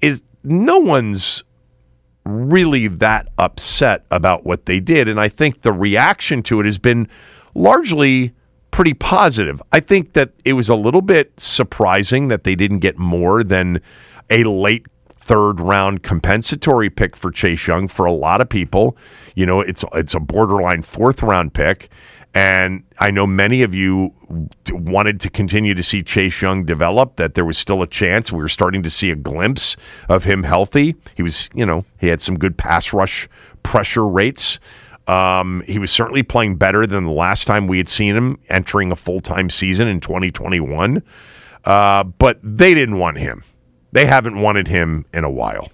is 0.01 0.22
no 0.43 0.79
one's 0.79 1.45
really 2.25 2.89
that 2.89 3.29
upset 3.37 4.07
about 4.11 4.47
what 4.47 4.64
they 4.64 4.81
did. 4.81 5.09
And 5.09 5.20
I 5.20 5.29
think 5.29 5.61
the 5.61 5.75
reaction 5.75 6.43
to 6.45 6.59
it 6.59 6.64
has 6.64 6.79
been 6.79 7.07
largely 7.55 8.33
pretty 8.70 8.95
positive. 8.95 9.62
I 9.72 9.81
think 9.81 10.14
that 10.14 10.31
it 10.47 10.55
was 10.55 10.70
a 10.70 10.75
little 10.75 11.03
bit 11.03 11.39
surprising 11.39 12.29
that 12.29 12.45
they 12.45 12.55
didn't 12.55 12.79
get 12.79 12.97
more 12.97 13.45
than 13.45 13.79
a 14.31 14.45
late 14.45 14.87
third 15.20 15.61
round 15.61 16.03
compensatory 16.03 16.89
pick 16.89 17.14
for 17.14 17.31
Chase 17.31 17.66
Young 17.66 17.89
for 17.89 18.07
a 18.07 18.12
lot 18.12 18.41
of 18.41 18.49
people. 18.49 18.97
You 19.35 19.47
know, 19.47 19.61
it's 19.61 19.85
it's 19.95 20.14
a 20.14 20.20
borderline 20.20 20.82
fourth 20.82 21.22
round 21.22 21.55
pick. 21.55 21.91
And 22.37 22.82
I 22.99 23.12
know 23.12 23.28
many 23.28 23.62
of 23.62 23.76
you 23.76 24.12
wanted 24.68 25.20
to 25.20 25.30
continue 25.30 25.72
to 25.72 25.85
see 25.85 26.03
Chase 26.03 26.43
Young 26.43 26.64
develop, 26.64 27.14
that 27.16 27.35
there 27.35 27.45
was 27.45 27.57
still 27.57 27.80
a 27.80 27.87
chance. 27.87 28.32
We 28.32 28.39
were 28.39 28.49
starting 28.49 28.82
to 28.82 28.91
see 28.91 29.11
a 29.11 29.14
glimpse 29.14 29.76
of 30.09 30.24
him 30.24 30.43
healthy. 30.43 30.97
He 31.14 31.22
was, 31.22 31.49
you 31.55 31.64
know, 31.64 31.85
he 32.01 32.09
had 32.09 32.20
some 32.20 32.37
good 32.37 32.59
pass 32.59 32.93
rush 32.93 33.28
pressure 33.62 34.07
rates. 34.07 34.59
Um, 35.07 35.62
he 35.66 35.78
was 35.78 35.93
certainly 35.93 36.24
playing 36.24 36.57
better 36.57 36.87
than 36.87 37.05
the 37.05 37.12
last 37.12 37.47
time 37.47 37.68
we 37.68 37.78
had 37.78 37.89
seen 37.89 38.16
him 38.16 38.39
entering 38.49 38.91
a 38.91 38.97
full 38.97 39.20
time 39.20 39.49
season 39.49 39.87
in 39.87 40.01
2021. 40.01 41.03
Uh, 41.64 42.03
but 42.05 42.41
they 42.43 42.74
didn't 42.74 42.99
want 42.99 43.18
him. 43.18 43.45
They 43.93 44.07
haven't 44.07 44.41
wanted 44.41 44.66
him 44.66 45.07
in 45.12 45.22
a 45.22 45.30
while. 45.30 45.68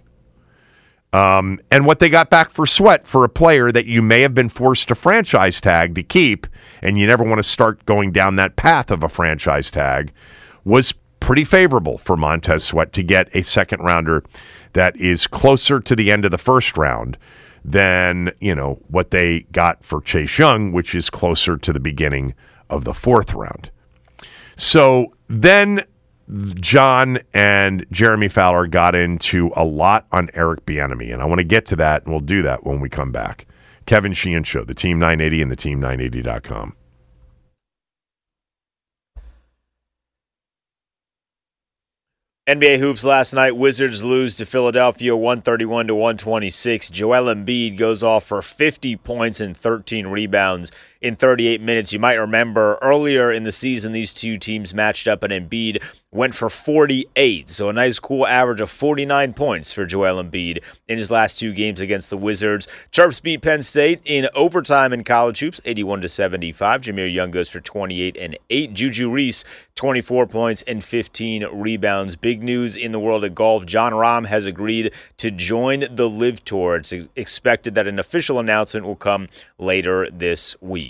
Um, 1.12 1.60
and 1.72 1.86
what 1.86 1.98
they 1.98 2.08
got 2.08 2.30
back 2.30 2.52
for 2.52 2.66
Sweat 2.66 3.06
for 3.06 3.24
a 3.24 3.28
player 3.28 3.72
that 3.72 3.86
you 3.86 4.00
may 4.00 4.20
have 4.20 4.34
been 4.34 4.48
forced 4.48 4.88
to 4.88 4.94
franchise 4.94 5.60
tag 5.60 5.94
to 5.96 6.02
keep, 6.02 6.46
and 6.82 6.98
you 6.98 7.06
never 7.06 7.24
want 7.24 7.40
to 7.40 7.48
start 7.48 7.84
going 7.84 8.12
down 8.12 8.36
that 8.36 8.56
path 8.56 8.90
of 8.90 9.02
a 9.02 9.08
franchise 9.08 9.70
tag, 9.70 10.12
was 10.64 10.94
pretty 11.18 11.44
favorable 11.44 11.98
for 11.98 12.16
Montez 12.16 12.64
Sweat 12.64 12.92
to 12.92 13.02
get 13.02 13.34
a 13.34 13.42
second 13.42 13.80
rounder 13.80 14.22
that 14.72 14.96
is 14.96 15.26
closer 15.26 15.80
to 15.80 15.96
the 15.96 16.12
end 16.12 16.24
of 16.24 16.30
the 16.30 16.38
first 16.38 16.76
round 16.76 17.18
than 17.64 18.30
you 18.40 18.54
know 18.54 18.78
what 18.88 19.10
they 19.10 19.40
got 19.52 19.84
for 19.84 20.00
Chase 20.00 20.38
Young, 20.38 20.72
which 20.72 20.94
is 20.94 21.10
closer 21.10 21.58
to 21.58 21.72
the 21.72 21.80
beginning 21.80 22.34
of 22.70 22.84
the 22.84 22.94
fourth 22.94 23.34
round. 23.34 23.70
So 24.56 25.14
then 25.28 25.84
John 26.54 27.18
and 27.34 27.84
Jeremy 27.90 28.28
Fowler 28.28 28.66
got 28.66 28.94
into 28.94 29.50
a 29.56 29.64
lot 29.64 30.06
on 30.12 30.30
Eric 30.34 30.64
Bieniemy, 30.64 31.12
and 31.12 31.20
I 31.20 31.24
want 31.24 31.40
to 31.40 31.44
get 31.44 31.66
to 31.66 31.76
that, 31.76 32.04
and 32.04 32.12
we'll 32.12 32.20
do 32.20 32.42
that 32.42 32.64
when 32.64 32.80
we 32.80 32.88
come 32.88 33.10
back. 33.10 33.46
Kevin 33.86 34.12
Sheehan 34.12 34.44
Show, 34.44 34.64
the 34.64 34.74
Team 34.74 34.98
980 34.98 35.42
and 35.42 35.50
the 35.50 35.56
Team980.com. 35.56 36.76
NBA 42.48 42.78
hoops 42.80 43.04
last 43.04 43.32
night. 43.32 43.56
Wizards 43.56 44.02
lose 44.02 44.34
to 44.36 44.44
Philadelphia 44.44 45.14
131 45.14 45.86
to 45.86 45.94
126. 45.94 46.90
Joel 46.90 47.32
Embiid 47.32 47.76
goes 47.76 48.02
off 48.02 48.24
for 48.24 48.42
50 48.42 48.96
points 48.96 49.38
and 49.38 49.56
13 49.56 50.08
rebounds 50.08 50.72
in 51.00 51.16
38 51.16 51.60
minutes. 51.60 51.92
You 51.92 51.98
might 51.98 52.14
remember 52.14 52.78
earlier 52.82 53.32
in 53.32 53.44
the 53.44 53.52
season, 53.52 53.92
these 53.92 54.12
two 54.12 54.38
teams 54.38 54.74
matched 54.74 55.08
up, 55.08 55.22
and 55.22 55.32
Embiid 55.32 55.82
went 56.12 56.34
for 56.34 56.50
48. 56.50 57.48
So 57.50 57.68
a 57.68 57.72
nice, 57.72 57.98
cool 57.98 58.26
average 58.26 58.60
of 58.60 58.70
49 58.70 59.32
points 59.32 59.72
for 59.72 59.86
Joel 59.86 60.22
Embiid 60.22 60.60
in 60.88 60.98
his 60.98 61.10
last 61.10 61.38
two 61.38 61.52
games 61.52 61.80
against 61.80 62.10
the 62.10 62.16
Wizards. 62.16 62.66
Terps 62.90 63.22
beat 63.22 63.42
Penn 63.42 63.62
State 63.62 64.00
in 64.04 64.28
overtime 64.34 64.92
in 64.92 65.04
college 65.04 65.38
hoops, 65.38 65.60
81 65.64 66.02
to 66.02 66.08
75. 66.08 66.82
Jahmir 66.82 67.12
Young 67.12 67.30
goes 67.30 67.48
for 67.48 67.60
28 67.60 68.16
and 68.16 68.36
8. 68.50 68.74
Juju 68.74 69.10
Reese, 69.10 69.44
24 69.76 70.26
points 70.26 70.62
and 70.66 70.82
15 70.84 71.46
rebounds. 71.52 72.16
Big 72.16 72.42
news 72.42 72.74
in 72.74 72.92
the 72.92 73.00
world 73.00 73.24
of 73.24 73.34
golf. 73.34 73.64
Jon 73.64 73.92
Rahm 73.92 74.26
has 74.26 74.46
agreed 74.46 74.92
to 75.18 75.30
join 75.30 75.84
the 75.90 76.08
LIV 76.08 76.44
Tour. 76.44 76.76
It's 76.76 76.92
expected 77.14 77.74
that 77.76 77.86
an 77.86 77.98
official 78.00 78.40
announcement 78.40 78.84
will 78.84 78.96
come 78.96 79.28
later 79.58 80.08
this 80.10 80.60
week. 80.60 80.89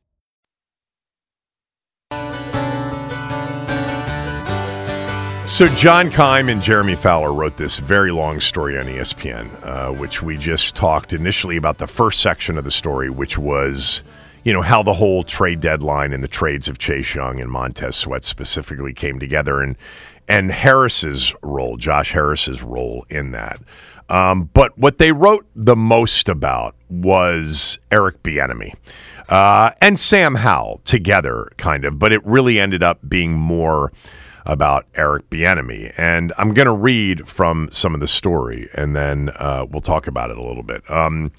So 5.51 5.65
John 5.75 6.09
Keim 6.09 6.47
and 6.47 6.61
Jeremy 6.61 6.95
Fowler 6.95 7.33
wrote 7.33 7.57
this 7.57 7.75
very 7.75 8.09
long 8.09 8.39
story 8.39 8.79
on 8.79 8.85
ESPN, 8.85 9.49
uh, 9.63 9.91
which 9.91 10.21
we 10.21 10.37
just 10.37 10.75
talked 10.75 11.11
initially 11.11 11.57
about 11.57 11.77
the 11.77 11.87
first 11.87 12.21
section 12.21 12.57
of 12.57 12.63
the 12.63 12.71
story, 12.71 13.09
which 13.09 13.37
was, 13.37 14.01
you 14.45 14.53
know, 14.53 14.61
how 14.61 14.81
the 14.81 14.93
whole 14.93 15.23
trade 15.23 15.59
deadline 15.59 16.13
and 16.13 16.23
the 16.23 16.29
trades 16.29 16.69
of 16.69 16.77
Chase 16.77 17.13
Young 17.13 17.41
and 17.41 17.51
Montez 17.51 17.97
Sweat 17.97 18.23
specifically 18.23 18.93
came 18.93 19.19
together, 19.19 19.61
and 19.61 19.75
and 20.29 20.53
Harris's 20.53 21.35
role, 21.43 21.75
Josh 21.75 22.13
Harris's 22.13 22.63
role 22.63 23.05
in 23.09 23.31
that. 23.31 23.59
Um, 24.07 24.49
but 24.53 24.75
what 24.77 24.99
they 24.99 25.11
wrote 25.11 25.45
the 25.53 25.75
most 25.75 26.29
about 26.29 26.75
was 26.89 27.77
Eric 27.91 28.23
Bieniemy. 28.23 28.73
Uh, 29.27 29.71
and 29.81 29.99
Sam 29.99 30.35
Howell 30.35 30.79
together, 30.85 31.51
kind 31.57 31.83
of, 31.83 31.99
but 31.99 32.13
it 32.13 32.25
really 32.25 32.57
ended 32.57 32.83
up 32.83 32.99
being 33.07 33.33
more 33.33 33.91
about 34.45 34.85
Eric 34.95 35.29
Bieniemy. 35.29 35.93
And 35.97 36.33
I'm 36.37 36.53
going 36.53 36.65
to 36.65 36.73
read 36.73 37.27
from 37.27 37.69
some 37.71 37.93
of 37.93 37.99
the 37.99 38.07
story, 38.07 38.69
and 38.73 38.95
then 38.95 39.29
uh, 39.29 39.65
we'll 39.69 39.81
talk 39.81 40.07
about 40.07 40.31
it 40.31 40.37
a 40.37 40.43
little 40.43 40.63
bit. 40.63 40.89
Um, 40.89 41.31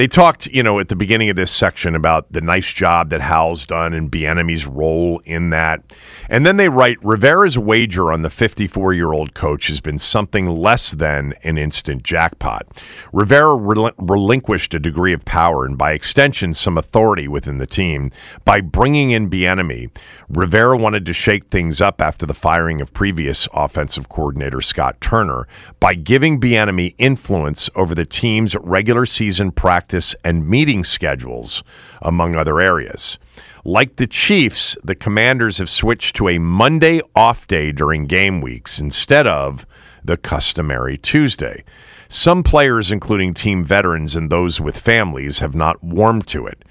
they 0.00 0.06
talked, 0.06 0.46
you 0.46 0.62
know, 0.62 0.80
at 0.80 0.88
the 0.88 0.96
beginning 0.96 1.28
of 1.28 1.36
this 1.36 1.50
section 1.50 1.94
about 1.94 2.32
the 2.32 2.40
nice 2.40 2.72
job 2.72 3.10
that 3.10 3.20
Howell's 3.20 3.66
done 3.66 3.92
and 3.92 4.10
Bieniemy's 4.10 4.64
role 4.64 5.20
in 5.26 5.50
that. 5.50 5.82
And 6.30 6.46
then 6.46 6.56
they 6.56 6.70
write 6.70 6.96
Rivera's 7.04 7.58
wager 7.58 8.10
on 8.10 8.22
the 8.22 8.30
54 8.30 8.94
year 8.94 9.12
old 9.12 9.34
coach 9.34 9.66
has 9.66 9.82
been 9.82 9.98
something 9.98 10.46
less 10.46 10.92
than 10.92 11.34
an 11.42 11.58
instant 11.58 12.02
jackpot. 12.02 12.66
Rivera 13.12 13.54
rel- 13.54 13.90
relinquished 13.98 14.72
a 14.72 14.78
degree 14.78 15.12
of 15.12 15.22
power 15.26 15.66
and, 15.66 15.76
by 15.76 15.92
extension, 15.92 16.54
some 16.54 16.78
authority 16.78 17.28
within 17.28 17.58
the 17.58 17.66
team 17.66 18.10
by 18.46 18.62
bringing 18.62 19.10
in 19.10 19.28
Bieniemy. 19.28 19.90
Rivera 20.30 20.78
wanted 20.78 21.04
to 21.04 21.12
shake 21.12 21.48
things 21.48 21.82
up 21.82 22.00
after 22.00 22.24
the 22.24 22.32
firing 22.32 22.80
of 22.80 22.94
previous 22.94 23.48
offensive 23.52 24.08
coordinator 24.08 24.62
Scott 24.62 24.98
Turner 25.02 25.46
by 25.78 25.92
giving 25.92 26.40
Bieniemy 26.40 26.94
influence 26.96 27.68
over 27.74 27.94
the 27.94 28.06
team's 28.06 28.56
regular 28.56 29.04
season 29.04 29.50
practice 29.50 29.89
and 30.24 30.48
meeting 30.48 30.84
schedules, 30.84 31.62
among 32.02 32.36
other 32.36 32.60
areas. 32.60 33.18
Like 33.64 33.96
the 33.96 34.06
Chiefs, 34.06 34.76
the 34.82 34.94
Commanders 34.94 35.58
have 35.58 35.68
switched 35.68 36.16
to 36.16 36.28
a 36.28 36.38
Monday 36.38 37.00
off 37.14 37.46
day 37.46 37.72
during 37.72 38.06
game 38.06 38.40
weeks 38.40 38.80
instead 38.80 39.26
of 39.26 39.66
the 40.02 40.16
customary 40.16 40.96
Tuesday. 40.96 41.64
Some 42.08 42.42
players, 42.42 42.90
including 42.90 43.34
team 43.34 43.64
veterans 43.64 44.16
and 44.16 44.30
those 44.30 44.60
with 44.60 44.78
families, 44.78 45.38
have 45.38 45.54
not 45.54 45.82
warmed 45.84 46.26
to 46.28 46.46
it. 46.46 46.64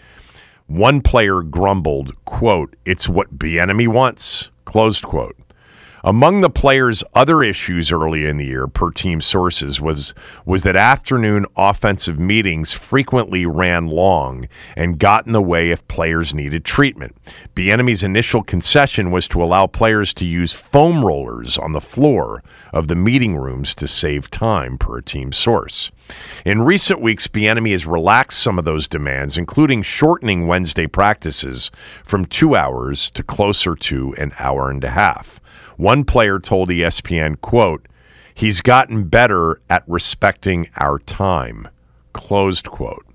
One 0.67 1.01
player 1.01 1.41
grumbled, 1.41 2.13
quote, 2.25 2.75
"It's 2.85 3.07
what 3.07 3.39
Bieniemy 3.39 3.87
wants." 3.87 4.49
Closed 4.65 5.03
quote. 5.03 5.35
Among 6.03 6.39
the 6.39 6.49
players' 6.49 7.03
other 7.13 7.43
issues 7.43 7.91
early 7.91 8.25
in 8.25 8.37
the 8.37 8.45
year, 8.45 8.67
per 8.67 8.89
team 8.89 9.19
sources, 9.19 9.81
was 9.81 10.13
was 10.45 10.63
that 10.63 10.77
afternoon 10.77 11.45
offensive 11.57 12.17
meetings 12.17 12.71
frequently 12.71 13.45
ran 13.45 13.87
long 13.87 14.47
and 14.77 14.97
got 14.97 15.25
in 15.25 15.33
the 15.33 15.41
way 15.41 15.71
if 15.71 15.85
players 15.89 16.33
needed 16.33 16.63
treatment. 16.63 17.17
Bieniemy's 17.53 18.01
initial 18.01 18.43
concession 18.43 19.11
was 19.11 19.27
to 19.27 19.43
allow 19.43 19.67
players 19.67 20.13
to 20.13 20.25
use 20.25 20.53
foam 20.53 21.03
rollers 21.03 21.57
on 21.57 21.73
the 21.73 21.81
floor 21.81 22.43
of 22.71 22.87
the 22.87 22.95
meeting 22.95 23.35
rooms 23.35 23.75
to 23.75 23.87
save 23.87 24.31
time, 24.31 24.77
per 24.77 25.01
team 25.01 25.33
source. 25.33 25.91
In 26.45 26.61
recent 26.61 27.01
weeks, 27.01 27.27
Bieniemy 27.27 27.71
has 27.71 27.85
relaxed 27.85 28.41
some 28.41 28.57
of 28.57 28.65
those 28.65 28.87
demands, 28.87 29.37
including 29.37 29.81
shortening 29.81 30.47
Wednesday 30.47 30.87
practices 30.87 31.71
from 32.05 32.25
two 32.25 32.55
hours 32.55 33.11
to 33.11 33.21
closer 33.21 33.75
to 33.75 34.15
an 34.17 34.31
hour 34.39 34.71
and 34.71 34.83
a 34.85 34.91
half. 34.91 35.41
One 35.79 36.03
player 36.03 36.39
told 36.39 36.67
ESPN, 36.67 37.39
quote, 37.39 37.87
he's 38.33 38.59
gotten 38.59 39.05
better 39.05 39.61
at 39.69 39.85
respecting 39.87 40.67
our 40.75 40.99
time, 40.99 41.69
closed 42.11 42.69
quote. 42.69 43.05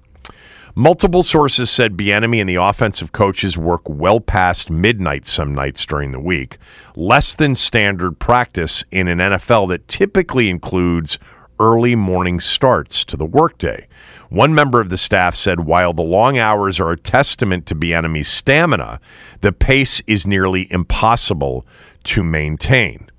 Multiple 0.74 1.22
sources 1.22 1.68
said 1.68 1.94
Bieniemy 1.94 2.40
and 2.40 2.48
the 2.48 2.54
offensive 2.54 3.12
coaches 3.12 3.58
work 3.58 3.82
well 3.84 4.18
past 4.18 4.70
midnight 4.70 5.26
some 5.26 5.54
nights 5.54 5.84
during 5.84 6.12
the 6.12 6.18
week, 6.18 6.56
less 6.96 7.34
than 7.34 7.54
standard 7.54 8.18
practice 8.18 8.82
in 8.90 9.08
an 9.08 9.18
NFL 9.18 9.68
that 9.68 9.86
typically 9.86 10.48
includes 10.48 11.18
early 11.60 11.94
morning 11.94 12.40
starts 12.40 13.04
to 13.04 13.16
the 13.18 13.26
workday. 13.26 13.86
One 14.30 14.54
member 14.54 14.80
of 14.80 14.88
the 14.88 14.96
staff 14.96 15.36
said 15.36 15.60
while 15.60 15.92
the 15.92 16.02
long 16.02 16.38
hours 16.38 16.80
are 16.80 16.90
a 16.90 16.98
testament 16.98 17.66
to 17.66 17.74
Bieniemy's 17.74 18.26
stamina, 18.26 19.00
the 19.42 19.52
pace 19.52 20.00
is 20.06 20.26
nearly 20.26 20.66
impossible 20.72 21.66
to 22.04 22.22
maintain. 22.22 23.10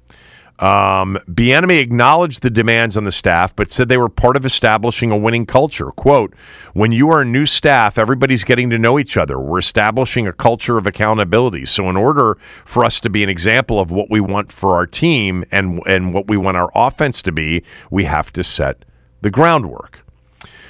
Um, 0.60 1.20
Bieniemy 1.30 1.80
acknowledged 1.82 2.42
the 2.42 2.50
demands 2.50 2.96
on 2.96 3.04
the 3.04 3.12
staff, 3.12 3.54
but 3.54 3.70
said 3.70 3.90
they 3.90 3.98
were 3.98 4.08
part 4.08 4.38
of 4.38 4.46
establishing 4.46 5.12
a 5.12 5.18
winning 5.18 5.46
culture. 5.46 5.88
"Quote: 5.92 6.34
When 6.74 6.94
you 6.94 7.12
are 7.12 7.22
a 7.22 7.26
new 7.26 7.46
staff, 7.46 7.98
everybody's 7.98 8.46
getting 8.46 8.70
to 8.70 8.80
know 8.80 8.98
each 8.98 9.18
other. 9.18 9.38
We're 9.38 9.60
establishing 9.60 10.28
a 10.28 10.34
culture 10.34 10.78
of 10.78 10.88
accountability. 10.88 11.66
So, 11.66 11.90
in 11.90 11.98
order 11.98 12.38
for 12.64 12.86
us 12.86 13.02
to 13.02 13.10
be 13.10 13.22
an 13.22 13.28
example 13.30 13.82
of 13.82 13.92
what 13.92 14.10
we 14.10 14.22
want 14.22 14.50
for 14.50 14.76
our 14.76 14.88
team 14.88 15.44
and 15.52 15.82
and 15.86 16.14
what 16.14 16.30
we 16.30 16.38
want 16.38 16.56
our 16.56 16.72
offense 16.74 17.22
to 17.24 17.34
be, 17.34 17.62
we 17.92 18.06
have 18.06 18.32
to 18.34 18.44
set 18.44 18.86
the 19.22 19.30
groundwork." 19.30 20.00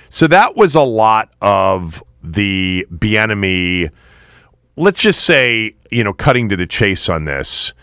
So 0.10 0.28
that 0.28 0.56
was 0.56 0.76
a 0.76 0.82
lot 0.82 1.30
of 1.42 2.04
the 2.24 2.88
Bieniemy. 2.92 3.90
Let's 4.78 5.02
just 5.02 5.22
say, 5.22 5.76
you 5.92 6.04
know, 6.04 6.14
cutting 6.14 6.50
to 6.50 6.56
the 6.56 6.66
chase 6.66 7.10
on 7.10 7.26
this. 7.26 7.74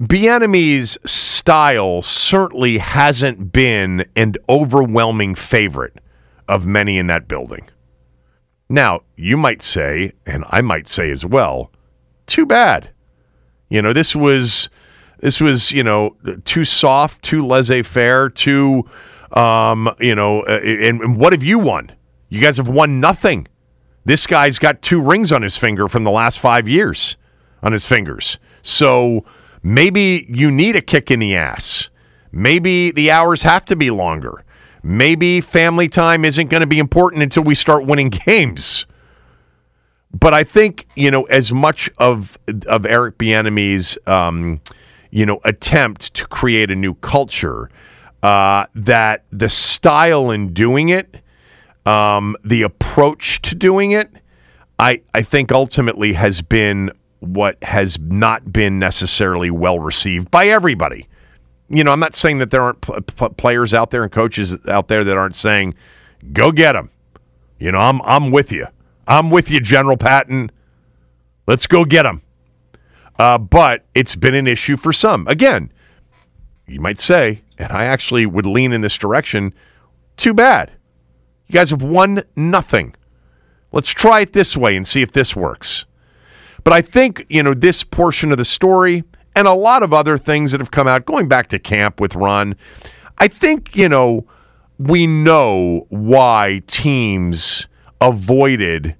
Bieniemy's 0.00 0.98
style 1.04 2.02
certainly 2.02 2.78
hasn't 2.78 3.52
been 3.52 4.04
an 4.16 4.34
overwhelming 4.48 5.34
favorite 5.34 5.98
of 6.48 6.66
many 6.66 6.98
in 6.98 7.06
that 7.06 7.28
building. 7.28 7.68
Now, 8.68 9.02
you 9.16 9.36
might 9.36 9.62
say, 9.62 10.12
and 10.26 10.44
I 10.48 10.62
might 10.62 10.88
say 10.88 11.10
as 11.10 11.24
well, 11.24 11.70
too 12.26 12.44
bad. 12.44 12.90
You 13.68 13.82
know, 13.82 13.92
this 13.92 14.16
was 14.16 14.68
this 15.20 15.40
was, 15.40 15.70
you 15.70 15.82
know, 15.82 16.16
too 16.44 16.64
soft, 16.64 17.22
too 17.22 17.46
laissez-faire, 17.46 18.30
too 18.30 18.84
um, 19.34 19.92
you 20.00 20.14
know, 20.14 20.42
uh, 20.42 20.60
and, 20.62 21.00
and 21.00 21.16
what 21.16 21.32
have 21.32 21.42
you 21.42 21.58
won? 21.58 21.90
You 22.28 22.40
guys 22.40 22.56
have 22.56 22.68
won 22.68 23.00
nothing. 23.00 23.48
This 24.04 24.26
guy's 24.26 24.58
got 24.58 24.82
two 24.82 25.00
rings 25.00 25.32
on 25.32 25.42
his 25.42 25.56
finger 25.56 25.88
from 25.88 26.04
the 26.04 26.10
last 26.10 26.38
5 26.38 26.68
years 26.68 27.16
on 27.62 27.72
his 27.72 27.86
fingers. 27.86 28.38
So, 28.62 29.24
Maybe 29.66 30.26
you 30.28 30.50
need 30.50 30.76
a 30.76 30.82
kick 30.82 31.10
in 31.10 31.20
the 31.20 31.34
ass. 31.34 31.88
Maybe 32.30 32.90
the 32.90 33.10
hours 33.10 33.42
have 33.42 33.64
to 33.64 33.76
be 33.76 33.90
longer. 33.90 34.44
Maybe 34.82 35.40
family 35.40 35.88
time 35.88 36.26
isn't 36.26 36.48
going 36.48 36.60
to 36.60 36.66
be 36.66 36.78
important 36.78 37.22
until 37.22 37.44
we 37.44 37.54
start 37.54 37.86
winning 37.86 38.10
games. 38.26 38.84
But 40.12 40.34
I 40.34 40.44
think 40.44 40.86
you 40.94 41.10
know 41.10 41.22
as 41.24 41.50
much 41.50 41.90
of 41.96 42.38
of 42.66 42.84
Eric 42.84 43.16
Bieniemy's 43.16 43.96
um, 44.06 44.60
you 45.10 45.24
know 45.24 45.40
attempt 45.44 46.12
to 46.14 46.26
create 46.26 46.70
a 46.70 46.76
new 46.76 46.94
culture 46.96 47.70
uh, 48.22 48.66
that 48.74 49.24
the 49.32 49.48
style 49.48 50.30
in 50.30 50.52
doing 50.52 50.90
it, 50.90 51.16
um, 51.86 52.36
the 52.44 52.62
approach 52.62 53.40
to 53.42 53.54
doing 53.54 53.92
it, 53.92 54.10
I 54.78 55.00
I 55.14 55.22
think 55.22 55.50
ultimately 55.50 56.12
has 56.12 56.42
been 56.42 56.92
what 57.26 57.62
has 57.62 57.98
not 57.98 58.52
been 58.52 58.78
necessarily 58.78 59.50
well 59.50 59.78
received 59.78 60.30
by 60.30 60.46
everybody. 60.46 61.08
You 61.68 61.82
know, 61.84 61.92
I'm 61.92 62.00
not 62.00 62.14
saying 62.14 62.38
that 62.38 62.50
there 62.50 62.62
aren't 62.62 62.80
pl- 62.80 63.00
pl- 63.02 63.30
players 63.30 63.72
out 63.74 63.90
there 63.90 64.02
and 64.02 64.12
coaches 64.12 64.56
out 64.68 64.88
there 64.88 65.02
that 65.04 65.16
aren't 65.16 65.36
saying, 65.36 65.74
"Go 66.32 66.52
get 66.52 66.72
them." 66.72 66.90
You 67.58 67.72
know, 67.72 67.78
I'm 67.78 68.02
I'm 68.02 68.30
with 68.30 68.52
you. 68.52 68.66
I'm 69.08 69.30
with 69.30 69.50
you, 69.50 69.60
General 69.60 69.96
Patton. 69.96 70.50
Let's 71.46 71.66
go 71.66 71.84
get 71.84 72.04
them. 72.04 72.22
Uh, 73.18 73.38
but 73.38 73.84
it's 73.94 74.14
been 74.14 74.34
an 74.34 74.46
issue 74.46 74.76
for 74.76 74.92
some. 74.92 75.26
Again, 75.28 75.72
you 76.66 76.80
might 76.80 76.98
say, 76.98 77.42
and 77.58 77.70
I 77.72 77.84
actually 77.84 78.26
would 78.26 78.46
lean 78.46 78.72
in 78.72 78.80
this 78.80 78.96
direction. 78.96 79.54
Too 80.16 80.34
bad. 80.34 80.72
You 81.46 81.52
guys 81.52 81.70
have 81.70 81.82
won 81.82 82.22
nothing. 82.36 82.94
Let's 83.72 83.90
try 83.90 84.20
it 84.20 84.32
this 84.32 84.56
way 84.56 84.76
and 84.76 84.86
see 84.86 85.02
if 85.02 85.12
this 85.12 85.36
works. 85.36 85.84
But 86.64 86.72
I 86.72 86.82
think, 86.82 87.24
you 87.28 87.42
know, 87.42 87.54
this 87.54 87.84
portion 87.84 88.30
of 88.30 88.38
the 88.38 88.44
story 88.44 89.04
and 89.36 89.46
a 89.46 89.52
lot 89.52 89.82
of 89.82 89.92
other 89.92 90.16
things 90.16 90.52
that 90.52 90.60
have 90.60 90.70
come 90.70 90.88
out 90.88 91.04
going 91.04 91.28
back 91.28 91.48
to 91.48 91.58
camp 91.58 92.00
with 92.00 92.14
Ron, 92.14 92.56
I 93.18 93.28
think, 93.28 93.76
you 93.76 93.88
know, 93.88 94.26
we 94.78 95.06
know 95.06 95.86
why 95.90 96.62
teams 96.66 97.68
avoided 98.00 98.96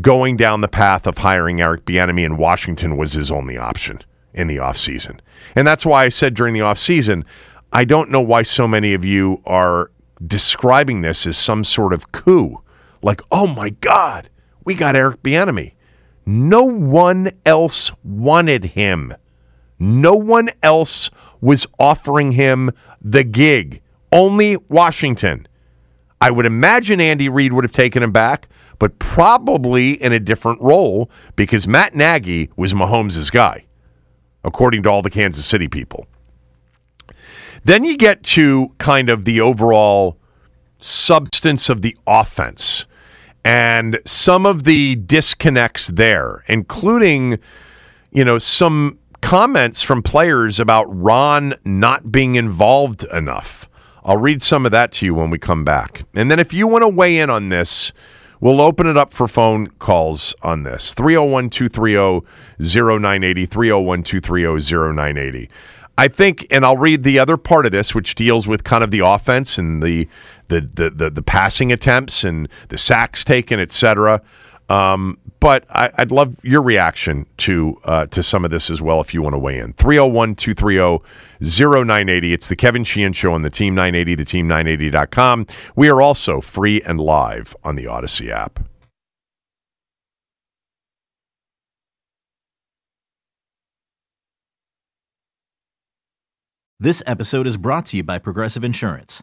going 0.00 0.36
down 0.36 0.60
the 0.60 0.68
path 0.68 1.06
of 1.06 1.18
hiring 1.18 1.60
Eric 1.60 1.84
Bieniemy 1.84 2.24
and 2.24 2.38
Washington 2.38 2.96
was 2.96 3.12
his 3.12 3.30
only 3.30 3.56
option 3.56 4.00
in 4.34 4.46
the 4.46 4.56
offseason. 4.56 5.18
And 5.54 5.66
that's 5.66 5.86
why 5.86 6.04
I 6.04 6.10
said 6.10 6.34
during 6.34 6.52
the 6.52 6.60
offseason, 6.60 7.24
I 7.72 7.84
don't 7.84 8.10
know 8.10 8.20
why 8.20 8.42
so 8.42 8.68
many 8.68 8.94
of 8.94 9.04
you 9.04 9.42
are 9.46 9.90
describing 10.26 11.00
this 11.00 11.26
as 11.26 11.36
some 11.36 11.64
sort 11.64 11.92
of 11.92 12.12
coup. 12.12 12.60
Like, 13.02 13.20
oh 13.30 13.46
my 13.46 13.70
God, 13.70 14.28
we 14.64 14.74
got 14.74 14.96
Eric 14.96 15.22
Bieniemy. 15.22 15.72
No 16.26 16.64
one 16.64 17.30
else 17.46 17.92
wanted 18.02 18.64
him. 18.64 19.14
No 19.78 20.14
one 20.14 20.50
else 20.62 21.08
was 21.40 21.66
offering 21.78 22.32
him 22.32 22.72
the 23.00 23.22
gig. 23.22 23.80
Only 24.10 24.56
Washington. 24.68 25.46
I 26.20 26.30
would 26.30 26.46
imagine 26.46 27.00
Andy 27.00 27.28
Reid 27.28 27.52
would 27.52 27.64
have 27.64 27.72
taken 27.72 28.02
him 28.02 28.10
back, 28.10 28.48
but 28.78 28.98
probably 28.98 30.02
in 30.02 30.12
a 30.12 30.18
different 30.18 30.60
role 30.60 31.10
because 31.36 31.68
Matt 31.68 31.94
Nagy 31.94 32.50
was 32.56 32.72
Mahomes' 32.74 33.30
guy, 33.30 33.64
according 34.42 34.82
to 34.82 34.90
all 34.90 35.02
the 35.02 35.10
Kansas 35.10 35.46
City 35.46 35.68
people. 35.68 36.06
Then 37.64 37.84
you 37.84 37.96
get 37.96 38.22
to 38.24 38.72
kind 38.78 39.10
of 39.10 39.24
the 39.24 39.40
overall 39.40 40.18
substance 40.78 41.68
of 41.68 41.82
the 41.82 41.96
offense 42.06 42.86
and 43.46 44.00
some 44.04 44.44
of 44.44 44.64
the 44.64 44.96
disconnects 44.96 45.86
there, 45.86 46.42
including, 46.48 47.38
you 48.10 48.24
know, 48.24 48.38
some 48.38 48.98
comments 49.20 49.82
from 49.82 50.02
players 50.02 50.58
about 50.58 50.84
Ron 50.86 51.54
not 51.64 52.10
being 52.10 52.34
involved 52.34 53.04
enough. 53.04 53.68
I'll 54.04 54.16
read 54.16 54.42
some 54.42 54.66
of 54.66 54.72
that 54.72 54.90
to 54.94 55.06
you 55.06 55.14
when 55.14 55.30
we 55.30 55.38
come 55.38 55.64
back. 55.64 56.02
And 56.14 56.28
then 56.28 56.40
if 56.40 56.52
you 56.52 56.66
want 56.66 56.82
to 56.82 56.88
weigh 56.88 57.18
in 57.18 57.30
on 57.30 57.48
this, 57.48 57.92
we'll 58.40 58.60
open 58.60 58.88
it 58.88 58.96
up 58.96 59.14
for 59.14 59.28
phone 59.28 59.68
calls 59.78 60.34
on 60.42 60.64
this 60.64 60.92
301 60.94 61.48
230 61.48 62.26
0980, 62.58 63.46
301 63.46 64.02
230 64.02 64.92
0980. 64.92 65.50
I 65.98 66.08
think, 66.08 66.46
and 66.50 66.64
I'll 66.64 66.76
read 66.76 67.04
the 67.04 67.18
other 67.18 67.36
part 67.36 67.64
of 67.64 67.72
this, 67.72 67.94
which 67.94 68.16
deals 68.16 68.46
with 68.46 68.64
kind 68.64 68.84
of 68.84 68.90
the 68.90 69.00
offense 69.00 69.56
and 69.56 69.82
the 69.82 70.08
the 70.48 70.60
the 70.60 70.90
the, 70.90 71.10
the 71.10 71.22
passing 71.22 71.72
attempts 71.72 72.24
and 72.24 72.48
the 72.68 72.78
sacks 72.78 73.24
taken, 73.24 73.60
etc. 73.60 74.22
Um, 74.68 75.18
but 75.38 75.64
I, 75.70 75.90
would 75.98 76.10
love 76.10 76.34
your 76.42 76.62
reaction 76.62 77.26
to 77.38 77.80
uh, 77.84 78.06
to 78.06 78.22
some 78.22 78.44
of 78.44 78.50
this 78.50 78.68
as 78.70 78.82
well 78.82 79.00
if 79.00 79.14
you 79.14 79.22
want 79.22 79.34
to 79.34 79.38
weigh 79.38 79.58
in. 79.58 79.74
301 79.74 80.34
230 80.34 81.04
0980. 81.40 82.32
It's 82.32 82.48
the 82.48 82.56
Kevin 82.56 82.84
Sheehan 82.84 83.12
Show 83.12 83.32
on 83.32 83.42
the 83.42 83.50
Team 83.50 83.74
980, 83.74 84.14
the 84.16 84.24
team980.com. 84.24 85.46
We 85.76 85.88
are 85.88 86.02
also 86.02 86.40
free 86.40 86.80
and 86.82 87.00
live 87.00 87.54
on 87.62 87.76
the 87.76 87.86
Odyssey 87.86 88.32
app. 88.32 88.60
This 96.78 97.02
episode 97.06 97.46
is 97.46 97.56
brought 97.56 97.86
to 97.86 97.96
you 97.96 98.04
by 98.04 98.18
Progressive 98.18 98.62
Insurance. 98.62 99.22